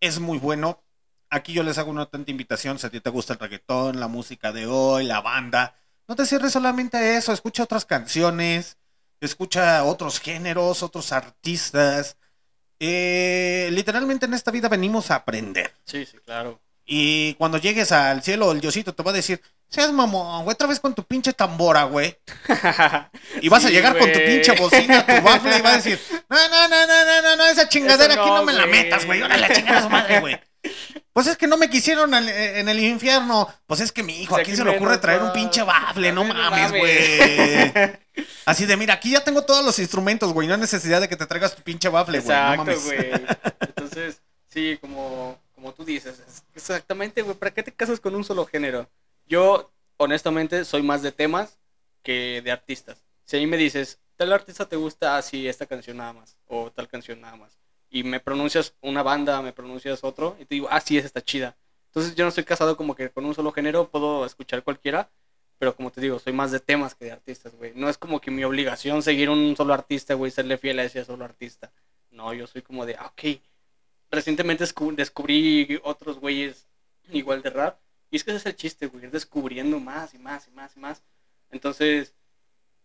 [0.00, 0.82] es muy bueno.
[1.28, 2.78] Aquí yo les hago una atenta invitación.
[2.78, 5.76] Si a ti te gusta el reggaetón, la música de hoy, la banda,
[6.08, 7.32] no te cierres solamente a eso.
[7.32, 8.78] Escucha otras canciones,
[9.20, 12.16] escucha otros géneros, otros artistas.
[12.78, 15.74] Eh, literalmente en esta vida venimos a aprender.
[15.84, 16.60] Sí, sí, claro.
[16.84, 20.68] Y cuando llegues al cielo, el diosito te va a decir, seas mamón, güey, otra
[20.68, 22.16] vez con tu pinche tambora, güey.
[23.42, 26.48] Y vas a llegar con tu pinche bocina, tu bafle, y vas a decir, no,
[26.48, 29.20] no, no, no, no, no, no, esa chingadera aquí no me la metas, güey.
[29.20, 30.40] La chingada su madre, güey.
[31.12, 33.48] Pues es que no me quisieron al- en el infierno.
[33.66, 36.12] Pues es que mi hijo, ¿a quién aquí se le ocurre traer un pinche bafle?
[36.12, 37.72] No mames, güey.
[38.46, 40.46] Así de, mira, aquí ya tengo todos los instrumentos, güey.
[40.48, 42.28] No hay necesidad de que te traigas tu pinche bafle, güey.
[42.28, 42.84] No Exacto, mames.
[42.84, 43.10] güey.
[43.60, 48.24] Entonces, sí, como, como tú dices, es- exactamente, güey, ¿para qué te casas con un
[48.24, 48.88] solo género?
[49.26, 51.58] Yo, honestamente, soy más de temas
[52.02, 53.04] que de artistas.
[53.24, 56.88] Si ahí me dices, tal artista te gusta así esta canción nada más, o tal
[56.88, 57.58] canción nada más,
[57.98, 61.22] y me pronuncias una banda, me pronuncias otro, y te digo, ah, sí, esa está
[61.22, 61.56] chida.
[61.88, 65.10] Entonces yo no estoy casado como que con un solo género, puedo escuchar cualquiera,
[65.58, 67.72] pero como te digo, soy más de temas que de artistas, güey.
[67.74, 71.04] No es como que mi obligación seguir un solo artista, güey, serle fiel a ese
[71.04, 71.72] solo artista.
[72.10, 73.40] No, yo soy como de, ah, ok.
[74.10, 76.66] Recientemente descu- descubrí otros güeyes
[77.10, 77.78] igual de rap.
[78.10, 80.76] Y es que ese es el chiste, güey, ir descubriendo más y más y más
[80.76, 81.02] y más.
[81.50, 82.14] Entonces,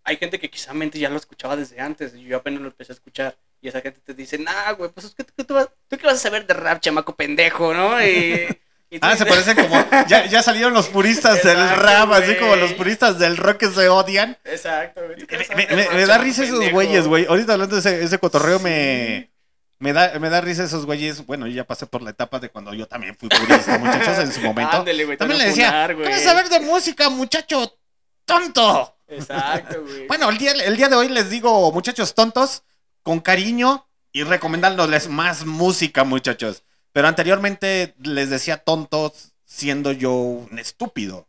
[0.03, 2.93] hay gente que quizá mente ya lo escuchaba desde antes y yo apenas lo empecé
[2.93, 3.37] a escuchar.
[3.61, 6.05] Y esa gente te dice, nah, güey, pues es que tú, tú vas- tú qué
[6.07, 8.01] vas a saber de rap, chamaco pendejo, ¿no?
[8.03, 8.47] Y,
[8.89, 9.85] y tú Ah, se dices- parece como.
[10.07, 13.87] Ya, ya salieron los puristas del rap, así como los puristas del rock que se
[13.87, 14.35] odian.
[14.45, 15.25] Exacto, güey.
[15.25, 17.25] ¿tú Me, me- me- da risa esos güeyes, güey.
[17.27, 18.63] Ahorita hablando de ese, ese cotorreo, Sí.
[18.63, 19.31] me,
[19.77, 21.23] me, da, me da risa esos güeyes.
[21.27, 24.31] Bueno, yo ya pasé por la etapa de cuando yo también fui purista, muchachos, en
[24.31, 24.77] su momento.
[24.77, 26.09] Ándale, güey, también le decía, funar, ¿qué güey.
[26.09, 27.77] vas a saber de música, muchacho
[28.25, 28.97] tonto?
[29.07, 30.07] Exacto, güey.
[30.07, 32.63] Bueno, el día, el día de hoy les digo, muchachos tontos,
[33.03, 36.63] con cariño y recomendándoles más música, muchachos.
[36.91, 41.27] Pero anteriormente les decía tontos siendo yo un estúpido.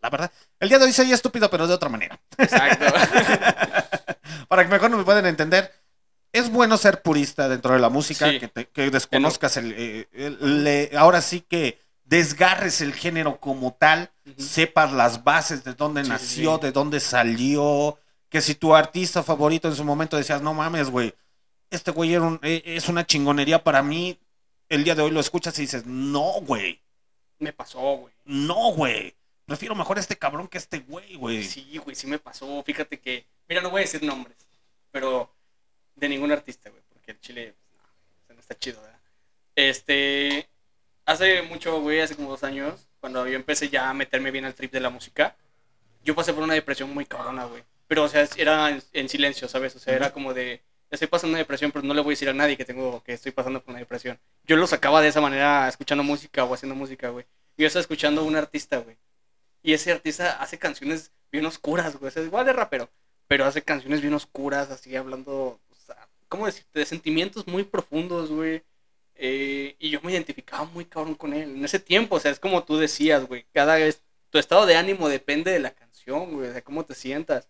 [0.00, 2.18] La verdad, el día de hoy soy estúpido, pero de otra manera.
[2.38, 2.86] Exacto.
[4.48, 5.72] Para que mejor me puedan entender,
[6.32, 8.38] es bueno ser purista dentro de la música, Sí.
[8.40, 14.10] que, te- que desconozcas el, eh, el- ahora sí que desgarres el género como tal,
[14.36, 16.62] sepas las bases de dónde sí, nació, sí.
[16.62, 17.98] de dónde salió,
[18.28, 21.14] que si tu artista favorito en su momento decías, no mames, güey,
[21.70, 24.18] este güey era un- eh, es una chingonería para mí,
[24.68, 26.80] el día de hoy lo escuchas y dices, no, güey,
[27.38, 28.12] Me pasó, güey.
[28.24, 29.14] no, güey,
[29.46, 31.44] prefiero mejor este cabrón que este güey, güey.
[31.44, 32.62] Sí, güey, sí me pasó.
[32.64, 34.36] Fíjate que, mira, no voy a decir nombres,
[34.90, 35.30] pero
[35.96, 37.82] de ningún artista, güey, porque el chile, pues,
[38.28, 38.98] no, no está chido, ¿verdad?
[39.56, 40.48] Este,
[41.04, 44.54] hace mucho, güey, hace como dos años, cuando yo empecé ya a meterme bien al
[44.54, 45.36] trip de la música,
[46.02, 47.62] yo pasé por una depresión muy cabrona, güey.
[47.86, 49.76] Pero, o sea, era en, en silencio, ¿sabes?
[49.76, 50.62] O sea, era como de,
[50.94, 53.12] estoy pasando una depresión, pero no le voy a decir a nadie que tengo, que
[53.12, 54.18] estoy pasando por una depresión.
[54.44, 57.26] Yo lo sacaba de esa manera, escuchando música o haciendo música, güey.
[57.56, 58.96] Yo estaba escuchando a un artista, güey.
[59.62, 62.08] Y ese artista hace canciones bien oscuras, güey.
[62.08, 62.90] O sea, igual de rapero,
[63.26, 66.78] pero hace canciones bien oscuras, así hablando, o sea, ¿cómo decirte?
[66.78, 68.62] De sentimientos muy profundos, güey.
[69.16, 71.56] Eh, y yo me identificaba muy cabrón con él.
[71.56, 73.46] En ese tiempo, o sea, es como tú decías, güey.
[73.52, 77.48] Cada vez, tu estado de ánimo depende de la canción, güey, de cómo te sientas.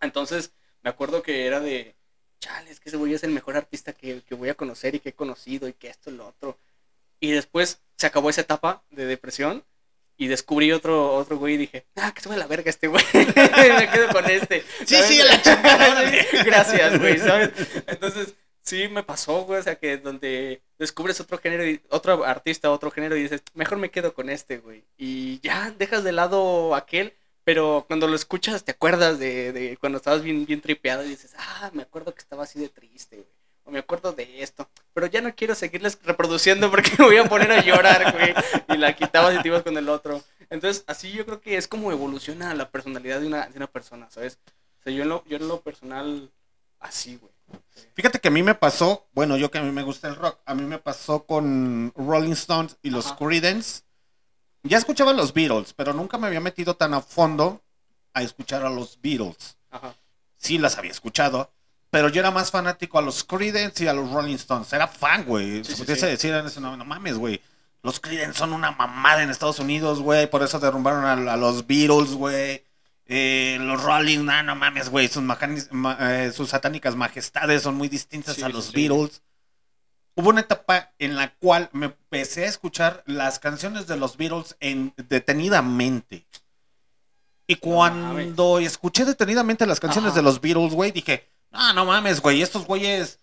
[0.00, 1.94] Entonces, me acuerdo que era de,
[2.40, 5.00] chale, es que ese güey es el mejor artista que, que voy a conocer y
[5.00, 6.58] que he conocido y que esto y lo otro.
[7.20, 9.64] Y después se acabó esa etapa de depresión
[10.16, 13.04] y descubrí otro, otro güey y dije, ah, que a la verga este güey.
[13.14, 14.64] me quedo con este.
[14.84, 15.06] Sí, ¿sabes?
[15.06, 16.10] sí, a la chingada.
[16.44, 17.50] Gracias, güey, ¿sabes?
[17.86, 22.70] Entonces, sí me pasó, güey, o sea, que donde descubres otro género, y, otro artista,
[22.70, 24.84] otro género y dices, mejor me quedo con este, güey.
[24.96, 27.14] Y ya dejas de lado aquel,
[27.48, 31.34] pero cuando lo escuchas te acuerdas de, de cuando estabas bien, bien tripeado y dices,
[31.38, 33.28] ah, me acuerdo que estaba así de triste, güey.
[33.64, 34.68] O me acuerdo de esto.
[34.92, 38.34] Pero ya no quiero seguirles reproduciendo porque me voy a poner a llorar, güey.
[38.68, 40.22] Y la quitabas y te ibas con el otro.
[40.50, 44.10] Entonces, así yo creo que es como evoluciona la personalidad de una, de una persona,
[44.10, 44.38] ¿sabes?
[44.80, 46.30] O sea, yo en lo, yo en lo personal,
[46.80, 47.32] así, güey.
[47.94, 50.38] Fíjate que a mí me pasó, bueno, yo que a mí me gusta el rock,
[50.44, 53.16] a mí me pasó con Rolling Stones y los Ajá.
[53.16, 53.87] Creedence.
[54.62, 57.62] Ya escuchaba los Beatles, pero nunca me había metido tan a fondo
[58.12, 59.56] a escuchar a los Beatles.
[59.70, 59.94] Ajá.
[60.36, 61.50] Sí las había escuchado,
[61.90, 64.72] pero yo era más fanático a los Creedence y a los Rolling Stones.
[64.72, 65.64] Era fan, güey.
[65.64, 67.40] Sí, Se sí, decir en ese no, no mames, güey.
[67.82, 70.28] Los Creedence son una mamada en Estados Unidos, güey.
[70.28, 72.64] Por eso derrumbaron a, a los Beatles, güey.
[73.06, 75.08] Eh, los Rolling, nah, no mames, güey.
[75.08, 75.38] Sus, ma-
[76.00, 78.72] eh, sus satánicas majestades son muy distintas a los.
[78.72, 79.22] Beatles.
[80.18, 84.56] Hubo una etapa en la cual me empecé a escuchar las canciones de los Beatles
[84.58, 86.26] en, detenidamente.
[87.46, 90.16] Y cuando escuché detenidamente las canciones Ajá.
[90.16, 93.20] de los Beatles, güey, dije, no, no mames, güey, estos güeyes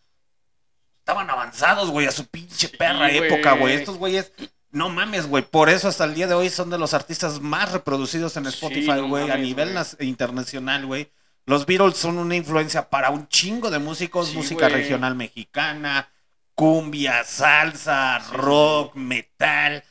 [1.00, 3.76] estaban avanzados, güey, a su pinche perra época, güey.
[3.76, 4.32] Estos güeyes,
[4.72, 5.44] no mames, güey.
[5.44, 8.52] Por eso hasta el día de hoy son de los artistas más reproducidos en Sí,
[8.52, 11.12] Spotify, no güey, a nivel nas- internacional, güey.
[11.46, 16.10] Los Beatles son una influencia para un chingo de músicos, Sí, música regional mexicana,
[16.56, 19.84] cumbia, salsa, rock, metal.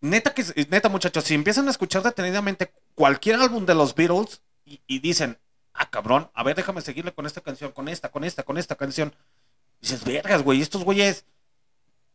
[0.00, 4.80] Neta que neta muchachos, si empiezan a escuchar detenidamente cualquier álbum de los Beatles y,
[4.86, 5.38] y dicen,
[5.72, 8.76] "Ah, cabrón, a ver, déjame seguirle con esta canción, con esta, con esta, con esta
[8.76, 9.14] canción."
[9.80, 11.24] Dices, "Vergas, güey, estos güeyes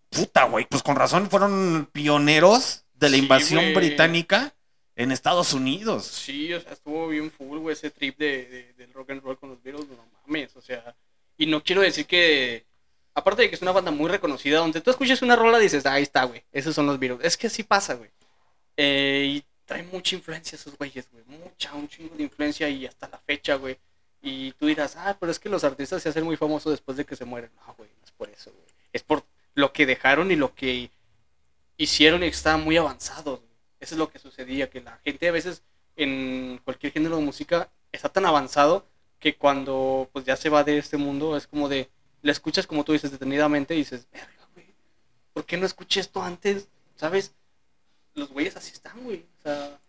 [0.09, 4.53] puta, güey, pues con razón fueron pioneros de la Sí, invasión británica
[4.95, 8.93] en Estados Unidos." Sí, o sea, estuvo bien full, güey, ese trip de, de- del
[8.93, 10.95] rock and roll con los Beatles, no mames, o sea,
[11.37, 12.65] y no quiero decir que,
[13.13, 15.85] aparte de que es una banda muy reconocida, donde tú escuches una rola y dices,
[15.85, 18.09] ahí está, güey, esos son los Beatles, es que así pasa, güey,
[18.77, 23.07] Eh, y trae mucha influencia esos güeyes, güey, mucha, un chingo de influencia y hasta
[23.09, 23.77] la fecha, güey,
[24.21, 27.05] y tú dirás, ah, pero es que los artistas se hacen muy famosos después de
[27.05, 30.31] que se mueren, no, güey, no es por eso, güey, es por lo que dejaron
[30.31, 30.89] y lo que
[31.77, 33.51] hicieron y estaban muy avanzados, güey.
[33.79, 35.63] Eso es lo que sucedía, que la gente a veces
[35.95, 38.85] en cualquier género de música está tan avanzado
[39.19, 41.89] que cuando pues ya se va de este mundo es como de,
[42.21, 44.67] la escuchas como tú dices detenidamente y dices, verga, güey,
[45.33, 46.67] ¿por qué no escuché esto antes?
[46.95, 47.33] ¿Sabes?
[48.13, 49.25] Los güeyes así están, güey.
[49.39, 49.79] O sea,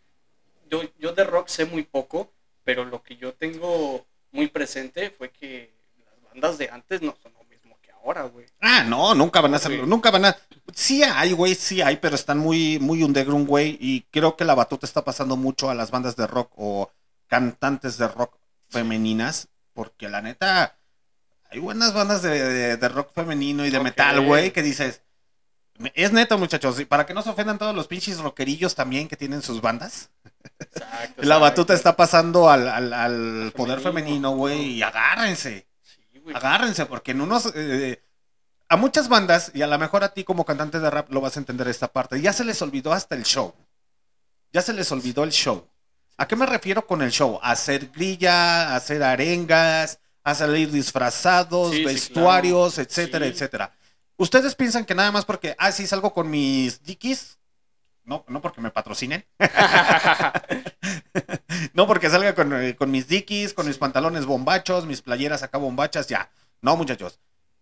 [0.71, 2.31] yo, yo de rock sé muy poco,
[2.65, 5.71] pero lo que yo tengo muy presente fue que
[6.05, 8.47] las bandas de antes no son lo mismo que ahora, güey.
[8.61, 10.37] Ah, no, nunca van a hacerlo, nunca van a...
[10.73, 14.55] Sí hay, güey, sí hay, pero están muy, muy underground, güey, y creo que la
[14.55, 16.91] batuta está pasando mucho a las bandas de rock o
[17.27, 18.39] cantantes de rock
[18.71, 20.79] femeninas, porque la neta,
[21.53, 25.03] hay buenas bandas de, de- de rock femenino y de metal, güey, que dices...
[25.95, 29.17] Es neta, muchachos, y para que no se ofendan todos los pinches rockerillos también que
[29.17, 30.11] tienen sus bandas.
[30.61, 31.23] Exacto.
[31.27, 33.83] La batuta está pasando al, al- al poder Femenino.
[33.83, 35.67] femenino, güey, y agárrense.
[35.83, 36.37] Sí, güey.
[36.37, 37.51] Agárrense, porque en unos.
[37.57, 38.01] eh,
[38.69, 41.37] a muchas bandas, y a lo mejor a ti como cantante de rap lo vas
[41.37, 43.55] a entender esta parte, ya se les olvidó hasta el show.
[44.53, 45.67] Ya se les olvidó el show.
[46.19, 47.41] ¿A qué me refiero con el show?
[47.43, 52.89] A hacer grilla, a hacer arengas, a salir disfrazados, Sí, sí, vestuarios, claro.
[52.89, 53.33] etcétera, Sí.
[53.33, 53.73] etcétera.
[54.17, 57.39] ¿Ustedes piensan que nada más porque, ah, sí, salgo con mis dickies?
[58.05, 59.25] No, no porque me patrocinen.
[61.75, 65.59] No porque salga con, eh, con mis dickies, con mis pantalones bombachos, mis playeras acá
[65.59, 66.31] bombachas, ya.
[66.61, 67.19] No, muchachos.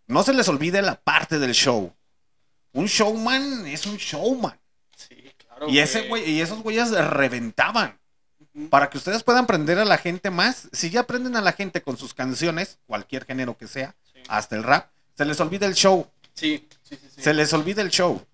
[0.07, 1.95] No se les olvide la parte del show.
[2.73, 4.59] Un showman es un showman.
[4.97, 5.69] Sí, claro.
[5.69, 8.00] Y ese güey, y esos güeyes reventaban.
[8.69, 10.69] Para que ustedes puedan aprender a la gente más.
[10.73, 14.21] Si ya aprenden a la gente con sus canciones, cualquier género que sea, Sí.
[14.29, 16.11] hasta el rap, se les olvida el show.
[16.35, 17.09] Sí, sí, sí.
[17.15, 17.23] sí.
[17.23, 18.25] Se les olvida el show.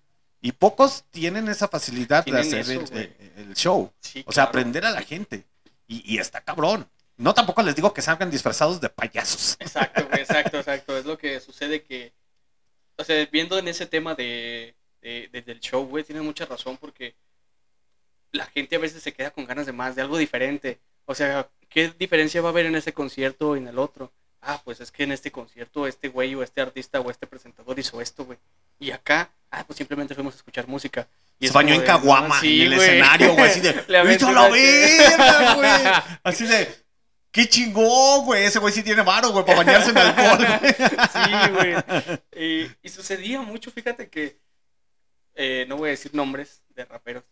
[0.41, 3.03] Y pocos tienen esa facilidad de hacer eso, el, güey.
[3.19, 3.91] el- el show.
[3.99, 4.49] Sí, O sea, claro.
[4.49, 5.45] aprender a la gente.
[5.87, 6.87] Y, y está cabrón.
[7.17, 9.55] No tampoco les digo que salgan disfrazados de payasos.
[9.59, 10.97] Exacto, exacto, exacto.
[10.97, 12.13] Es lo que sucede que,
[12.95, 16.77] o sea, viendo en ese tema de, de- de- del show, güey, tienes mucha razón
[16.77, 17.15] porque
[18.31, 20.79] la gente a veces se queda con ganas de más, de algo diferente.
[21.05, 24.11] O sea, ¿qué diferencia va a haber en ese concierto y en el otro?
[24.41, 27.77] Ah, pues es que en este concierto este güey o este artista o este presentador
[27.79, 28.37] hizo esto, güey.
[28.79, 31.07] Y acá, ah, pues simplemente fuimos a escuchar música.
[31.39, 34.25] Y Se es bañó en Caguama, sí, en el escenario, güey, así de, Le aventé
[34.25, 36.19] ¡Viste la verga, güey!
[36.23, 36.67] Así de,
[37.31, 38.45] ¡qué chingón, güey!
[38.45, 40.47] Ese güey sí tiene varo, güey, para bañarse en alcohol.
[41.13, 41.75] Sí, güey.
[42.35, 44.39] Y, y sucedía mucho, fíjate que,
[45.35, 47.23] eh, no voy a decir nombres de raperos,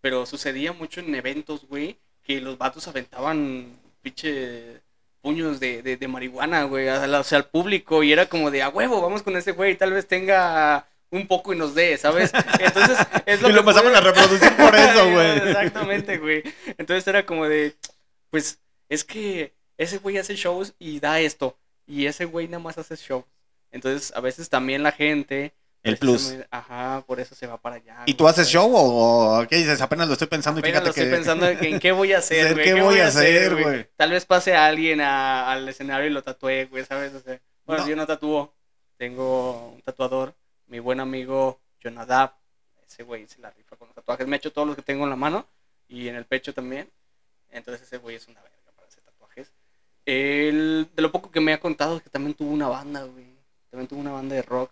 [0.00, 4.80] pero sucedía mucho en eventos, güey, que los vatos aventaban pinche
[5.22, 8.68] puños de, de, de marihuana, güey, o sea, al público, y era como de, a
[8.70, 12.32] huevo, vamos con ese güey, tal vez tenga un poco y nos dé, ¿sabes?
[12.58, 15.36] Entonces, es lo Y lo puede- a reproducir por eso, güey.
[15.48, 16.42] Exactamente, güey.
[16.78, 17.74] Entonces era como de,
[18.30, 22.78] pues, es que ese güey hace shows y da esto, y ese güey nada más
[22.78, 23.24] hace shows.
[23.72, 25.52] Entonces, a veces también la gente...
[25.82, 26.34] El plus.
[26.50, 27.94] Ajá, por eso se va para allá.
[28.06, 29.80] ¿Y güey, tú haces show o, o qué dices?
[29.80, 31.16] Apenas lo estoy pensando y Apenas fíjate lo estoy que...
[31.16, 32.64] pensando en, qué voy a hacer, güey.
[32.64, 33.88] ¿qué voy a hacer, güey?
[33.96, 37.14] Tal vez pase a alguien a- al escenario y lo tatúe, güey, ¿sabes?
[37.14, 37.88] O sea, bueno, No.
[37.88, 38.54] yo no tatúo.
[38.98, 40.34] Tengo un tatuador,
[40.66, 42.34] mi buen amigo Jonadab.
[42.86, 44.26] Ese güey se la rifa con los tatuajes.
[44.26, 45.46] Me ha hecho todos los que tengo en la mano
[45.88, 46.90] y en el pecho también.
[47.50, 49.50] Entonces ese güey es una verga para hacer tatuajes.
[50.04, 53.24] Él, de lo poco que me ha contado es que también tuvo una banda, güey.
[53.70, 54.70] También tuvo una banda de rock.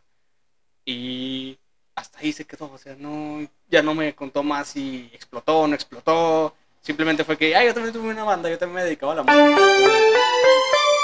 [0.90, 1.58] Y
[1.94, 2.72] hasta ahí se quedó.
[2.72, 6.54] O sea, no, ya no me contó más si explotó o no explotó.
[6.80, 9.22] Simplemente fue que, ay, yo también tuve una banda, yo también me dedicaba a la
[9.22, 9.62] música.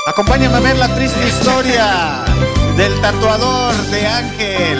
[0.07, 2.25] Acompáñame a ver la triste historia
[2.79, 4.79] del tatuador de Ángel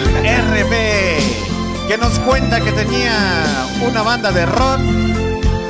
[0.49, 4.79] RB, que nos cuenta que tenía una banda de rock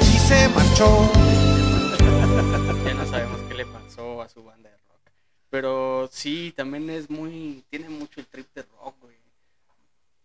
[0.02, 1.12] y se marchó.
[2.86, 5.12] Ya no sabemos qué le pasó a su banda de rock.
[5.50, 7.66] Pero sí, también es muy.
[7.70, 9.05] Tiene mucho el trip de rock.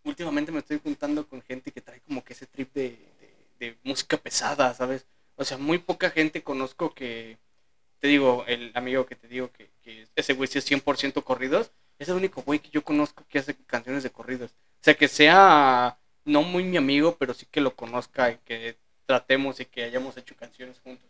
[0.04, 2.98] Últimamente me estoy juntando con gente que trae como que ese trip de,
[3.84, 5.06] música pesada, ¿sabes?
[5.36, 7.38] O sea, muy poca gente conozco que.
[7.98, 11.70] Te digo, el amigo que te digo que, que ese güey sí es 100% corridos.
[11.98, 14.52] Es el único güey que yo conozco que hace canciones de corridos.
[14.52, 18.78] O sea, que sea no muy mi amigo, pero sí que lo conozca y que
[19.06, 21.08] tratemos y que hayamos hecho canciones juntos.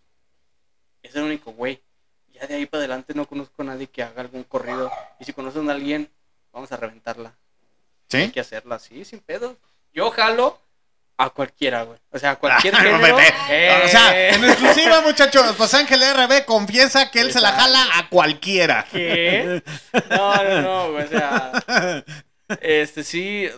[1.02, 1.80] Es el único güey.
[2.32, 4.90] Ya de ahí para adelante no conozco a nadie que haga algún corrido.
[5.18, 6.10] Y si conocen a alguien,
[6.52, 7.36] vamos a reventarla.
[8.12, 8.32] Hay ¿Sí?
[8.32, 9.56] que hacerla así, sin pedo.
[9.92, 10.60] Yo jalo
[11.16, 11.98] a cualquiera, güey.
[12.10, 13.18] O sea, a cualquier género.
[13.50, 13.82] ¡Eh!
[13.84, 18.08] O sea, en exclusiva, muchachos, pues Ángel RB confiesa que él se la jala a
[18.08, 18.86] cualquiera.
[18.90, 19.62] ¿Qué?
[20.10, 22.04] No, no, no, güey, o sea,
[22.60, 23.48] este sí,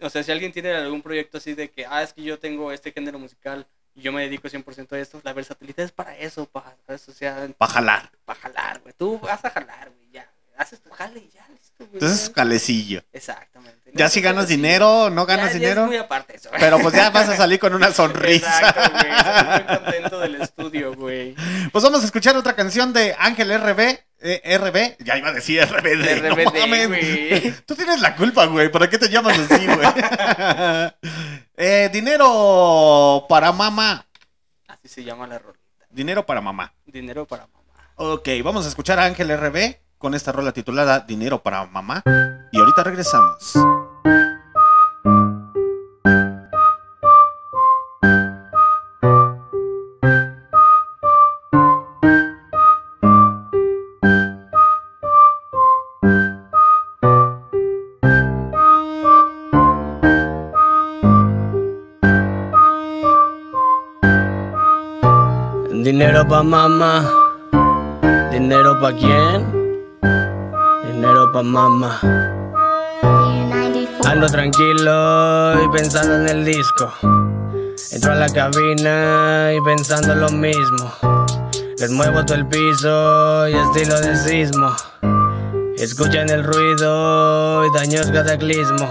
[0.00, 2.70] o sea, si alguien tiene algún proyecto así de que, ah, es que yo tengo
[2.70, 6.44] este género musical y yo me dedico 100% a esto, la versatilidad es para eso,
[6.46, 8.10] para eso, o sea, Pa' jalar.
[8.26, 8.92] para jalar, güey.
[8.96, 10.30] Tú vas a jalar, güey, ya.
[10.58, 11.90] Haces tu jale y ya, listo, güey.
[11.94, 12.32] Entonces, ya.
[12.34, 13.02] calecillo.
[13.12, 13.76] Exactamente.
[13.94, 15.82] Ya No, si ganas dinero, no Ya- ganas ya dinero.
[15.82, 16.48] Es muy aparte eso.
[16.50, 16.60] güey.
[16.60, 18.46] Pero pues ya vas a salir con una sonrisa.
[18.58, 19.12] Exacto, güey.
[19.16, 21.34] Estoy muy contento del estudio, güey.
[21.72, 23.98] Pues vamos a escuchar otra canción de Ángel RB.
[24.20, 26.22] eh, RB, ya iba a decir RBD.
[26.22, 26.88] no RBD, mames.
[26.88, 27.52] güey.
[27.66, 28.70] Tú tienes la culpa, güey.
[28.70, 29.86] ¿Para qué te llamas así, güey?
[31.58, 34.06] Eh, dinero para mamá.
[34.68, 35.62] Así se llama la rolita.
[35.90, 36.74] Dinero para mamá.
[36.84, 37.92] Dinero para mamá.
[37.96, 42.02] Ok, vamos a escuchar a Ángel RB con esta rola titulada Dinero para mamá.
[42.52, 43.54] Y ahorita regresamos.
[65.86, 67.08] Dinero pa' mamá,
[68.32, 69.55] dinero pa' quién,
[71.36, 72.00] pa' mamá.
[74.06, 76.90] Ando tranquilo y pensando en el disco.
[77.92, 80.90] Entro a la cabina y pensando lo mismo.
[81.78, 84.74] Les muevo todo el piso y estilo de sismo.
[85.76, 88.88] Escuchan el ruido y daños cataclismo.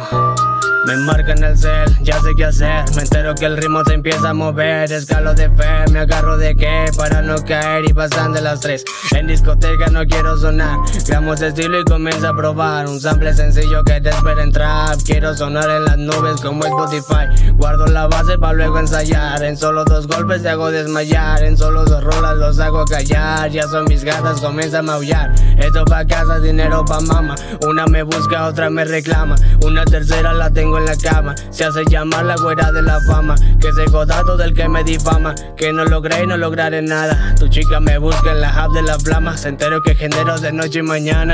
[0.86, 2.86] Me marcan el cel, ya sé qué hacer.
[2.96, 4.92] Me entero que el ritmo se empieza a mover.
[4.92, 8.86] Escalo de fe, me agarro de qué para no caer y pasan de las tres.
[9.16, 10.78] En discoteca no quiero sonar.
[11.08, 12.88] Gramos de estilo y comienza a probar.
[12.88, 15.00] Un sample sencillo que te espera en trap.
[15.06, 17.55] Quiero sonar en las nubes como Spotify.
[17.66, 19.44] Guardo la base para luego ensayar.
[19.44, 21.44] En solo dos golpes te hago desmayar.
[21.44, 23.50] En solo dos rolas los hago callar.
[23.50, 25.34] Ya son mis gatas, comienza a maullar.
[25.58, 27.34] Esto pa' casa, dinero pa' mama.
[27.68, 29.36] Una me busca, otra me reclama.
[29.64, 31.34] Una tercera la tengo en la cama.
[31.50, 33.34] Se hace llamar la güera de la fama.
[33.60, 35.34] Que se godado del que me difama.
[35.58, 37.34] Que no logré y no lograré nada.
[37.40, 39.38] Tu chica me busca en la hub de la flama.
[39.38, 41.34] Se entero que genero de noche y mañana.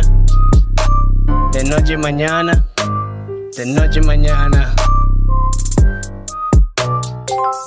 [1.52, 2.68] De noche y mañana.
[3.58, 4.74] De noche y mañana.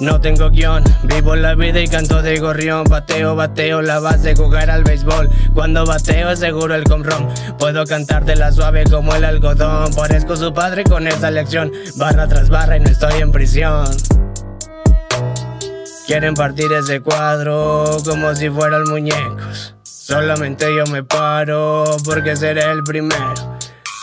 [0.00, 2.84] No tengo guion, vivo la vida y canto de gorrión.
[2.84, 5.30] Bateo, bateo, la base, jugar al béisbol.
[5.54, 7.28] Cuando bateo, seguro el comrón.
[7.58, 9.94] Puedo cantar de la suave como el algodón.
[9.94, 11.70] Parezco su padre con esta lección.
[11.96, 13.86] Barra tras barra y no estoy en prisión.
[16.08, 19.76] Quieren partir ese cuadro como si fueran muñecos.
[19.84, 23.34] Solamente yo me paro porque seré el primero.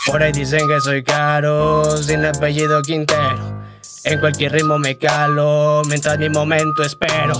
[0.06, 3.61] Por ahí dicen que soy caro, sin apellido Quintero.
[4.04, 7.34] En cualquier ritmo me calo, mientras mi momento espero.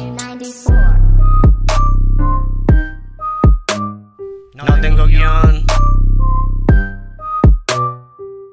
[4.54, 5.66] No tengo guion.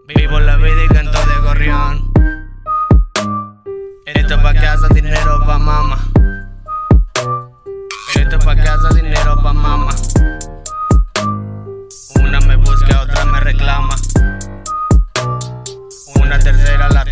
[0.07, 2.11] Vivo la vida y canto de gorrión.
[4.07, 5.99] Esto pa' casa, dinero pa' mama.
[8.15, 9.93] Esto pa' casa, dinero pa' mama.
[12.15, 13.95] Una me busca, otra me reclama.
[16.15, 17.05] Una tercera la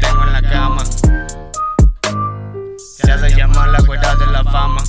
[4.01, 4.81] de la fama.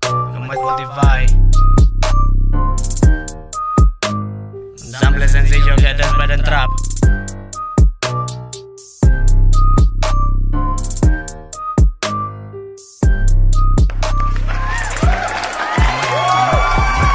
[0.00, 1.26] Como Spotify.
[4.76, 6.70] Sample sencillo que te espera en trap.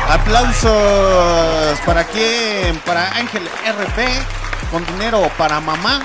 [0.09, 2.77] Aplausos para quién?
[2.85, 6.01] Para Ángel RP con dinero para mamá.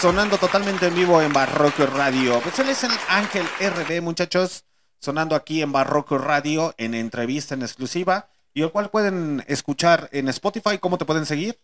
[0.00, 2.40] Sonando totalmente en vivo en Barroco Radio.
[2.40, 4.64] Pues es el Ángel RB, muchachos.
[5.00, 8.28] Sonando aquí en Barroco Radio en entrevista en exclusiva.
[8.54, 10.78] Y el cual pueden escuchar en Spotify.
[10.78, 11.58] ¿Cómo te pueden seguir?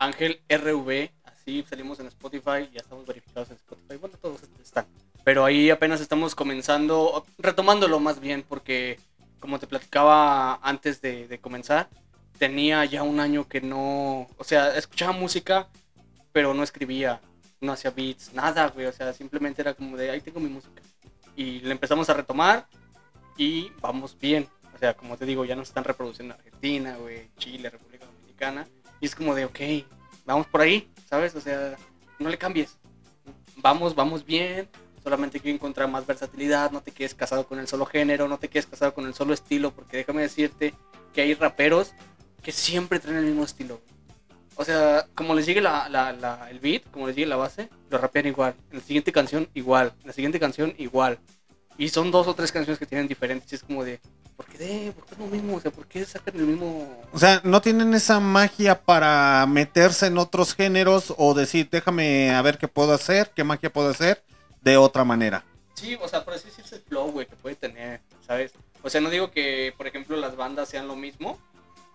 [0.00, 4.86] Ángel RV, así salimos en Spotify, ya estamos verificados en Spotify, bueno, todos están.
[5.22, 8.98] Pero ahí apenas estamos comenzando, retomándolo más bien, porque
[9.38, 11.88] como te platicaba antes de comenzar,
[12.38, 15.68] tenía ya un año que no, o sea, escuchaba música,
[16.32, 17.20] pero no escribía,
[17.60, 20.82] no hacía beats, nada, güey, o sea, simplemente era como de, ahí tengo mi música.
[21.34, 22.66] Y le empezamos a retomar
[23.36, 24.48] y vamos bien.
[24.74, 28.66] O sea, como te digo, ya nos están reproduciendo en Argentina, güey, Chile, República Dominicana.
[29.00, 29.60] Y es como de, ok,
[30.24, 31.34] vamos por ahí, ¿sabes?
[31.34, 31.76] O sea,
[32.18, 32.76] no le cambies.
[33.56, 34.68] Vamos, vamos bien.
[35.02, 36.72] Solamente que encontrar más versatilidad.
[36.72, 39.32] No te quedes casado con el solo género, no te quedes casado con el solo
[39.32, 39.70] estilo.
[39.72, 40.74] Porque déjame decirte
[41.14, 41.92] que hay raperos
[42.42, 43.80] que siempre traen el mismo estilo.
[44.56, 47.68] O sea, como les llegue la, la- la- el beat, como les llegue la base,
[47.90, 48.54] lo rapean igual.
[48.70, 49.92] En la siguiente canción, igual.
[50.00, 51.18] En la siguiente canción, igual.
[51.78, 53.52] Y son dos o tres canciones que tienen diferentes.
[53.52, 54.00] Es como de,
[54.34, 55.56] ¿por qué, de, ¿por qué es lo mismo?
[55.56, 60.06] O sea, ¿por qué sacan el mismo O sea, no tienen esa magia para meterse
[60.06, 64.24] en otros géneros o decir, déjame a ver qué puedo hacer, qué magia puedo hacer
[64.62, 65.44] de otra manera.
[65.74, 68.52] Sí, o sea, por así decirse el flow, güey, que puede tener, ¿sabes?
[68.82, 71.38] O sea, no digo que, por ejemplo, las bandas sean lo mismo,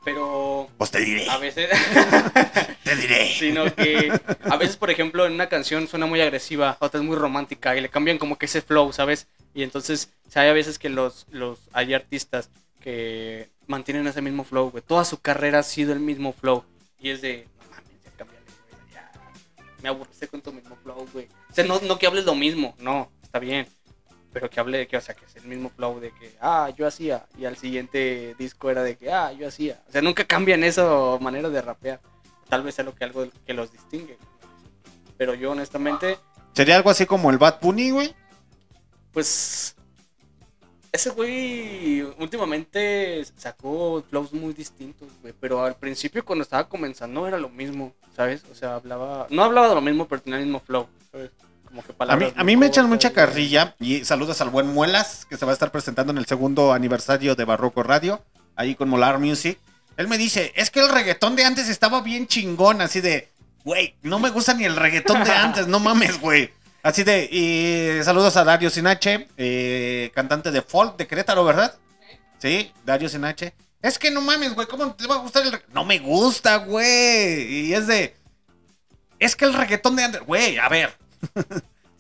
[0.04, 1.70] pero Pues te diré, a veces,
[2.84, 3.28] te diré.
[3.38, 4.12] sino que
[4.44, 7.82] a veces, por ejemplo, en una canción suena muy agresiva, otra es muy romántica y
[7.82, 9.28] le cambian como que ese flow, ¿sabes?
[9.54, 12.50] Y entonces, o sea, hay a veces que los, los, hay artistas
[12.80, 14.84] que mantienen ese mismo flow, güey.
[14.86, 16.64] Toda su carrera ha sido el mismo flow.
[17.00, 17.86] Y es de, no mames,
[18.18, 19.12] ya güey, ya.
[19.82, 21.28] Me aburriste con tu mismo flow, güey.
[21.50, 23.68] O sea, no, no que hables lo mismo, no, está bien.
[24.34, 26.72] Pero que hable de que, o sea, que es el mismo flow de que, ah,
[26.78, 27.26] yo hacía.
[27.38, 29.82] Y al siguiente disco era de que, ah, yo hacía.
[29.90, 32.00] O sea, nunca cambian esa manera de rapear.
[32.48, 34.18] Tal vez sea lo que algo que los distingue.
[35.18, 36.18] Pero yo, honestamente,
[36.54, 38.16] Sería algo así como el Bad Bunny, güey.
[39.14, 39.76] pues.
[40.94, 45.34] Ese güey últimamente sacó flows muy distintos, güey.
[45.40, 48.44] Pero al principio, cuando estaba comenzando, era lo mismo, ¿sabes?
[48.52, 49.26] O sea, hablaba.
[49.30, 51.32] No hablaba de lo mismo, pero tenía el mismo flow, ¿sabes?
[51.72, 55.38] Como que A mí, a me echan mucha carrilla y saludos al buen Muelas, que
[55.38, 58.22] se va a estar presentando en el segundo aniversario de Barroco Radio,
[58.58, 59.58] ahí con Molar Music.
[59.96, 63.30] Él me dice, es que el reggaetón de antes estaba bien chingón, así de,
[63.64, 66.52] güey, no me gusta ni el reggaetón de antes, no mames, güey.
[66.84, 71.78] Así de, y saludos a Dario Sinache, eh, cantante de folk de Querétaro, ¿verdad?
[72.40, 73.54] Sí, Dario Sinache.
[73.82, 75.74] Es que no mames, güey, ¿cómo te va a gustar el reggaetón?
[75.74, 77.68] No me gusta, güey.
[77.68, 78.16] Y es de,
[79.20, 81.01] es que el reggaetón de antes, güey, a ver.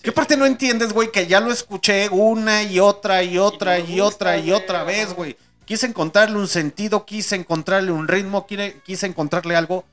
[0.02, 1.12] ¿Qué parte no entiendes, güey?
[1.12, 5.38] Que ya lo escuché una y otra y otra Y otra y otra vez, güey.
[5.66, 9.86] Quise encontrarle un sentido, quise encontrarle un ritmo, quise, encontrarle algo.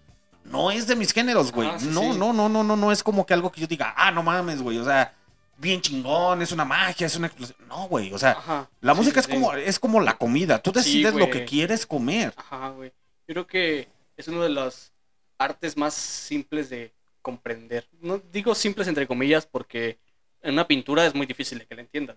[0.44, 1.68] No es de mis géneros, güey.
[1.68, 2.18] Ah, sí, no, sí.
[2.18, 4.62] no, no, no, no, no es como que algo que yo diga, ah, no mames,
[4.62, 4.78] güey.
[4.78, 5.14] O sea,
[5.58, 7.58] bien chingón, es una magia, es una explosión.
[7.68, 8.12] No, güey.
[8.12, 8.70] O sea, Ajá.
[8.80, 10.58] la música es como, es como la comida.
[10.58, 12.32] Tú decides lo que quieres comer.
[12.36, 12.92] Ajá, güey.
[13.28, 14.90] Yo creo que es uno de los
[15.36, 16.92] artes más simples de
[17.22, 17.86] comprender.
[18.00, 19.98] No digo simples entre comillas porque
[20.42, 22.16] en una pintura es muy difícil de que la entiendas.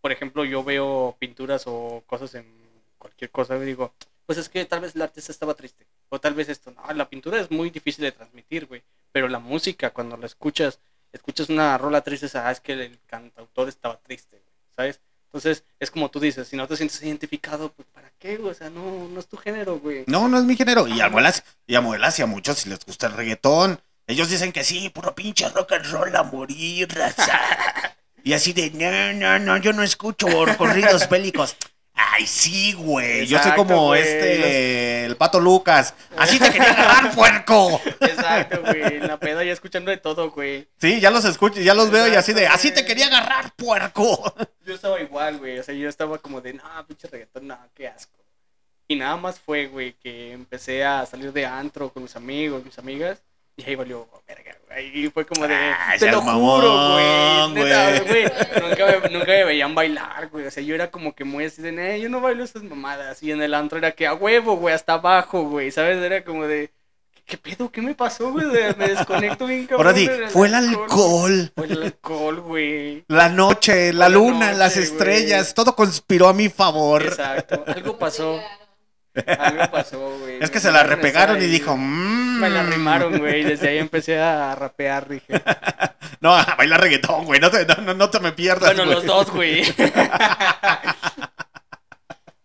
[0.00, 2.46] Por ejemplo, yo veo pinturas o cosas en
[2.98, 3.94] cualquier cosa y digo,
[4.26, 5.86] pues es que tal vez el artista estaba triste.
[6.08, 8.82] O tal vez esto, no, la pintura es muy difícil de transmitir, güey.
[9.12, 10.78] Pero la música, cuando la escuchas,
[11.12, 14.42] escuchas una rola triste, ah, es que el cantautor estaba triste,
[14.76, 15.00] ¿sabes?
[15.26, 18.38] Entonces, es como tú dices, si no te sientes identificado, pues ¿para qué?
[18.38, 20.04] O sea, no, no es tu género, güey.
[20.06, 20.86] No, no es mi género.
[20.86, 23.80] Y a Muelas, y a y a muchos si les gusta el reggaetón.
[24.06, 27.40] Ellos dicen que sí, puro pinche rock and roll a morir, raza.
[28.22, 30.26] Y así de, no, no, no, yo no escucho
[30.56, 31.56] corridos bélicos.
[31.94, 33.26] Ay, sí, güey.
[33.26, 35.94] Yo soy como güey, este, el pato Lucas.
[36.16, 37.80] Así te quería agarrar, puerco.
[38.00, 38.96] Exacto, güey.
[38.96, 40.68] En la peda ya escuchando de todo, güey.
[40.80, 44.34] Sí, ya los escucho, ya los veo y así de, así te quería agarrar, puerco.
[44.66, 45.58] Yo estaba igual, güey.
[45.58, 48.18] O sea, yo estaba como de, no, pinche reggaetón, no, qué asco.
[48.88, 52.78] Y nada más fue, güey, que empecé a salir de antro con mis amigos, mis
[52.78, 53.22] amigas.
[53.56, 55.04] Y ahí valió, verga, güey.
[55.04, 57.64] Y fue como de, Ah, te lo mamón, juro, güey.
[57.64, 58.24] Neta, güey.
[58.24, 58.24] güey.
[58.68, 60.46] Nunca me, nunca me veían bailar, güey.
[60.46, 63.22] O sea, yo era como que muy así de, "Nee, yo no bailo esas mamadas.
[63.22, 65.70] Y en el antro era que a huevo, güey, hasta abajo, güey.
[65.70, 65.98] ¿Sabes?
[65.98, 66.72] Era como de,
[67.14, 67.70] ¿qué, qué pedo?
[67.70, 68.48] ¿Qué me pasó, güey?
[68.50, 69.86] De- Me desconecto bien, cabrón.
[69.86, 71.52] Ahora sí, fue el alcohol.
[71.54, 73.04] Fue el alcohol, güey.
[73.06, 74.84] La noche, la La luna, noche, las güey.
[74.88, 77.04] estrellas, todo conspiró a mi favor.
[77.04, 77.62] Exacto.
[77.68, 78.40] Algo pasó.
[79.38, 80.42] Algo pasó, güey.
[80.42, 82.40] Es que se la repegaron y dijo, mmm.
[82.40, 83.44] Me la rimaron, güey.
[83.44, 85.42] Desde ahí empecé a rapear, dije.
[86.20, 87.38] No, a bailar reggaetón, güey.
[87.38, 88.74] No te, no, no- no te me pierdas.
[88.74, 88.94] Bueno, güey.
[88.94, 89.62] los dos, güey.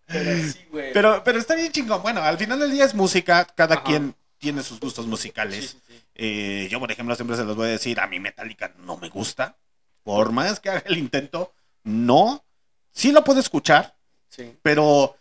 [0.05, 0.91] Pero sí, güey.
[0.93, 2.01] Pero, pero está bien chingón.
[2.01, 3.45] Bueno, al final del día es música.
[3.55, 3.83] Cada Ajá.
[3.83, 5.69] quien tiene sus gustos musicales.
[5.71, 6.03] sí, sí.
[6.15, 7.99] Eh, yo, por ejemplo, siempre se los voy a decir.
[7.99, 9.55] A mí Metallica no me gusta.
[10.03, 12.43] Por más que haga el intento, no.
[12.91, 13.95] Sí lo puedo escuchar,
[14.29, 14.57] Sí.
[14.63, 15.15] pero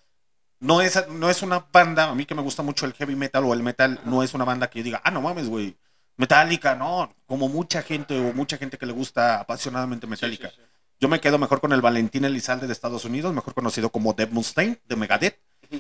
[0.60, 2.04] no es, no es una banda.
[2.10, 4.44] A mí que me gusta mucho el heavy metal o el metal, no es una
[4.44, 5.76] banda que yo diga, ah, no mames, güey.
[6.16, 7.14] Metallica, no.
[7.26, 10.48] Como mucha gente o mucha gente que le gusta apasionadamente Metallica.
[10.48, 10.68] Sí, sí, sí.
[11.00, 14.32] Yo me quedo mejor con el Valentín Elizalde de Estados Unidos, mejor conocido como Dave
[14.32, 15.38] Mustaine de Megadeth.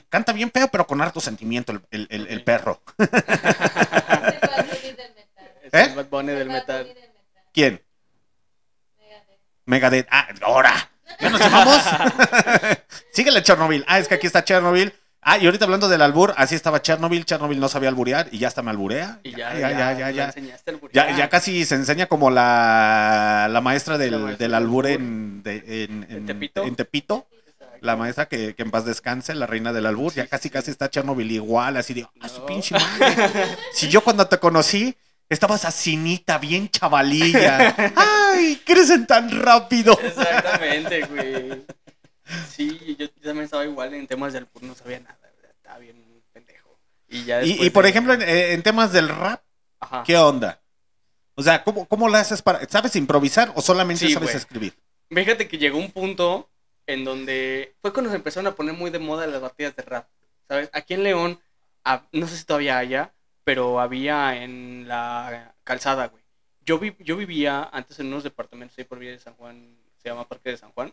[0.08, 2.82] Canta bien feo, pero con harto sentimiento el, el- el- el perro.
[5.72, 5.94] ¿Eh?
[5.96, 6.94] el del metal.
[7.52, 7.82] ¿Quién?
[8.96, 9.38] Megadeth.
[9.66, 10.08] Megadeth.
[10.10, 10.90] Ah, ahora.
[11.20, 11.82] ¿Ya nos llamamos?
[13.12, 13.84] Síguele Chernobyl.
[13.86, 14.92] Ah, es que aquí está Chernobyl.
[15.20, 17.24] Ah, y ahorita hablando del albur, así estaba Chernobyl.
[17.24, 19.18] Chernobyl no sabía alburear y ya hasta me alburea.
[19.24, 20.10] Y ya, ya, ya, ya.
[20.10, 20.34] ya.
[20.34, 20.88] Ya, burrito.
[20.92, 25.84] ya casi se enseña como la, la maestra del, La maestra del albur en, de-
[25.84, 26.62] en, ¿En Tepito?
[26.64, 27.26] en Tepito.
[27.80, 30.10] La maestra que, que en paz descanse, la reina del albur.
[30.12, 32.46] Sí, ya casi sí, casi está Chernobyl igual, así de, ah, su No.
[32.46, 33.14] pinche madre.
[33.72, 34.96] si yo cuando te conocí,
[35.28, 37.74] estabas asinita, bien chavalilla.
[37.96, 39.96] Ay, crecen tan rápido.
[40.02, 41.64] Exactamente, güey.
[42.50, 45.18] Sí, yo, también estaba igual en temas del albur, no sabía nada,
[45.50, 46.78] estaba bien pendejo.
[47.08, 49.42] Y ya Y, por de- ejemplo, en, en temas del rap,
[49.80, 50.02] Ajá.
[50.06, 50.60] ¿qué onda?
[51.34, 52.66] O sea, ¿cómo, cómo le haces para...
[52.68, 54.74] ¿Sabes improvisar o solamente Sí, sabes escribir?
[55.10, 56.50] Fíjate que llegó un punto
[56.86, 60.08] en donde fue cuando se empezaron a poner muy de moda las batallas de rap,
[60.48, 60.68] ¿sabes?
[60.72, 61.40] Aquí en León,
[62.12, 63.14] no sé si todavía haya,
[63.44, 66.22] pero había en la calzada, güey.
[66.60, 70.08] Yo, vi- yo vivía antes en unos departamentos ahí por Villa de San Juan, se
[70.08, 70.92] llama Parque de San Juan.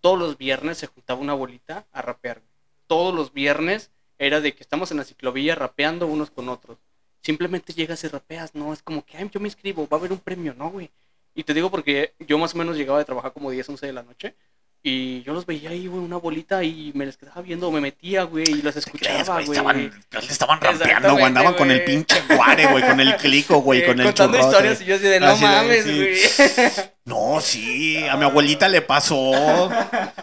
[0.00, 2.42] Todos los viernes se juntaba una bolita a rapear.
[2.86, 6.78] Todos los viernes era de que estamos en la ciclovía rapeando unos con otros.
[7.22, 10.12] Simplemente llegas y rapeas, no es como que, ay, yo me inscribo, va a haber
[10.12, 10.90] un premio, no, güey.
[11.34, 13.92] Y te digo porque yo más o menos llegaba de trabajar como 10, 11 de
[13.92, 14.34] la noche.
[14.82, 18.22] Y yo los veía ahí, güey, una bolita y me les quedaba viendo, me metía,
[18.22, 19.50] güey, y los ¿Crees, escuchaba, güey?
[19.50, 19.92] Estaban,
[20.26, 21.24] estaban rampeando, güey.
[21.24, 22.82] Andaban con el pinche guare, güey.
[22.86, 23.80] Con el clico, güey.
[23.80, 24.56] Eh, con el contando churrote.
[24.56, 25.96] historias y yo así de, no Así mames, sí.
[25.96, 26.80] güey.
[27.04, 29.68] No, sí, a mi abuelita le pasó.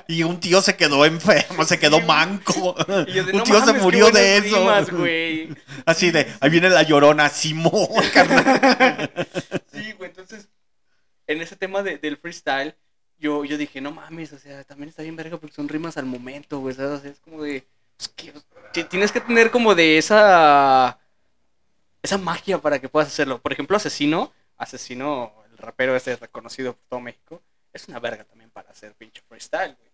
[0.07, 2.05] Y un tío se quedó enfermo, se quedó Sí.
[2.05, 2.75] manco.
[3.07, 4.57] Y yo de, un "No tío se mames, qué murió de eso.
[4.57, 5.49] rimas, güey.
[5.85, 9.11] Así de, ahí viene la llorona, Simón, carnal.
[9.73, 10.47] Sí, güey, entonces,
[11.27, 12.73] en ese tema de- del freestyle,
[13.19, 16.05] yo, yo dije, no mames, o sea, también está bien verga porque son rimas al
[16.05, 16.73] momento, güey.
[16.73, 17.65] O sea, es como de,
[17.97, 20.99] pues, que, tienes que tener como de esa,
[22.01, 23.41] esa magia para que puedas hacerlo.
[23.41, 27.41] Por ejemplo, Asesino, Asesino, el rapero este reconocido por todo México,
[27.73, 29.91] es una verga también para hacer pinche freestyle, güey.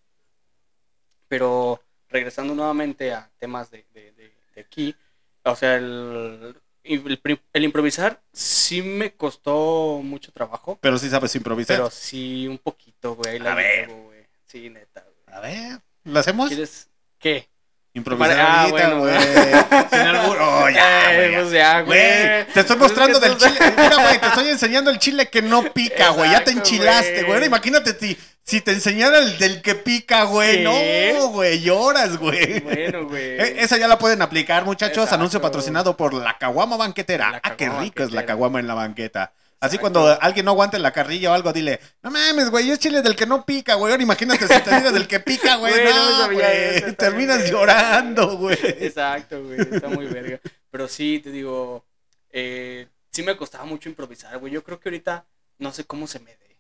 [1.28, 4.12] Pero, regresando nuevamente a temas de, de-
[4.56, 4.95] de aquí,
[5.44, 7.19] o sea, el, el,
[7.53, 11.77] el improvisar sí me costó mucho trabajo, Pero sí sabes improvisar.
[11.77, 13.39] pero sí un poquito, güey.
[13.39, 13.89] la A ver.
[13.89, 14.26] güey.
[14.45, 15.38] Sí, neta, güey.
[15.38, 16.47] A ver, ¿lo hacemos?
[16.49, 16.88] ¿Quieres
[17.19, 17.47] qué?
[17.95, 19.14] Improvisar Ah, ahorita, güey.
[19.91, 20.38] Sin albur.
[20.41, 21.39] Oh, ya, Eh, güey, ya.
[21.41, 22.53] pues ya, güey.
[22.53, 23.60] Te estoy Pues mostrando es que del chile.
[23.77, 26.31] Mira, güey, te estoy enseñando el chile que no pica, güey.
[26.31, 27.34] Ya te enchilaste, güey.
[27.34, 31.14] Ahora imagínate si, Si te enseñara el del que pica, güey, ¿Qué?
[31.18, 32.60] no, güey, lloras, güey.
[32.60, 33.24] Bueno, güey.
[33.40, 34.98] Eh, Esa ya la pueden aplicar, muchachos.
[35.03, 35.15] Exacto.
[35.15, 37.32] Anuncio patrocinado por la Caguama Banquetera.
[37.32, 38.26] La ah, qué rico es la.
[38.26, 39.32] Caguama en la banqueta.
[39.61, 39.80] Así Exacto.
[39.80, 43.15] cuando alguien no aguante la carrilla o algo, dile, no mames, güey, es chile del
[43.15, 43.91] que no pica, güey.
[43.94, 45.72] Ahora imagínate si te diga del que pica, güey.
[45.74, 46.95] Güey, no güey.
[46.98, 47.52] Terminas bien.
[47.53, 48.57] llorando, güey.
[48.61, 49.61] Exacto, güey.
[49.61, 50.41] Está muy verga.
[50.70, 51.86] Pero sí, te digo,
[52.30, 54.52] eh, sí me costaba mucho improvisar, güey.
[54.52, 55.26] Yo creo que ahorita
[55.60, 56.53] no sé cómo se me dé.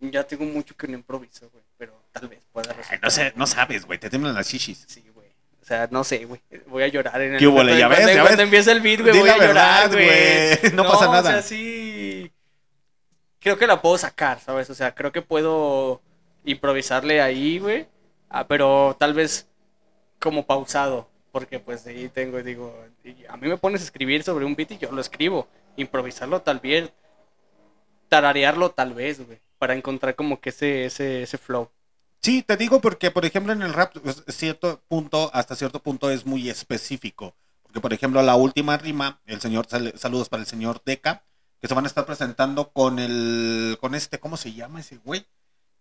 [0.00, 1.62] Ya tengo mucho que no improviso, güey.
[1.76, 3.02] Pero tal vez pueda Ay, resultar.
[3.02, 3.98] no sé, no sabes, güey.
[3.98, 4.84] Te tiemblan las chichis.
[4.88, 5.28] Sí, güey.
[5.60, 6.40] O sea, no sé, güey.
[6.66, 7.44] Voy a llorar en el ¿Qué
[7.78, 8.38] ya ves, ya cuando ves?
[8.40, 9.18] empieza el beat, güey.
[9.18, 10.06] Voy a llorar, güey.
[10.06, 10.72] güey.
[10.74, 11.20] No pasa nada.
[11.20, 12.32] O sea, sí.
[13.40, 14.68] Creo que la puedo sacar, ¿sabes?
[14.70, 16.00] O sea, creo que puedo
[16.44, 17.86] improvisarle ahí, güey.
[18.28, 19.48] Ah, pero tal vez
[20.18, 21.08] como pausado.
[21.32, 22.76] Porque pues ahí tengo, digo,
[23.28, 25.46] a mí me pones a escribir sobre un beat y yo lo escribo.
[25.76, 26.90] Improvisarlo tal vez.
[28.08, 29.38] Tararearlo tal vez, güey.
[29.60, 31.70] Para encontrar como que ese, ese, ese flow.
[32.22, 36.10] Sí, te digo porque, por ejemplo, en el rap, pues, cierto punto, hasta cierto punto
[36.10, 37.34] es muy específico.
[37.62, 41.24] Porque, por ejemplo, la última rima, el señor, sal- saludos para el señor Deca,
[41.60, 45.26] que se van a estar presentando con el, con este, ¿cómo se llama ese güey?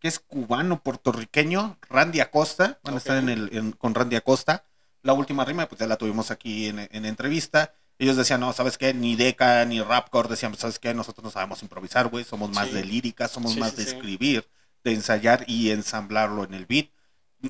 [0.01, 2.79] Que es cubano, puertorriqueño, Randy Acosta.
[2.83, 4.65] Van a estar en el, en- con Randy Acosta.
[5.03, 7.73] La última rima, pues ya la tuvimos aquí en, en entrevista.
[7.99, 8.93] Ellos decían, no, ¿sabes qué?
[8.93, 10.93] Ni Deca ni Rapcore decían, ¿sabes qué?
[10.93, 12.23] Nosotros no sabemos improvisar, güey.
[12.23, 12.73] Somos más Sí.
[12.75, 14.47] de lírica, somos Sí, más sí, de escribir,
[14.83, 16.87] de ensayar y ensamblarlo en el beat.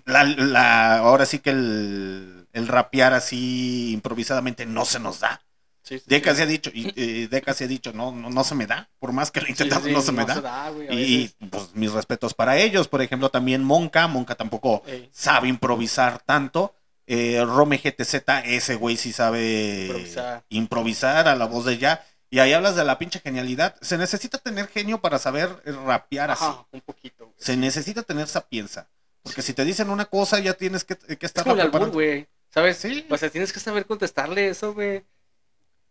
[0.05, 5.41] La, la- ahora sí que el, el rapear así improvisadamente no se nos da.
[5.81, 6.37] Sí, sí, Deca sí.
[6.37, 8.89] se ha dicho, y, eh, Deca se ha dicho, no, no, no se me da.
[8.99, 10.69] Por más que lo sí, no se me da.
[10.69, 12.87] güey, a Y pues mis respetos para ellos.
[12.87, 14.07] Por ejemplo, también Monca.
[14.07, 15.09] Monca tampoco Ey.
[15.11, 16.75] sabe improvisar tanto.
[17.11, 20.43] Eh, Rome GTZ, ese güey sí sabe Improvisar.
[20.49, 22.05] improvisar a la voz de ya.
[22.29, 23.75] Y ahí hablas de la pinche genialidad.
[23.81, 26.43] Se necesita tener genio para saber eh, rapear así.
[26.45, 27.25] Ajá, un poquito.
[27.25, 27.35] güey.
[27.39, 28.87] Se necesita tener sapienza.
[29.23, 31.89] Porque si te dicen una cosa, ya tienes que, que Es estar como el albur,
[31.89, 32.27] güey.
[32.53, 32.77] ¿Sabes?
[32.77, 33.05] Sí.
[33.09, 35.03] O sea, tienes que saber contestarle eso, güey.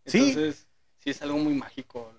[0.06, 0.18] Sí.
[0.30, 0.66] Entonces,
[1.02, 2.12] sí es algo muy mágico.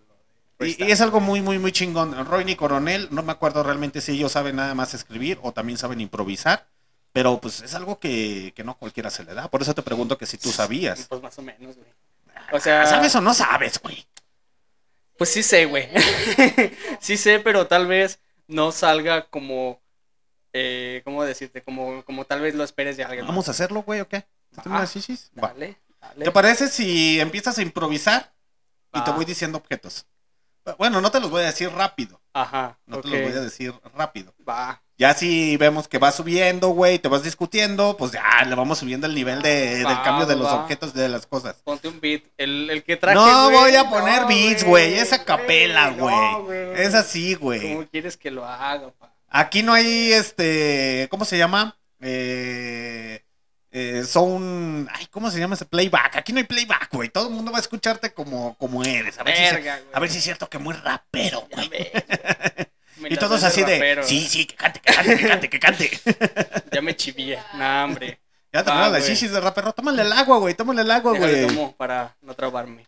[0.60, 2.26] Y, y es algo muy, muy, muy chingón.
[2.26, 5.78] Roy y Coronel, no me acuerdo realmente si ellos saben nada más escribir o también
[5.78, 6.68] saben improvisar.
[7.12, 9.50] Pero pues es algo que, que no cualquiera se le da.
[9.50, 11.08] Por eso te pregunto que si tú sabías.
[11.10, 11.90] Pues más o menos, güey.
[12.52, 14.06] O sea, ¿Sabes o no sabes, güey?
[15.18, 15.90] pues sí sé, güey.
[17.02, 19.82] sí sé, pero tal vez no salga como.
[20.54, 21.62] Eh, ¿Cómo decirte?
[21.62, 23.26] Como, como tal vez lo esperes de alguien.
[23.26, 23.30] más.
[23.30, 24.26] ¿Vamos a hacerlo, güey, o qué?
[24.66, 24.88] Va.
[25.34, 26.26] Dale, dale.
[26.26, 28.34] ¿Te parece si empiezas a improvisar
[28.94, 30.08] y te voy diciendo objetos?
[30.78, 32.22] Bueno, no te los voy a decir rápido.
[32.34, 32.78] Ajá.
[32.86, 34.34] No te los voy a decir rápido.
[34.48, 34.82] Va.
[35.00, 39.08] Ya si vemos que va subiendo, güey, te vas discutiendo, pues ya le vamos subiendo
[39.08, 40.62] el nivel de, Va, del cambio de va, los va.
[40.64, 41.56] objetos de las cosas.
[41.64, 42.24] Ponte un beat.
[42.38, 43.16] El, el que traje.
[43.16, 44.96] no voy a poner no, beats, güey.
[44.96, 46.60] Es a capela, no, güey.
[46.76, 47.62] es así, güey.
[47.76, 49.16] ¿Cómo quieres que lo haga, pa?
[49.30, 51.08] Aquí no hay este.
[51.10, 51.78] ¿Cómo se llama?
[52.02, 53.24] Eh,
[53.72, 54.90] eh, son.
[54.94, 56.18] Ay, ¿cómo se llama ese playback?
[56.18, 57.08] Aquí no hay playback, güey.
[57.08, 59.18] Todo el mundo va a escucharte como, como eres.
[59.18, 59.94] A ver, si, Verga, es- güey.
[59.96, 61.70] a ver si es cierto que muy rapero, güey.
[63.08, 64.02] Y todos así de.
[64.04, 65.92] Sí, sí, que cante, que cante, que cante, que cante.
[66.72, 67.40] Ya me chivié.
[67.56, 68.20] Nah, hombre.
[68.52, 69.04] Ya te las güey.
[69.04, 69.74] chichis de rapero.
[69.74, 70.54] Tómale el agua, güey.
[70.56, 71.48] Tómale el agua, Déjale güey.
[71.48, 72.88] tomo para no trabarme.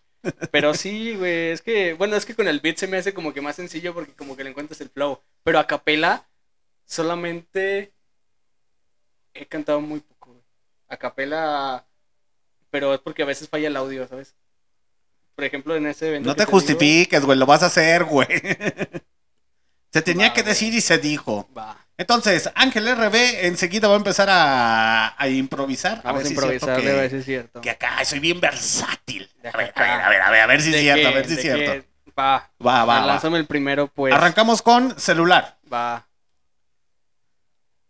[0.51, 3.33] Pero sí, güey, es que, bueno, es que con el beat se me hace como
[3.33, 5.19] que más sencillo porque como que le encuentras el flow.
[5.43, 6.25] Pero a capela
[6.85, 7.91] solamente
[9.33, 10.43] he cantado muy poco, güey.
[10.89, 11.85] A capela,
[12.69, 14.35] pero es porque a veces falla el audio, ¿sabes?
[15.35, 17.37] Por ejemplo, en ese evento No te justifiques, güey.
[17.39, 18.27] Lo vas a hacer, güey.
[19.91, 20.53] Se tenía Va, que güey.
[20.53, 21.47] decir y se dijo.
[21.57, 26.01] Va, Entonces, Ángel RB enseguida va a empezar a, a improvisar.
[26.03, 27.61] vamos a, ver si es cierto improvisar, que- a ver si es cierto.
[27.61, 29.29] que acá soy bien versátil.
[29.43, 31.11] A ver, a ver, a ver, a ver, a ver si es ¿De cierto, a
[31.11, 31.87] ver si es ¿De cierto.
[32.17, 34.13] Va, Va, va, lánzame el primero, pues.
[34.13, 35.57] Arrancamos con celular.
[35.71, 36.07] Va.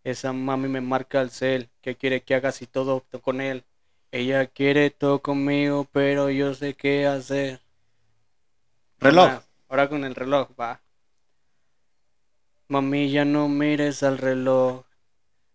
[0.04, 3.64] Esa mami me marca el cel, que quiere que haga si todo opto con él.
[4.10, 7.60] Ella quiere todo conmigo, pero yo sé qué hacer.
[8.98, 9.28] Reloj.
[9.30, 10.80] Ah, Ahora con el reloj, va.
[12.72, 14.84] Mami, ya no mires al reloj.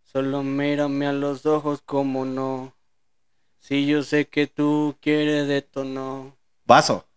[0.03, 2.75] Solo mírame a los ojos como no.
[3.59, 6.37] Si yo sé que tú quieres de esto, no.
[6.67, 7.07] Vaso.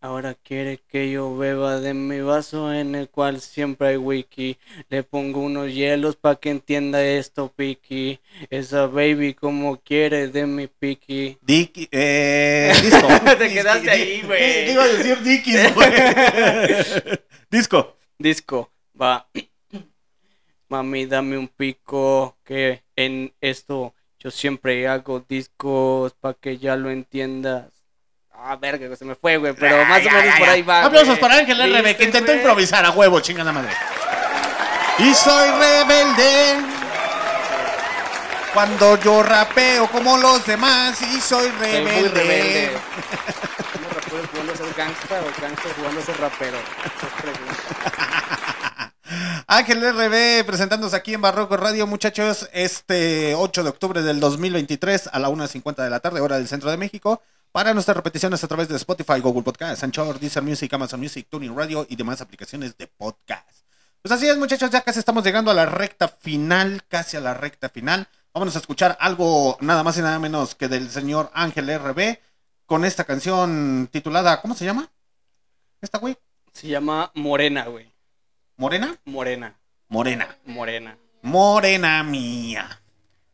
[0.00, 4.58] Ahora quiere que yo beba de mi vaso en el cual siempre hay wiki.
[4.88, 8.18] Le pongo unos hielos pa' que entienda esto, Piki.
[8.50, 11.38] Esa baby como quiere de mi Piki.
[11.40, 13.06] Dick, eh, disco.
[13.38, 14.72] Te quedaste ahí, güey.
[14.72, 15.92] Iba a decir Dickies, güey.
[17.48, 17.96] disco.
[18.18, 18.70] Disco,
[19.00, 19.26] va.
[20.68, 26.90] Mami, dame un pico que en esto yo siempre hago discos pa' que ya lo
[26.90, 27.72] entiendas.
[28.32, 30.84] Ah, verga, se me fue, güey, pero más o menos por ahí va.
[30.84, 33.72] Aplausos para Ángel RB, ¿Viste, que intentó improvisar a huevo, chingada madre.
[34.98, 36.56] Y soy rebelde.
[38.52, 42.00] Cuando yo rapeo como los demás y soy Soy rebelde.
[42.00, 42.78] muy rebelde.
[43.72, 46.58] ¿Somos raperos jugando a ser gangsta o gangsta jugando a ser rapero?
[49.48, 55.20] Ángel RB presentándose aquí en Barroco Radio, muchachos, este 8 de octubre del 2023 a
[55.20, 57.22] la 1.50 de la tarde, hora del centro de México.
[57.52, 61.56] Para nuestras repeticiones a través de Spotify, Google Podcast, Anchor, Deezer Music, Amazon Music, Tuning
[61.56, 63.48] Radio y demás aplicaciones de podcast.
[64.02, 67.32] Pues así es, muchachos, ya casi estamos llegando a la recta final, casi a la
[67.32, 68.08] recta final.
[68.34, 72.18] Vámonos a escuchar algo nada más y nada menos que del señor Ángel RB
[72.66, 74.90] con esta canción titulada, ¿cómo se llama?
[75.80, 76.16] ¿Esta güey?
[76.52, 77.95] Se llama Morena, güey.
[78.56, 78.96] ¿Morena?
[79.04, 79.54] Morena.
[79.88, 80.36] Morena.
[80.44, 80.96] Morena.
[81.22, 82.80] Morena mía.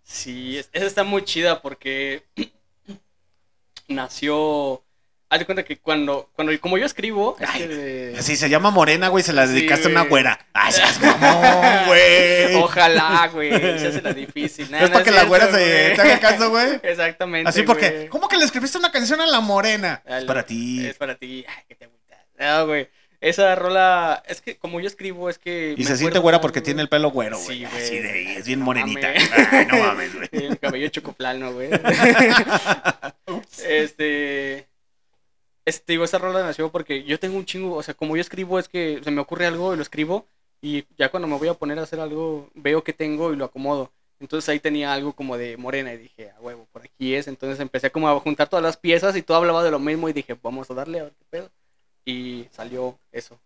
[0.03, 2.25] Sí, es- esa está muy chida porque
[3.89, 4.83] nació.
[5.29, 8.71] Haz de cuenta que cuando, cuando como yo escribo, es Ay, que- Si se llama
[8.71, 10.39] Morena, güey, se la Sí, dedicaste a una güera.
[10.53, 12.55] Ay, seas mamón, güey.
[12.57, 13.51] Ojalá, güey.
[13.79, 14.71] Se hace la difícil.
[14.71, 16.81] Nah, Es no para que la cierto, güera se te haga caso, güey.
[16.83, 17.49] Exactamente.
[17.49, 18.09] Así porque, güey.
[18.09, 20.03] ¿cómo que le escribiste una canción a la Morena?
[20.05, 20.85] Es para ti.
[20.87, 21.47] Es para ti.
[21.49, 22.19] Ay, que te agüitas.
[22.39, 22.91] No, güey.
[23.23, 25.77] Esa rola, es que como yo escribo, es que.
[25.79, 26.65] Y se siente güera porque güey.
[26.65, 27.59] tiene el pelo güero, güey.
[27.59, 28.03] Sí, Así güey.
[28.03, 29.07] de, es bien No morenita.
[29.09, 29.31] mames.
[29.53, 30.29] Ay, no mames, güey.
[30.33, 31.71] El cabello chocoplano, güey.
[33.65, 34.67] este.
[35.65, 38.59] Este, digo, esa rola nació porque yo tengo un chingo, o sea, como yo escribo,
[38.59, 40.27] es que se me ocurre algo y lo escribo,
[40.61, 43.45] y ya cuando me voy a poner a hacer algo, veo que tengo y lo
[43.45, 43.93] acomodo.
[44.19, 47.29] Entonces ahí tenía algo como de morena y dije, a huevo, por aquí es.
[47.29, 50.13] Entonces empecé como a juntar todas las piezas y todo hablaba de lo mismo y
[50.13, 51.51] dije, vamos a darle a ver qué pedo.
[52.05, 53.39] Y salió eso.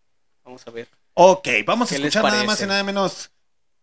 [0.44, 0.88] Vamos a ver.
[1.14, 3.30] Ok, vamos a ¿Qué les escuchar nada más y nada menos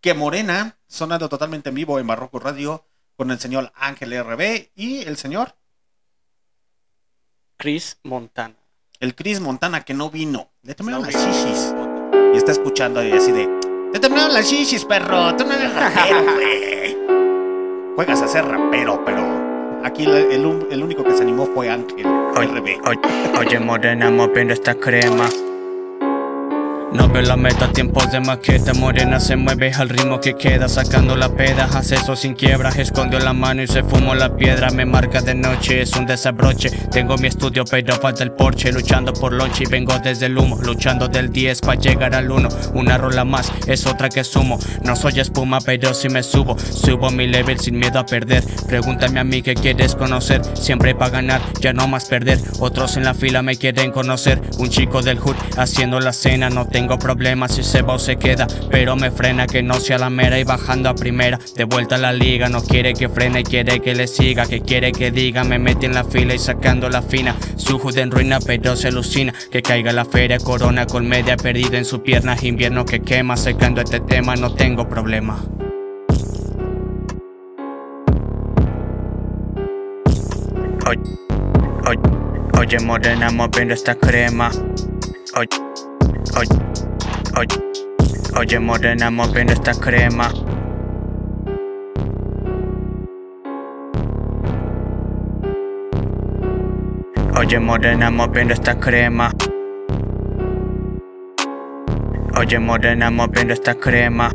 [0.02, 2.86] que Morena, sonando totalmente en vivo en Barroco Radio
[3.16, 5.56] con el señor Ángel RB y el señor,
[7.58, 8.56] Chris Montana.
[9.00, 10.52] el Chris Montana, que no vino.
[10.64, 11.74] Le terminaron No, las shishis.
[12.34, 13.48] Y está escuchando y así de,
[13.94, 15.36] te terminaron las shishis, perro.
[15.36, 16.98] Tú no eres rapero, güey.
[17.96, 19.22] Juegas a ser rapero, pero
[19.84, 22.82] aquí el, el el único que se animó fue Ángel RB.
[22.88, 23.00] Oye,
[23.40, 25.30] oye, morena, moviendo esta crema.
[26.94, 31.16] No veo la meta, tiempos de maqueta Morena se mueve al ritmo que queda Sacando
[31.16, 34.86] la peda, hace eso sin quiebra Escondió la mano y se fumó la piedra Me
[34.86, 39.34] marca de noche, es un desabroche Tengo mi estudio pero falta el porche Luchando por
[39.34, 43.26] lonche y vengo desde el humo Luchando del 10 para llegar al 1 Una rola
[43.26, 47.60] más, es otra que sumo No soy espuma pero si me subo Subo mi level
[47.60, 51.88] sin miedo a perder Pregúntame a mí qué quieres conocer Siempre para ganar, ya no
[51.88, 56.14] más perder Otros en la fila me quieren conocer Un chico del hood haciendo la
[56.14, 59.98] cena No tengo problemas si se va se queda Pero me frena que no sea
[59.98, 60.40] la mera.
[60.40, 63.96] Y bajando a primera, de vuelta a la liga No quiere que frene, quiere que
[63.96, 67.36] le siga Que quiere que diga, me mete en la fila Y sacando la fina,
[67.56, 71.86] su en ruina Pero se alucina, que caiga la feria Corona con media perdida en
[71.86, 72.36] su pierna.
[72.42, 75.44] Invierno que quema, secando este tema No tengo problema.
[80.86, 81.00] Oye,
[81.88, 82.00] oye,
[82.60, 84.52] oye morena moviendo esta crema.
[85.36, 85.48] Oye,
[86.38, 86.50] oye,
[87.38, 87.58] oye,
[88.40, 90.32] oye morena moviendo esta crema.
[97.38, 99.32] Oye morena moviendo esta crema.
[102.40, 104.32] Oye morena moviendo esta crema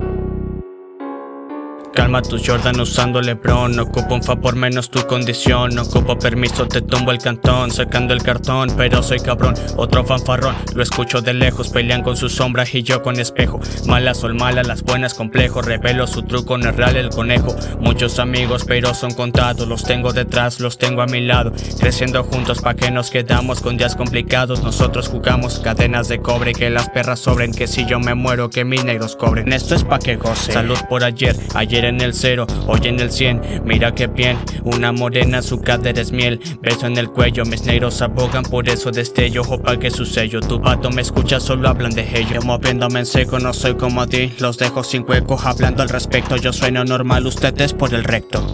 [1.94, 3.74] Calma tu Jordan usando Lebron.
[3.76, 5.74] No ocupo un fa por menos tu condición.
[5.74, 9.54] No ocupo permiso, te tumbo el cantón Sacando el cartón, pero soy cabrón.
[9.76, 13.60] Otro fanfarrón, lo escucho de lejos Pelean con sus sombras y yo con espejo.
[13.86, 17.54] Malas son malas, las buenas complejo Revelo su truco, no es real el conejo.
[17.80, 21.52] Muchos amigos, pero son contados Los tengo detrás, los tengo a mi lado.
[21.80, 26.70] Creciendo juntos, pa' que nos quedamos Con días complicados, nosotros jugamos Cadenas de cobre, que
[26.70, 29.52] las perras sobren Que si yo me muero, que mis negros cobren.
[29.52, 30.52] Esto es pa' que goce.
[30.52, 34.92] Salud por ayer, ayer en el cero, hoy en el cien Mira que bien, una
[34.92, 39.42] morena, su cadera es miel Beso en el cuello, mis negros abogan Por eso destello,
[39.42, 43.06] ojo pa' que su sello Tu pato me escucha, solo hablan de ello Moviéndome en
[43.06, 47.26] seco, no soy como ti Los dejo sin huecos, hablando al respecto Yo sueno normal,
[47.26, 48.44] ustedes por el recto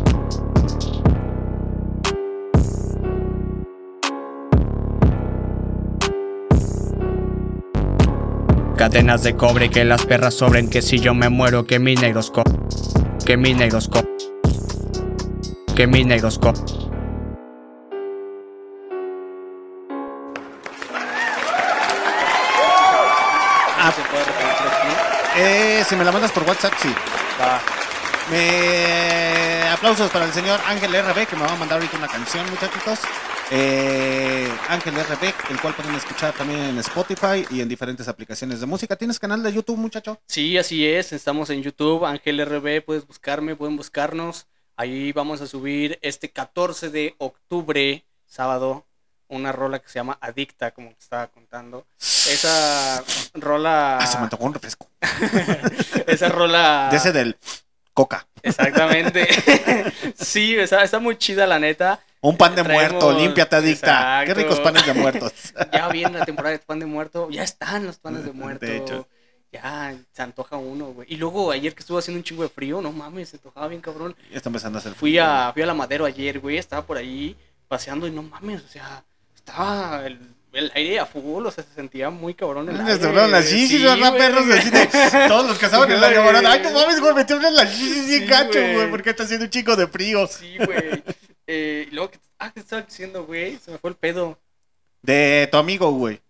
[8.84, 12.30] Cadenas de cobre que las perras sobren Que si yo me muero que mis negros
[12.30, 12.44] co
[13.24, 14.02] Que mis negros co
[15.74, 16.52] Que mis negros co
[23.80, 25.38] Ah, ¿Se puede repetir aquí?
[25.38, 26.94] eh, si me la mandas por WhatsApp, sí.
[27.40, 27.60] Va.
[28.30, 29.66] Me...
[29.70, 33.00] Aplausos para el señor Ángel RB que me va a mandar ahorita una canción, muchachitos.
[33.50, 38.66] Eh, Ángel RB, el cual pueden escuchar también en Spotify y en diferentes aplicaciones de
[38.66, 38.96] música.
[38.96, 40.20] ¿Tienes canal de YouTube, muchacho?
[40.26, 41.12] Sí, así es.
[41.12, 42.82] Estamos en YouTube, Ángel RB.
[42.84, 44.46] Puedes buscarme, pueden buscarnos.
[44.76, 48.86] Ahí vamos a subir este 14 de octubre, sábado,
[49.28, 51.86] una rola que se llama Adicta, como te estaba contando.
[51.98, 53.04] Esa
[53.34, 53.98] rola.
[53.98, 54.88] Ah, se me tocó un refresco.
[56.06, 56.88] esa rola.
[56.90, 57.36] De ese del
[57.92, 58.26] Coca.
[58.42, 59.28] Exactamente.
[60.16, 62.00] sí, está, está muy chida, la neta.
[62.24, 64.22] Un pan de Traemos- muerto, límpiate adicta.
[64.24, 64.34] Qué Exacto.
[64.34, 65.32] ricos panes de muertos.
[65.72, 67.28] Ya viene la temporada de pan de muerto.
[67.30, 68.64] Ya están los panes de muerto.
[68.64, 69.06] De hecho.
[69.52, 71.06] Ya se antoja uno, güey.
[71.12, 73.80] Y luego ayer que estuvo haciendo un chingo de frío, no mames, se antojaba bien
[73.80, 74.16] cabrón.
[74.30, 75.24] Ya está empezando a hacer Fui frío.
[75.24, 76.56] a, fui a la Madero ayer, güey.
[76.58, 77.36] Estaba por ahí
[77.68, 79.04] paseando y no mames, o sea,
[79.36, 80.18] estaba el,
[80.54, 82.98] el aire a full, o sea, se sentía muy cabrón el Les aire.
[83.06, 84.44] doblaron las Sí, shishis, ¿verdad, perros?
[84.50, 84.86] Así de-
[85.28, 86.18] todos los que estaban en la Güey.
[86.18, 86.52] llamarada.
[86.52, 88.74] Ay, no mames, güey, me tiemblan las shishis bien Sí, güey.
[88.74, 90.26] güey, porque está haciendo un chico de frío.
[90.26, 91.02] Sí, güey.
[91.46, 93.58] Eh, y luego, ¿qué- ah, ¿qué estaba diciendo, güey?
[93.58, 94.38] Se me fue el pedo.
[95.02, 96.20] De tu amigo, güey.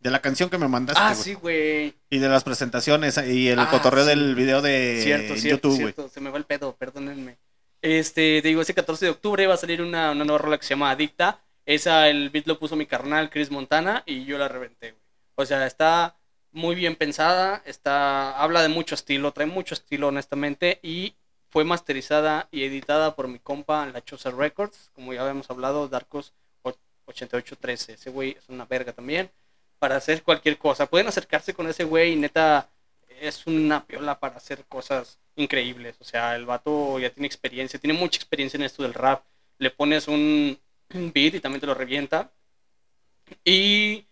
[0.00, 1.94] De la canción que me mandaste, Ah, sí, güey.
[2.10, 4.10] Y de las presentaciones y el Ah, cotorreo sí.
[4.10, 6.08] del video de cierto, cierto, YouTube, güey.
[6.10, 7.38] Se me va el pedo, perdónenme.
[7.82, 10.64] Este, te digo, ese 14 de octubre va a salir una, una nueva rola que
[10.64, 11.40] se llama Adicta.
[11.66, 15.02] Esa, el beat lo puso mi carnal Chris Montana y yo la reventé, güey.
[15.34, 16.16] O sea, está
[16.50, 21.14] muy bien pensada, está, habla de mucho estilo, trae mucho estilo, honestamente, y
[21.48, 26.32] fue masterizada y editada por mi compa La Chosa Records, como ya habíamos hablado, Darkos
[26.62, 27.94] 8813.
[27.94, 29.30] Ese güey es una verga también
[29.78, 30.86] para hacer cualquier cosa.
[30.86, 32.68] Pueden acercarse con ese güey y neta
[33.20, 35.96] es una piola para hacer cosas increíbles.
[36.00, 39.24] O sea, el vato ya tiene experiencia, tiene mucha experiencia en esto del rap.
[39.58, 40.58] Le pones un,
[40.90, 42.30] beat y también te lo revienta.
[43.44, 44.06] Y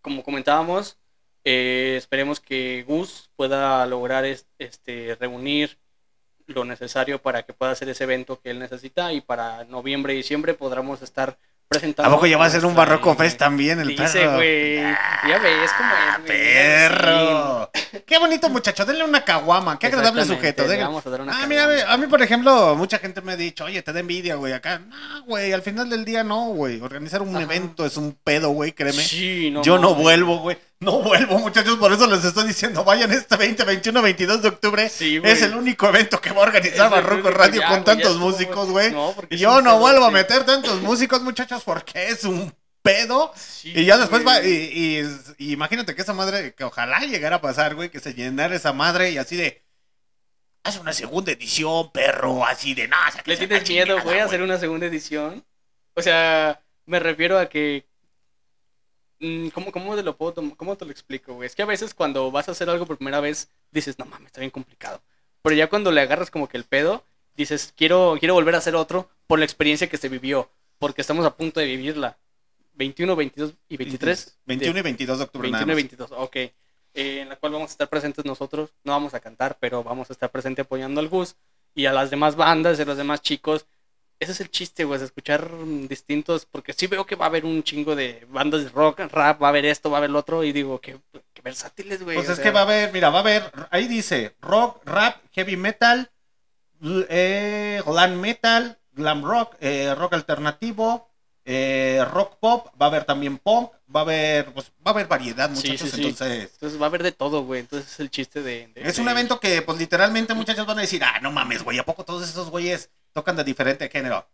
[0.00, 0.98] como comentábamos,
[1.44, 5.78] eh, esperemos que Gus pueda lograr es- este, reunir
[6.46, 10.18] lo necesario para que pueda hacer ese evento que él necesita y para noviembre y
[10.18, 11.36] diciembre podamos estar
[11.68, 12.08] presentando.
[12.08, 14.34] ¿A poco ya va a ser un Barroco Fest también el Dice, perro?
[14.36, 14.76] güey.
[14.80, 16.28] Ya ves cómo Ah, es, güey.
[16.28, 17.70] perro.
[18.06, 20.64] Qué bonito muchacho, denle una caguama, qué agradable sujeto.
[20.66, 21.66] le vamos a dar una Ah, caguama.
[21.72, 24.52] mira, a mí, por ejemplo, mucha gente me ha dicho, oye, te da envidia, güey,
[24.52, 24.78] acá.
[24.78, 26.80] No, güey, al final del día no, güey.
[26.80, 27.42] Organizar un Ajá.
[27.44, 29.02] evento es un pedo, güey, créeme.
[29.02, 30.56] Sí, no Yo no vuelvo, güey.
[30.78, 34.88] No vuelvo, muchachos, por eso les estoy diciendo, vayan este 20, 21, 22 de octubre.
[34.90, 38.68] Sí, es el único evento que va a organizar Barroco Radio ya, con tantos músicos,
[38.68, 38.92] güey.
[38.92, 43.32] No, y yo no pedo, vuelvo a meter tantos músicos, muchachos, porque es un pedo.
[43.34, 44.52] Sí, Y ya después va, güey.
[44.52, 45.06] y, y-
[45.38, 48.72] y imagínate que esa madre, que ojalá llegara a pasar, güey, que se llenara esa
[48.74, 49.64] madre y así de.
[50.62, 53.22] Haz una segunda edición, perro, así de nada.
[53.24, 55.44] ¿Le tienes miedo, güey, a hacer una segunda edición?
[55.94, 57.86] O sea, me refiero a que.
[59.20, 61.46] Mm, ¿Cómo, cómo te lo puedo ¿Cómo te lo explico, güey?
[61.46, 64.26] Es que a veces cuando vas a hacer algo por primera vez, dices, no mames,
[64.26, 65.00] está bien complicado.
[65.42, 67.04] Pero ya cuando le agarras como que el pedo,
[67.36, 70.50] dices, quiero, quiero volver a hacer otro por la experiencia que se vivió.
[70.78, 72.18] Porque estamos a punto de vivirla.
[72.74, 74.38] 21, 22 y 23.
[74.44, 75.42] 21 de- y 22 de octubre.
[75.48, 75.76] 21 y nada más.
[75.76, 76.36] 22, ok.
[76.36, 76.52] Eh,
[77.20, 78.70] en la cual vamos a estar presentes nosotros.
[78.84, 81.36] No vamos a cantar, pero vamos a estar presente apoyando al Gus
[81.74, 83.66] y a las demás bandas y a los demás chicos.
[84.18, 87.28] Ese es el chiste, güey, es escuchar mm, distintos, porque sí veo que va a
[87.28, 90.10] haber un chingo de bandas de rock, rap, va a haber esto, va a haber
[90.10, 90.98] lo otro, y digo, qué,
[91.34, 92.16] qué versátiles, güey.
[92.16, 95.16] Pues es sea, que va a haber, mira, va a haber, ahí dice rock, rap,
[95.32, 96.10] heavy metal,
[97.08, 101.10] eh, glam metal, glam rock, eh, rock alternativo,
[101.44, 105.06] eh, rock pop, va a haber también punk, va a haber, pues va a haber
[105.06, 106.02] variedad, muchachos, sí, sí.
[106.02, 106.50] entonces...
[106.54, 107.60] Entonces va a haber de todo, güey.
[107.60, 108.68] Entonces es el chiste de.
[108.74, 111.78] de- Es un evento que, pues literalmente, muchachos van a decir, ah, no mames, güey,
[111.78, 114.28] ¿a poco todos esos güeyes tocan de diferente género?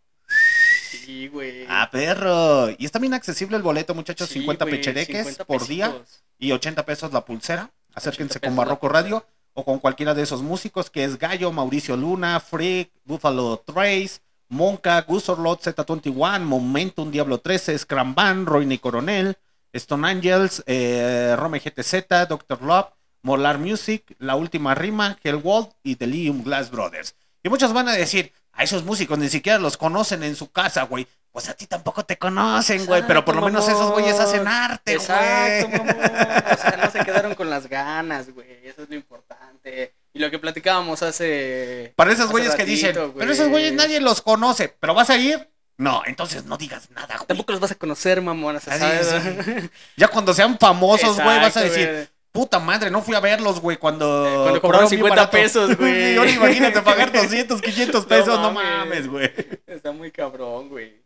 [0.91, 1.65] Sí, güey.
[1.69, 2.69] Ah, perro.
[2.77, 5.95] Y está bien accesible el boleto, muchachos, Sí, 50 güey, pechereques 50 por día.
[6.37, 7.71] y 80 pesos la pulsera.
[7.95, 11.95] Acérquense 80 con Barroco Radio o con cualquiera de esos músicos que es Gallo, Mauricio
[11.95, 14.19] Luna, Freak, Buffalo Trace,
[14.49, 19.37] Monka, Gus Orlot, Z21, Momentum, Diablo 13, Scram Band, Roy Coronel,
[19.71, 22.61] Stone Angels, eh, Rome GTZ, Dr.
[22.61, 22.89] Love,
[23.23, 27.15] Molar Music, La Última Rima, Hellworld y The Lium Glass Brothers.
[27.41, 30.83] Y muchos van a decir, a esos músicos ni siquiera los conocen en su casa,
[30.83, 31.07] güey.
[31.31, 34.47] Pues a ti tampoco te conocen, güey, pero por lo Exacto, menos esos güeyes hacen
[34.47, 35.79] arte, Exacto, güey.
[35.79, 36.05] mamón.
[36.05, 38.47] O sea, no se quedaron con las ganas, güey.
[38.63, 39.95] Eso es lo importante.
[40.13, 41.91] Y lo que platicábamos hace.
[41.95, 43.13] Para esos hace güeyes que dicen, güey.
[43.17, 45.49] pero esos güeyes nadie los conoce, ¿pero vas a ir?
[45.77, 47.25] No, entonces no digas nada, güey.
[47.25, 48.59] Tampoco los vas a conocer, mamón.
[48.61, 49.11] ¿sabes?
[49.11, 49.69] es.
[49.97, 52.07] Ya cuando sean famosos, güey, vas a Exacto, decir, güey.
[52.33, 54.05] Puta madre, no fui a verlos, güey, cuando...
[54.43, 55.31] Cuando cobraron cobraron bien 50 barato".
[55.37, 56.17] pesos, güey.
[56.17, 59.07] Ahora imagínate pagar 200, 500 pesos, no mames.
[59.07, 59.31] mames, güey.
[59.67, 61.01] Está muy cabrón, güey.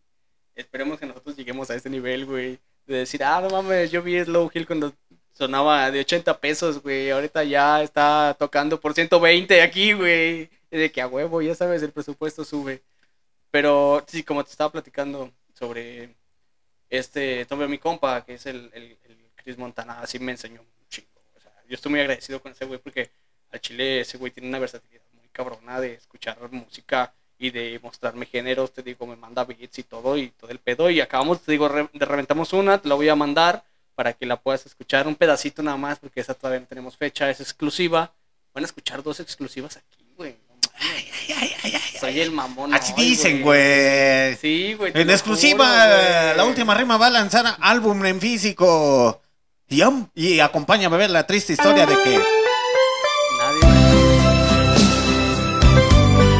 [0.55, 2.59] Esperemos que nosotros lleguemos a ese nivel, güey.
[2.87, 4.91] De decir, ah, no mames, yo vi Slow Hill cuando
[5.33, 7.11] sonaba de 80 pesos, güey.
[7.11, 10.49] Ahorita ya está tocando por 120 aquí, güey.
[10.71, 12.81] De que a huevo, ya sabes, el presupuesto sube.
[13.51, 16.15] Pero sí, como te estaba platicando, sobre
[16.89, 20.67] este Tombe mi compa, que es el, el, el Chris Montana, así me enseñó un
[20.89, 21.07] chingo.
[21.35, 23.09] O sea, yo estoy muy agradecido con ese güey porque
[23.51, 28.25] al chile ese güey tiene una versatilidad muy cabrona de escuchar música y de mostrarme
[28.25, 31.51] géneros, te digo, me manda beats y todo y todo el pedo y acabamos, te
[31.51, 33.63] digo, re- de reventamos una, te la voy a mandar
[33.95, 37.29] para que la puedas escuchar un pedacito nada más porque esa todavía no tenemos fecha,
[37.29, 38.11] es exclusiva.
[38.53, 40.35] Van a escuchar dos exclusivas aquí, güey.
[40.49, 41.99] No mames.
[41.99, 42.73] Soy el mamón.
[42.73, 44.35] Así hoy, dicen, güey.
[44.35, 44.91] Sí, güey.
[44.95, 49.21] En exclusiva, juro, la última rima va a lanzar álbum en físico.
[49.69, 52.19] Y, am- y acompáñame a ver la triste historia de que.
[53.37, 53.59] Nadie.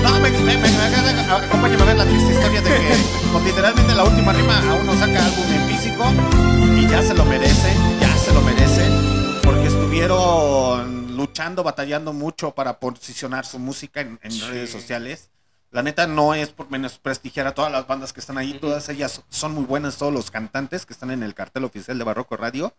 [0.03, 2.95] No, me, me- me- me- acompáñame a ver la triste historia de que
[3.33, 6.05] pues, literalmente la última rima aún no saca álbum en físico
[6.77, 12.79] y ya se lo merecen, ya se lo merecen, porque estuvieron luchando, batallando mucho para
[12.79, 14.41] posicionar su música en, en Sí.
[14.41, 15.31] redes sociales.
[15.71, 18.87] La neta no es por menos prestigiar a todas las bandas que están ahí, todas
[18.87, 22.37] ellas son muy buenas, todos los cantantes que están en el cartel oficial de Barroco
[22.37, 22.73] Radio.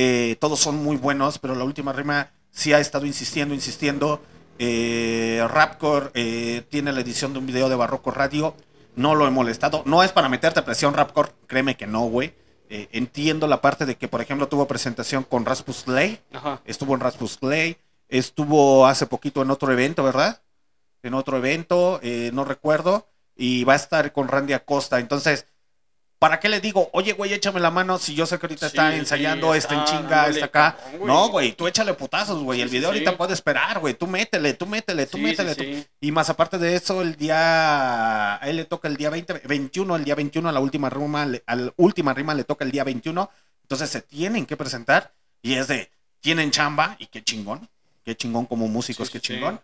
[0.00, 4.22] Eh, todos son muy buenos, pero la última rima sí ha estado insistiendo, insistiendo.
[4.60, 8.54] Eh, Rapcore eh, tiene la edición de un video de Barroco Radio.
[8.94, 9.82] No lo he molestado.
[9.86, 11.32] No es para meterte presión, Rapcore.
[11.48, 12.32] Créeme que no, güey.
[12.70, 16.20] Eh, entiendo la parte de que, por ejemplo, tuvo presentación con Rasmus Clay.
[16.32, 16.60] Ajá.
[16.64, 17.76] Estuvo en Rasmus Clay.
[18.08, 20.42] Estuvo hace poquito en otro evento, ¿verdad?
[21.02, 23.08] En otro evento, eh, no recuerdo.
[23.34, 25.00] Y va a estar con Randy Acosta.
[25.00, 25.46] Entonces,
[26.18, 26.90] ¿para qué le digo?
[26.92, 29.74] Oye, güey, échame la mano si yo sé que ahorita Sí, está sí, ensayando, está,
[29.74, 30.76] en chinga, está acá.
[30.76, 31.06] cabrón, güey.
[31.06, 32.58] no, güey, tú échale putazos, güey.
[32.58, 32.94] Sí, el sí, video sí.
[32.98, 33.94] ahorita puede esperar, güey.
[33.94, 35.54] Tú métele, tú métele, tú Sí, métele.
[35.54, 35.86] sí, tú- sí.
[36.00, 38.34] Y más aparte de eso, el día.
[38.36, 41.26] A él le toca el día 20, 21, el día 21, a la última rima,
[41.26, 43.30] le- al última rima le toca el día 21.
[43.62, 45.12] Entonces se tienen que presentar.
[45.42, 45.90] Y es de.
[46.20, 47.68] Tienen chamba y qué chingón.
[48.04, 49.34] Qué chingón como músicos, Sí, qué sí, sí.
[49.34, 49.60] chingón.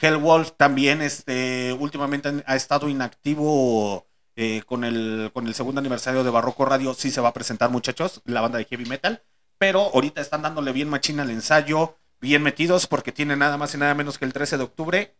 [0.00, 4.06] Hellwolf también, este, últimamente ha estado inactivo
[4.36, 6.94] eh, con, el, con el segundo aniversario de Barroco Radio.
[6.94, 9.22] Sí se va a presentar, muchachos, la banda de heavy metal.
[9.58, 13.78] Pero ahorita están dándole bien machina al ensayo, bien metidos, porque tiene nada más y
[13.78, 15.14] nada menos que el 13 de octubre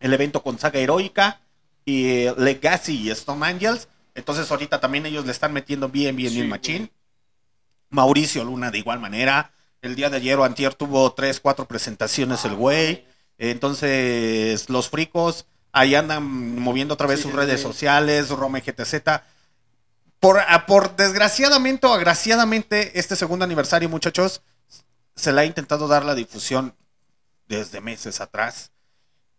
[0.00, 1.40] el evento con Saga Heroica
[1.84, 3.88] y eh, Legacy y Stone Angels.
[4.14, 6.58] Entonces ahorita también ellos le están metiendo bien, bien, Sí, bien güey.
[6.58, 6.90] machín.
[7.90, 9.52] Mauricio Luna de igual manera.
[9.80, 13.04] El día de ayer o antier tuvo tres, cuatro presentaciones el güey.
[13.38, 16.22] Entonces, los fricos ahí andan
[16.60, 17.66] moviendo otra vez Sí, sus sí, redes sí.
[17.66, 18.94] sociales, Rome GTZ.
[20.20, 24.42] Por, a- por desgraciadamente o agraciadamente, este segundo aniversario, muchachos,
[25.16, 26.74] se le ha intentado dar la difusión
[27.48, 28.70] desde meses atrás.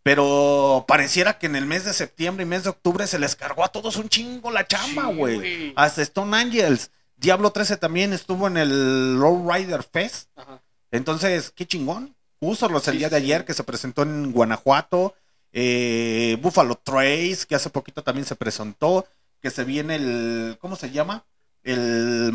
[0.04, 3.64] Pero pareciera que en el mes de septiembre y mes de octubre se les cargó
[3.64, 5.36] a todos un chingo la chamba, Sí, güey.
[5.38, 5.74] güey.
[5.78, 6.92] Hasta Stone Angels.
[7.16, 10.30] Diablo 13 también estuvo en el Low Rider Fest.
[10.36, 10.62] Ajá.
[10.92, 12.16] Entonces, qué chingón.
[12.42, 13.24] Usos el Sí, día de sí.
[13.24, 15.16] ayer que se presentó en Guanajuato.
[15.54, 19.08] Eh, Buffalo Trace, que hace poquito también se presentó.
[19.42, 20.58] Que se viene el.
[20.60, 21.26] ¿Cómo se llama?
[21.64, 22.34] El.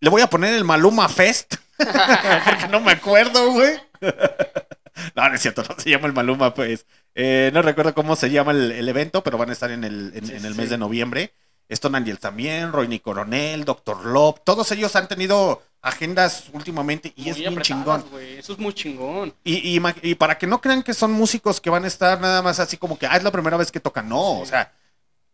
[0.00, 1.56] Le voy a poner el Maluma Fest.
[1.76, 3.74] porque no me acuerdo, güey.
[5.14, 6.86] no, no es cierto, no se llama el Maluma, pues.
[7.14, 10.12] Eh, no recuerdo cómo se llama el, el evento, pero van a estar en el,
[10.14, 10.60] en, Sí, en el sí.
[10.60, 11.32] mes de noviembre.
[11.68, 17.30] Stone Angel también, Roy Coronel, Doctor Love, todos ellos han tenido agendas últimamente y Muy
[17.30, 18.04] es apretadas, chingón.
[18.38, 19.34] Eso es muy chingón.
[19.42, 22.20] Y, y ma- y para que no crean que son músicos que van a estar
[22.20, 24.08] nada más así como que, ah, es la primera vez que tocan.
[24.08, 24.42] No, Sí.
[24.42, 24.72] o sea,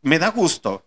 [0.02, 0.84] me da gusto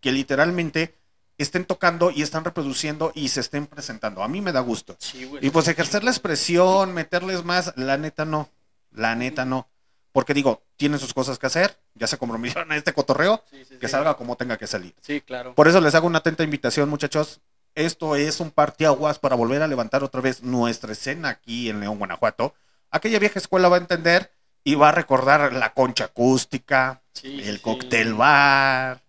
[0.00, 0.94] que literalmente
[1.38, 4.22] estén tocando y están reproduciendo y se estén presentando.
[4.22, 4.96] A mí me da gusto.
[4.98, 5.30] Sí.
[5.42, 8.48] Y pues ejercer la expresión, meterles más, la neta no.
[8.90, 9.68] La neta no.
[10.12, 13.76] Porque digo, tienen sus cosas que hacer, ya se comprometieron a este cotorreo, Sí, sí,
[13.78, 13.92] que sí.
[13.92, 14.94] salga como tenga que salir.
[15.00, 15.54] Sí, claro.
[15.54, 17.40] Por eso les hago una atenta invitación, muchachos.
[17.74, 21.98] Esto es un parteaguas para volver a levantar otra vez nuestra escena aquí en León,
[21.98, 22.54] Guanajuato.
[22.90, 24.30] Aquella vieja escuela va a entender
[24.64, 29.02] y va a recordar la concha acústica, el cóctel bar,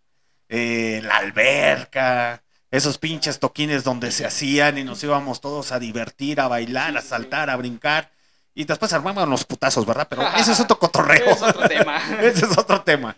[0.50, 6.42] eh, la alberca, esos pinches toquines donde se hacían y nos íbamos todos a divertir,
[6.42, 8.12] a bailar, a saltar, a brincar.
[8.58, 10.08] Y después armaban los putazos, ¿verdad?
[10.10, 11.30] Pero ese es otro cotorreo.
[11.30, 11.98] Es otro tema.
[12.22, 13.16] Ese es otro tema.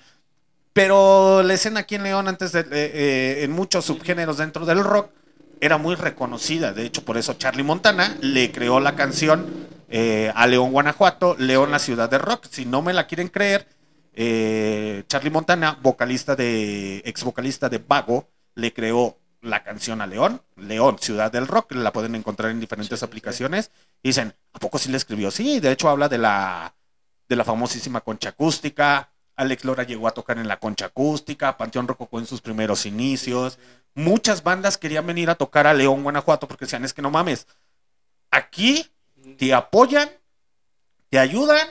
[0.73, 4.83] Pero la escena aquí en León, antes de, eh, eh, en muchos subgéneros dentro del
[4.83, 5.11] rock,
[5.61, 6.73] era muy reconocida.
[6.73, 9.47] De hecho, por eso Charlie Montana le creó la canción
[9.87, 12.45] eh, a León, Guanajuato, León, la ciudad de rock.
[12.49, 13.65] Si no me la quieren creer,
[14.13, 20.41] eh, Charlie Montana, vocalista de, ex vocalista de Vago, le creó la canción a León,
[20.57, 21.71] León, ciudad del rock.
[21.71, 23.79] La pueden encontrar en diferentes Sí, sí.
[24.01, 25.31] Y dicen, ¿a poco sí le escribió?
[25.31, 26.75] Sí, de hecho habla de la
[27.27, 29.11] de la famosísima concha acústica.
[29.35, 33.59] Alex Lora llegó a tocar en la concha acústica, Panteón Rococó en sus primeros inicios.
[33.93, 37.47] Muchas bandas querían venir a tocar a León, Guanajuato, porque decían, es que no mames,
[38.31, 38.85] aquí
[39.37, 40.09] te apoyan,
[41.09, 41.67] te ayudan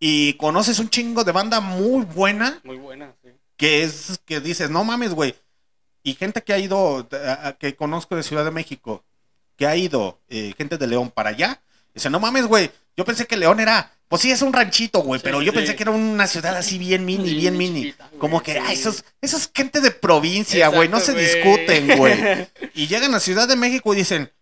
[0.00, 3.30] y conoces un chingo de banda muy buena Muy buena, sí.
[3.56, 5.34] que es que dices, no mames, güey,
[6.02, 7.08] Y gente que ha ido,
[7.58, 9.04] que conozco de Ciudad de México,
[9.58, 11.60] que ha ido, eh, gente de León para allá,
[11.92, 15.20] dice, no mames, güey, yo pensé que León era, pues sí, es un ranchito, güey,
[15.20, 15.58] Sí, pero yo sí.
[15.58, 17.82] pensé que era una ciudad así bien mini, Sí, bien mini.
[17.82, 22.48] chiquita, Como que, ah, esos, esos gente de provincia, güey, no se discuten, güey.
[22.74, 24.32] Y llegan a Ciudad de México y dicen,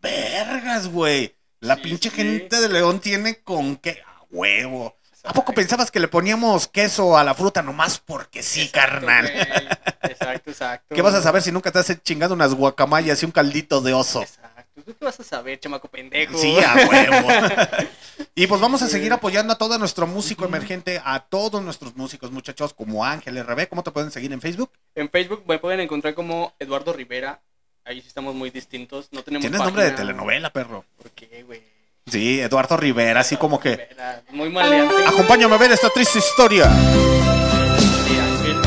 [0.00, 4.96] vergas, güey, la pinche gente de León tiene con qué, a huevo.
[5.24, 9.30] ¿A poco pensabas que le poníamos queso a la fruta nomás porque sí, Exacto, carnal?
[9.30, 9.68] güey.
[10.02, 10.94] Exacto, exacto.
[10.94, 13.92] ¿Qué vas a saber si nunca te has chingado unas guacamayas y un caldito de
[13.92, 14.22] oso?
[14.22, 14.50] Exacto.
[14.84, 16.38] ¿Tú qué vas a saber, chamaco pendejo?
[16.38, 17.28] Sí, a huevo.
[18.34, 22.30] y pues vamos a seguir apoyando a todo nuestro músico emergente, a todos nuestros músicos,
[22.30, 23.68] muchachos, como Ángel RB.
[23.68, 24.72] ¿Cómo te pueden seguir en Facebook?
[24.94, 27.42] En Facebook me pueden encontrar como Eduardo Rivera.
[27.84, 29.08] Ahí sí estamos muy distintos.
[29.10, 30.84] No tenemos Tienes nombre de telenovela, perro.
[30.96, 31.62] ¿Por qué, güey?
[32.10, 33.76] Sí, Eduardo Rivera, así como que.
[33.76, 34.94] Rivera, Muy maleante.
[35.06, 36.66] Acompáñame a ver esta triste historia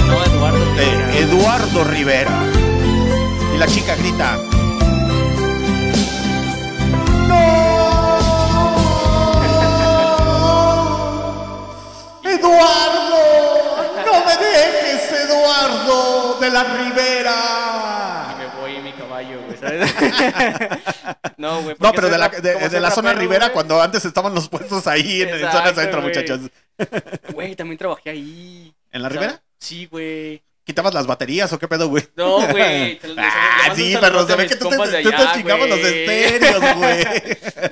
[0.08, 1.08] No, Eduardo Rivera.
[1.08, 2.32] de Eduardo Rivera.
[3.54, 4.38] Y la chica grita.
[7.28, 8.04] ¡No!
[12.24, 13.18] ¡Eduardo!
[14.06, 18.36] ¡No me dejes, Eduardo de la Rivera!
[18.38, 19.62] me voy en mi caballo, güey, ¿sabes?
[21.38, 21.76] no, güey.
[21.80, 23.40] No, pero de la, de, la zona güey.
[23.54, 26.14] cuando antes estaban los puestos ahí en, en Exacto, zona centro, güey.
[26.14, 26.42] muchachos.
[27.34, 28.74] Güey, también trabajé ahí.
[28.92, 29.44] ¿En la O sea, Rivera?
[29.60, 30.42] Sí, güey.
[30.66, 32.08] ¿Quitabas las baterías o qué pedo, güey?
[32.16, 33.00] No, güey.
[33.18, 36.76] Ah, sí, perro, se ve que tú te, de tú te allá, chingabas los estéreos,
[36.76, 37.04] güey.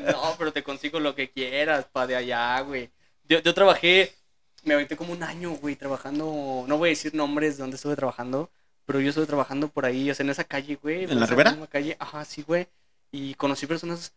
[0.11, 2.89] No, pero te consigo lo que quieras, pa' de allá, güey.
[3.27, 4.13] Yo, yo trabajé,
[4.63, 6.65] me aventé como un año, güey, trabajando.
[6.67, 8.49] No voy a decir nombres de dónde estuve trabajando,
[8.91, 11.05] pero yo estuve trabajando por ahí, o sea, en esa calle, güey.
[11.05, 11.51] ¿En la esa Rivera?
[11.51, 12.67] misma calle, ajá, sí, güey.
[13.11, 14.13] Y conocí personas.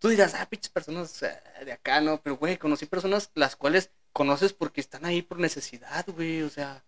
[0.00, 2.20] Tú dirás, ah, pinches personas eh, de acá, ¿no?
[2.20, 6.82] Pero, güey, conocí personas las cuales conoces porque están ahí por necesidad, güey, o sea.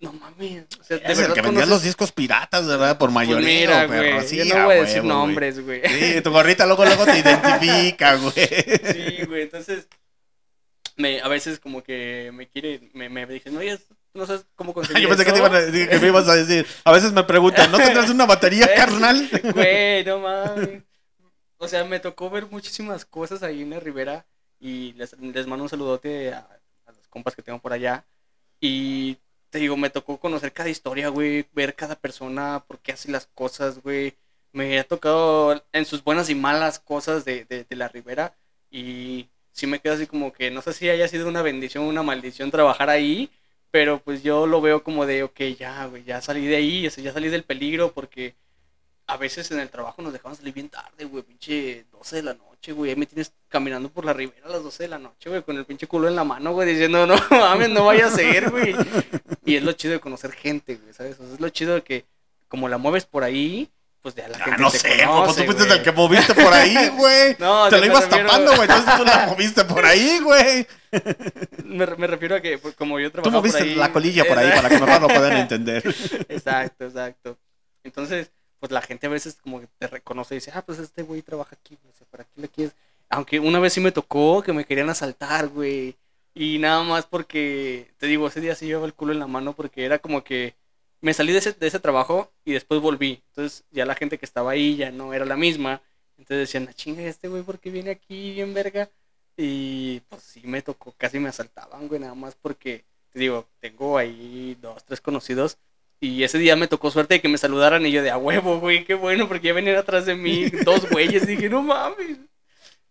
[0.00, 0.66] No mames.
[0.80, 2.96] O sea, de Es el que vendía conoces- los discos piratas, ¿verdad?
[2.98, 4.28] Por Pues mayoría, mira, güey.
[4.28, 5.82] Sí, yo no voy a decir nombres, güey.
[5.88, 8.32] Sí, tu gorrita luego, luego te identifica, güey.
[8.92, 9.88] Sí, güey, entonces
[10.96, 13.76] me, a veces como que me quiere, me, me dicen, oye,
[14.18, 16.34] no sabes cómo conseguir Yo pensé que, te eso?" iban a que me ibas a
[16.34, 16.66] decir.
[16.84, 19.28] A veces me preguntan, ¿no tendrás una batería, carnal?
[19.54, 20.82] Güey, no mames.
[21.56, 24.26] O sea, me tocó ver muchísimas cosas ahí en la Ribera
[24.60, 26.46] y les, les mando un saludote a,
[26.86, 28.04] a los compas que tengo por allá.
[28.60, 29.18] Y
[29.50, 33.26] te digo, me tocó conocer cada historia, güey, ver cada persona, por qué hace las
[33.26, 34.14] cosas, güey.
[34.52, 38.34] Me ha tocado en sus buenas y malas cosas de, de, de la Ribera
[38.70, 41.88] y sí me quedo así como que no sé si haya sido una bendición o
[41.88, 43.30] una maldición trabajar ahí,
[43.70, 46.90] pero pues yo lo veo como de, ok, ya, güey, ya salí de ahí, o
[46.90, 48.34] sea, ya salí del peligro porque
[49.06, 52.34] a veces en el trabajo nos dejaban salir bien tarde, güey, pinche 12 de la
[52.34, 52.90] noche, güey.
[52.90, 55.56] Ahí me tienes caminando por la ribera a las 12 de la noche, güey, con
[55.56, 58.74] el pinche culo en la mano, güey, diciendo, no mames, no vaya a ser, güey.
[59.46, 61.18] Y es lo chido de conocer gente, güey, ¿sabes?
[61.20, 62.04] O sea, es lo chido de que
[62.48, 63.70] como la mueves por ahí,
[64.02, 66.52] pues ya la Ah, gente no te sé, conoce, tú fuiste el que moviste por
[66.52, 67.36] ahí, güey.
[67.38, 68.62] No, Te lo ibas refiero- tapando, güey.
[68.68, 70.66] Entonces tú la moviste por ahí, güey.
[71.64, 74.24] Me, me refiero a que pues, como yo Tú trabajaba moviste por ahí, la colilla
[74.24, 75.82] por ahí para que mejor lo puedan entender.
[76.28, 77.38] Exacto, exacto.
[77.84, 78.30] Entonces,
[78.60, 81.22] pues la gente a veces como que te reconoce y dice, ah, pues este güey
[81.22, 82.74] trabaja aquí, güey, ¿para qué le quieres?
[83.10, 85.96] Aunque una vez sí me tocó que me querían asaltar, güey.
[86.34, 89.54] Y nada más porque, te digo, ese día sí llevaba el culo en la mano
[89.54, 90.54] porque era como que
[91.00, 93.22] me salí de ese, de ese trabajo y después volví.
[93.28, 95.82] Entonces ya la gente que estaba ahí ya no era la misma.
[96.16, 98.88] Entonces decían, "Ah, chinga, este güey, ¿por qué viene aquí bien verga?
[99.36, 103.96] Y pues sí me tocó, casi me asaltaban, güey, nada más porque, te digo, tengo
[103.96, 105.58] ahí dos, tres conocidos.
[106.00, 108.58] Y ese día me tocó suerte de que me saludaran y yo de a huevo,
[108.58, 111.26] güey, qué bueno, porque ya venían atrás de mí dos güeyes.
[111.26, 112.18] Dije, no mames.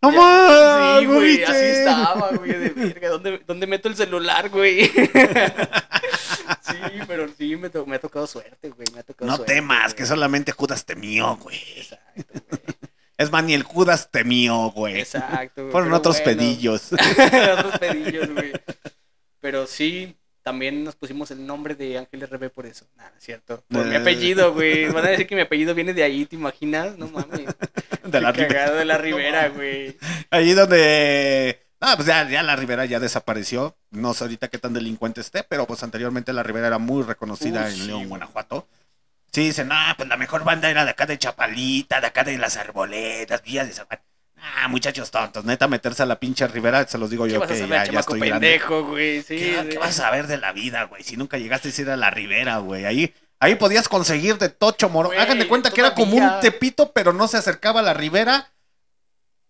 [0.01, 0.99] ¡No mames!
[0.99, 3.09] Sí, güey, así estaba, güey, de verga.
[3.09, 4.89] ¿Dónde, dónde meto el celular, güey?
[6.68, 9.53] sí, pero sí, me, to- me ha tocado suerte, güey, me ha tocado No suerte,
[9.56, 9.95] temas, güey.
[9.95, 11.60] que solamente Judas temió, güey.
[11.77, 12.61] Exacto, güey.
[13.18, 14.99] Es más, ni el Judas temió, güey.
[14.99, 15.72] Exacto, güey.
[15.72, 16.39] Fueron otros bueno.
[16.39, 16.91] pedillos.
[17.57, 18.52] otros pedillos, güey.
[19.39, 22.88] Pero sí, también nos pusimos el nombre de Ángel RB por eso.
[22.95, 23.64] Nada, es cierto.
[23.69, 23.98] Por mi Eh.
[23.98, 24.88] apellido, güey.
[24.89, 26.98] Van a decir que mi apellido viene de ahí, ¿te imaginas?
[26.98, 27.48] No mames.
[28.03, 28.48] De la Ribera.
[28.53, 29.98] cagado de la Ribera, güey.
[30.30, 31.66] Ahí donde.
[31.80, 33.78] Ah, pues ya, ya la Ribera ya desapareció.
[33.91, 37.62] No sé ahorita qué tan delincuente esté, pero pues anteriormente la Ribera era muy reconocida
[37.66, 38.10] Uy, en sí, León, güey.
[38.10, 38.68] Guanajuato.
[39.32, 42.38] Sí, dicen, ah, pues la mejor banda era de acá de Chapalita, de acá de
[42.38, 44.04] las Arboletas, Villas de Zapata.
[44.40, 47.49] Ah, muchachos tontos, neta, meterse a la pinche Ribera, se los digo ¿Qué yo vas
[47.49, 48.48] a que saber, ya, ya estoy grande.
[48.48, 49.22] pendejo, güey?
[49.24, 51.04] Sí, ¿Qué, qué vas a saber de la vida, güey?
[51.04, 52.86] Si nunca llegaste a ir a la Ribera, güey.
[52.86, 55.10] Ahí, ahí podías conseguir de tocho moro.
[55.10, 56.40] Güey, Hagan de cuenta que era como un.
[56.40, 58.52] Tepito, pero no se acercaba a la Ribera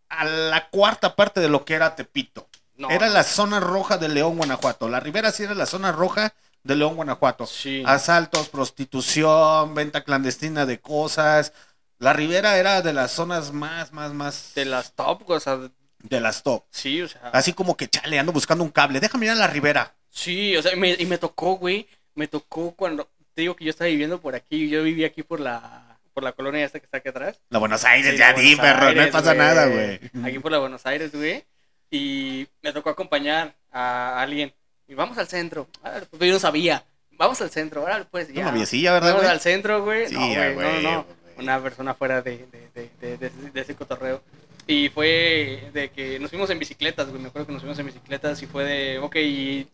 [0.10, 2.48] a la cuarta parte de lo que era Tepito.
[2.76, 3.14] No, era no.
[3.14, 4.88] la zona roja de León, Guanajuato.
[4.88, 7.46] La Ribera sí era la zona roja de León, Guanajuato.
[7.48, 7.84] Sí.
[7.86, 11.54] Asaltos, prostitución, venta clandestina de cosas.
[12.00, 15.58] La Ribera era de las zonas más, más, más De las top, o sea,
[16.04, 16.64] de las top.
[16.70, 17.22] sí, o sea.
[17.34, 19.00] Así como que chale, ando buscando un cable.
[19.00, 19.96] Déjame ir a la Ribera.
[20.10, 23.70] Sí, o sea, me- y me tocó, güey, me tocó cuando, te digo que yo
[23.72, 25.87] estaba viviendo por aquí, yo vivía aquí por la,
[26.18, 27.40] por la colonia esta que está aquí atrás.
[27.52, 30.00] La Buenos Aires, Sí, ya di, perro, no pasa nada, güey.
[30.24, 31.46] Aquí por la Buenos Aires, güey.
[31.92, 34.52] Y me tocó acompañar a alguien.
[34.88, 35.68] Y vamos al centro.
[35.84, 36.84] Ah, pues yo no sabía.
[37.12, 38.42] Vamos al centro, ahora pues ya.
[38.42, 39.32] Una noviecilla, ¿verdad, Vamos güey?
[39.32, 40.08] al centro, güey.
[40.08, 41.06] Sí, no, güey, no, no, no.
[41.38, 44.24] Una persona fuera de, de, de, de, ese cotorreo.
[44.66, 47.22] Y fue de que nos fuimos en bicicletas, güey.
[47.22, 49.16] Me acuerdo que nos fuimos en bicicletas y fue de, ok,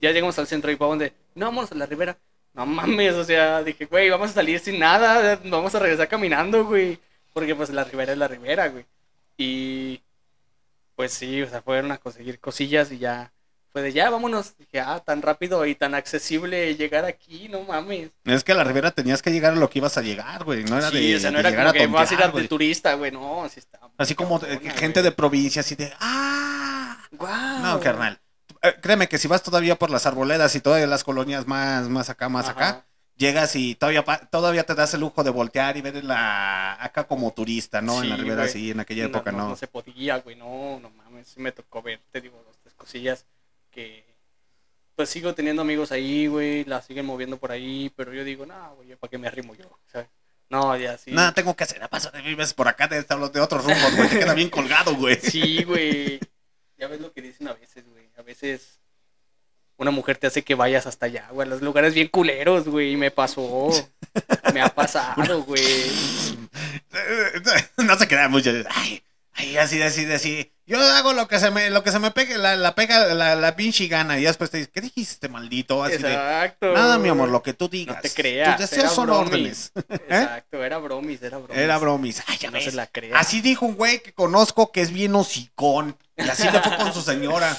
[0.02, 1.14] ya llegamos al centro y para dónde?
[1.36, 2.18] No, vamos a la ribera.
[2.54, 6.66] No mames, o sea, dije, güey, vamos a salir sin nada, vamos a regresar caminando,
[6.66, 7.00] güey.
[7.34, 8.86] Porque pues la ribera es la ribera, güey.
[9.38, 10.02] Y
[10.96, 13.32] pues sí, o sea, fueron a conseguir cosillas y ya
[13.74, 14.56] fue de ya, vámonos.
[14.60, 18.12] Dije, ah, tan rápido y tan accesible llegar aquí, no mames.
[18.24, 20.64] Es que a la Ribera tenías que llegar a lo que ibas a llegar, güey.
[20.64, 22.32] No era sí, de, o sea, no de era llegar como que vas a ir
[22.32, 23.80] de turista, güey, no, así está.
[23.98, 25.10] Así como cabrona, gente güey.
[25.10, 27.00] de provincia, así de, ¡ah!
[27.14, 27.64] Guau.
[27.64, 28.20] No, carnal.
[28.64, 32.10] Eh, créeme que si vas todavía por las arboledas y todavía las colonias más, más
[32.10, 32.86] acá, más acá,
[33.18, 37.32] llegas y todavía, todavía te das el lujo de voltear y ver la acá como
[37.34, 38.02] turista, ¿no?
[38.02, 39.50] en la Ribera, sí, en aquella No, época no, no.
[39.50, 42.74] no se podía, güey, no, no mames, sí me tocó ver, te digo, dos, tres
[42.74, 43.26] cosillas
[43.70, 44.06] que
[44.96, 48.76] pues sigo teniendo amigos ahí, güey, la siguen moviendo por ahí, pero yo digo, no,
[48.76, 49.66] güey, ¿para qué me arrimo yo?
[49.68, 50.08] O sea,
[50.50, 51.12] no, ya sí.
[51.12, 54.08] Nada tengo que hacer, a paso de vives por acá de, de otros rumbos, güey,
[54.10, 55.16] te queda bien colgado, güey.
[55.20, 56.20] Sí, güey.
[56.78, 58.03] Ya ves lo que dicen a veces, güey.
[58.18, 58.80] A veces
[59.78, 61.48] una mujer te hace que vayas hasta allá, güey.
[61.48, 62.94] a Los lugares bien culeros, güey.
[62.94, 63.70] Y me pasó.
[64.54, 65.64] Me ha pasado, güey.
[67.78, 68.52] no se queda mucho.
[68.70, 69.02] Ay,
[69.34, 70.50] ay, así, así, así.
[70.66, 73.36] Yo hago lo que se me, lo que se me pegue, la, la pega, la,
[73.36, 74.18] la pinche gana.
[74.18, 75.84] Y después te dices, ¿qué dijiste, maldito?
[75.84, 76.72] Así de, Exacto.
[76.72, 77.98] nada, mi amor, lo que tú digas.
[77.98, 78.58] No te creas.
[78.58, 79.28] Tus deseos son bromis.
[79.28, 79.72] órdenes.
[79.90, 79.98] ¿Eh?
[80.08, 81.58] Exacto, era bromis, era bromis.
[81.58, 82.24] Era bromis.
[82.28, 83.18] Ay, ya No se la crea.
[83.20, 85.98] Así dijo un güey que conozco que es bien hocicón.
[86.18, 87.56] Y así le fue con su señora.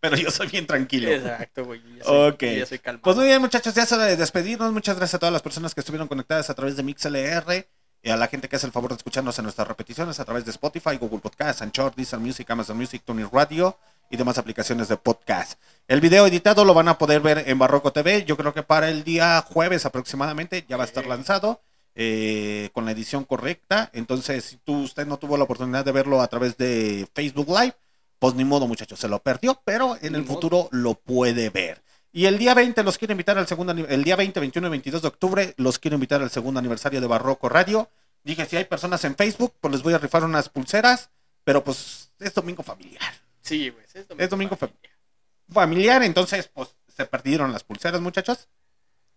[0.00, 1.08] Pero yo soy bien tranquilo.
[1.08, 1.80] Exacto, güey.
[1.98, 2.42] yo soy- Ok.
[2.58, 3.02] yo soy calmado.
[3.02, 4.72] Pues muy bien, muchachos, ya es hora de despedirnos.
[4.72, 7.66] Muchas gracias a todas las personas que estuvieron conectadas a través de MixLR
[8.02, 10.44] y a la gente que hace el favor de escucharnos en nuestras repeticiones a través
[10.44, 13.78] de Spotify, Google Podcast, Anchor, Deezer Music, Amazon Music, Tuning Radio
[14.10, 15.58] y demás aplicaciones de podcast.
[15.88, 18.24] El video editado lo van a poder ver en Barroco TV.
[18.26, 21.62] Yo creo que para el día jueves aproximadamente ya va a estar lanzado
[21.94, 23.90] eh, con la edición correcta.
[23.92, 27.74] Entonces, si tú, usted no tuvo la oportunidad de verlo a través de Facebook Live,
[28.18, 30.34] pues ni modo, muchachos, se lo perdió, pero en Ni el modo.
[30.34, 31.82] futuro lo puede ver.
[32.12, 35.02] Y el día 20 los quiero invitar al segundo, el día 20, 21 y 22
[35.02, 37.90] de octubre los quiero invitar al segundo aniversario de Barroco Radio.
[38.22, 41.10] Dije, si hay personas en Facebook, pues les voy a rifar unas pulseras,
[41.42, 43.12] pero pues es domingo familiar.
[43.42, 43.84] Sí, güey.
[43.92, 44.24] Es domingo.
[44.24, 44.92] Es domingo familiar.
[45.52, 48.48] Familiar, entonces pues se perdieron las pulseras, muchachos.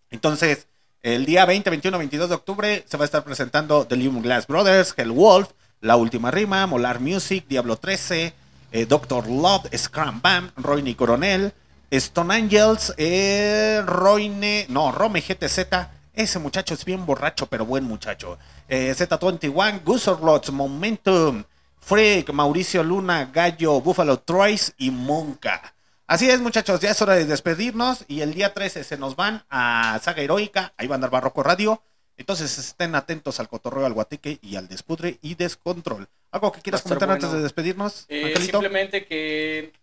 [0.09, 0.67] Entonces,
[1.03, 4.47] el día 20, 21, 22 de octubre se va a estar presentando The Living Glass
[4.47, 5.49] Brothers, Hell Wolf,
[5.81, 8.33] La Última Rima, Molar Music, Diablo 13,
[8.71, 11.53] eh, Doctor Love, Scram Bam, Royne Coronel,
[11.89, 15.87] Stone Angels, eh, Royne, no, Rome GTZ.
[16.13, 18.37] Ese muchacho es bien borracho, pero buen muchacho.
[18.67, 21.43] Eh, Z21, Gusorlots, Momentum,
[21.79, 25.73] Freak, Mauricio Luna, Gallo, Buffalo Troyes y Monka.
[26.07, 29.43] Así es, muchachos, ya es hora de despedirnos y el día 13 se nos van
[29.49, 31.83] a Saga Heroica, ahí va a andar Barroco Radio.
[32.15, 36.07] Entonces estén atentos al cotorreo, al guateque y al despudre y descontrol.
[36.31, 39.73] ¿Algo que quieras comentar antes de despedirnos, Eh, simplemente que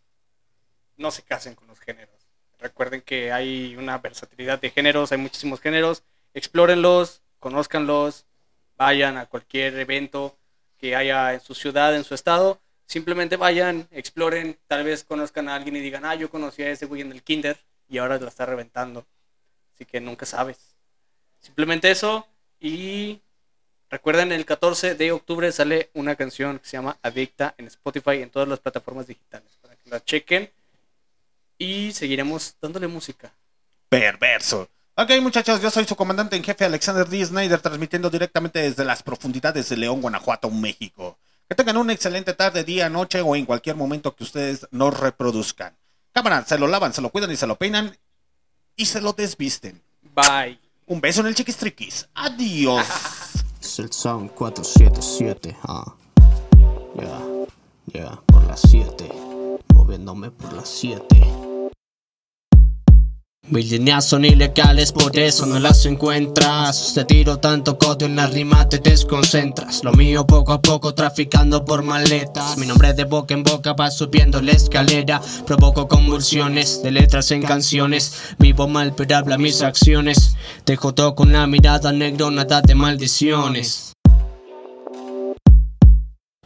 [0.97, 2.27] no se casen con los géneros.
[2.59, 6.05] Recuerden que hay una versatilidad de géneros, hay muchísimos géneros.
[6.33, 8.25] Explórenlos, conózcanlos,
[8.79, 10.39] vayan a cualquier evento
[10.79, 12.63] que haya en su ciudad, en su estado.
[12.87, 16.87] Simplemente vayan, exploren, tal vez conozcan a alguien y digan, ah, yo conocí a ese
[16.87, 17.59] güey en el kinder
[17.89, 19.07] y ahora la está reventando.
[19.75, 20.59] Así que nunca sabes.
[21.41, 22.27] Simplemente eso
[22.61, 23.21] y
[23.95, 28.29] Recuerden, el 14 de octubre sale una canción que se llama Adicta en Spotify en
[28.31, 30.51] todas las plataformas digitales para que la chequen
[31.59, 33.33] y seguiremos dándole música.
[33.89, 34.69] Perverso.
[34.97, 37.25] Ok, muchachos, yo soy su comandante en jefe Alexander D.
[37.25, 41.17] Snyder, transmitiendo directamente desde las profundidades de León, Guanajuato, México.
[41.49, 45.77] Que tengan una excelente tarde, día, noche o en cualquier momento que ustedes nos reproduzcan.
[46.13, 47.97] Cámara, se lo lavan, se lo cuidan y se lo peinan
[48.77, 49.83] y se lo desvisten.
[50.15, 50.59] Bye.
[50.87, 52.09] Un beso en el chiquistriquis.
[52.15, 52.87] Adiós.
[53.61, 55.95] Es el Sound 477, ah.
[56.97, 57.19] Ya,
[57.87, 59.11] ya, por las 7.
[59.73, 61.44] Moviéndome por las 7.
[63.51, 66.95] Mis líneas son ilegales, por eso no las encuentras.
[66.95, 69.85] Te tiro tanto codo en la rima, te desconcentras.
[69.85, 72.57] Lo mío poco a poco, traficando por maletas.
[72.57, 75.21] Mi nombre de boca en boca va subiendo la escalera.
[75.47, 78.15] Provoco convulsiones de letras en canciones.
[78.39, 80.37] Vivo mal, pero habla mis acciones.
[80.65, 83.95] Dejo todo con la mirada negro, nada de maldiciones.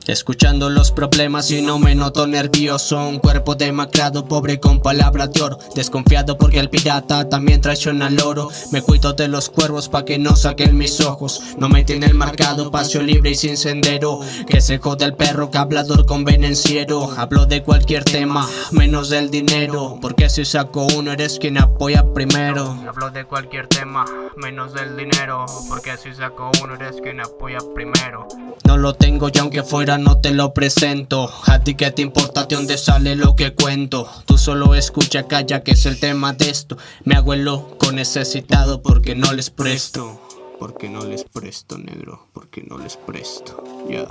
[0.08, 2.98] Escuchando los problemas y no me noto nervioso.
[3.06, 5.58] Un cuerpo demacrado, pobre con palabras de oro.
[5.74, 8.48] Desconfiado porque el pirata también traiciona al oro.
[8.72, 11.42] Me cuido de los cuervos pa' que no saquen mis ojos.
[11.58, 14.20] No me tiene el marcado, paseo libre y sin sendero.
[14.46, 19.98] Que se jode el perro que hablador convenenciero Hablo de cualquier tema, menos del dinero.
[20.00, 22.78] Porque si saco uno eres quien apoya primero.
[22.88, 24.06] Hablo de cualquier tema,
[24.38, 25.44] menos del dinero.
[25.68, 28.26] Porque si saco uno eres quien apoya primero.
[28.64, 31.30] No lo tengo y aunque fuera no te lo presento.
[31.46, 34.08] A ti que te importa de dónde sale lo que cuento.
[34.26, 36.76] Tú solo escucha, calla que es el tema de esto.
[37.04, 40.20] Me hago el loco necesitado porque no les presto.
[40.58, 43.62] Porque no les presto negro, porque no les presto.
[43.88, 44.08] Ya,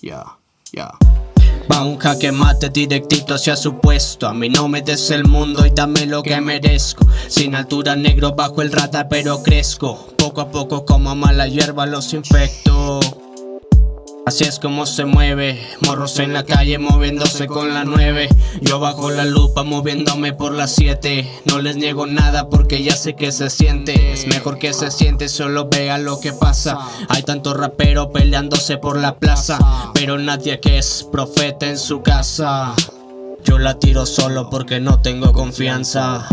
[0.00, 0.24] ya,
[0.72, 0.90] ya.
[1.70, 4.26] Va un jaque mate directito hacia su puesto.
[4.26, 7.06] A mí no me des el mundo y dame lo que merezco.
[7.28, 10.08] Sin altura negro bajo el radar pero crezco.
[10.16, 13.00] Poco a poco como mala hierba los infecto
[14.30, 18.28] Así es como se mueve, morros en la calle moviéndose con la 9
[18.60, 23.16] Yo bajo la lupa moviéndome por la 7 No les niego nada porque ya sé
[23.16, 24.12] que se siente.
[24.12, 26.78] Es mejor que se siente, solo vea lo que pasa.
[27.08, 29.58] Hay tanto rapero peleándose por la plaza
[29.94, 32.72] Pero nadie que es profeta en su casa.
[33.44, 36.28] Yo la tiro solo porque no tengo confianza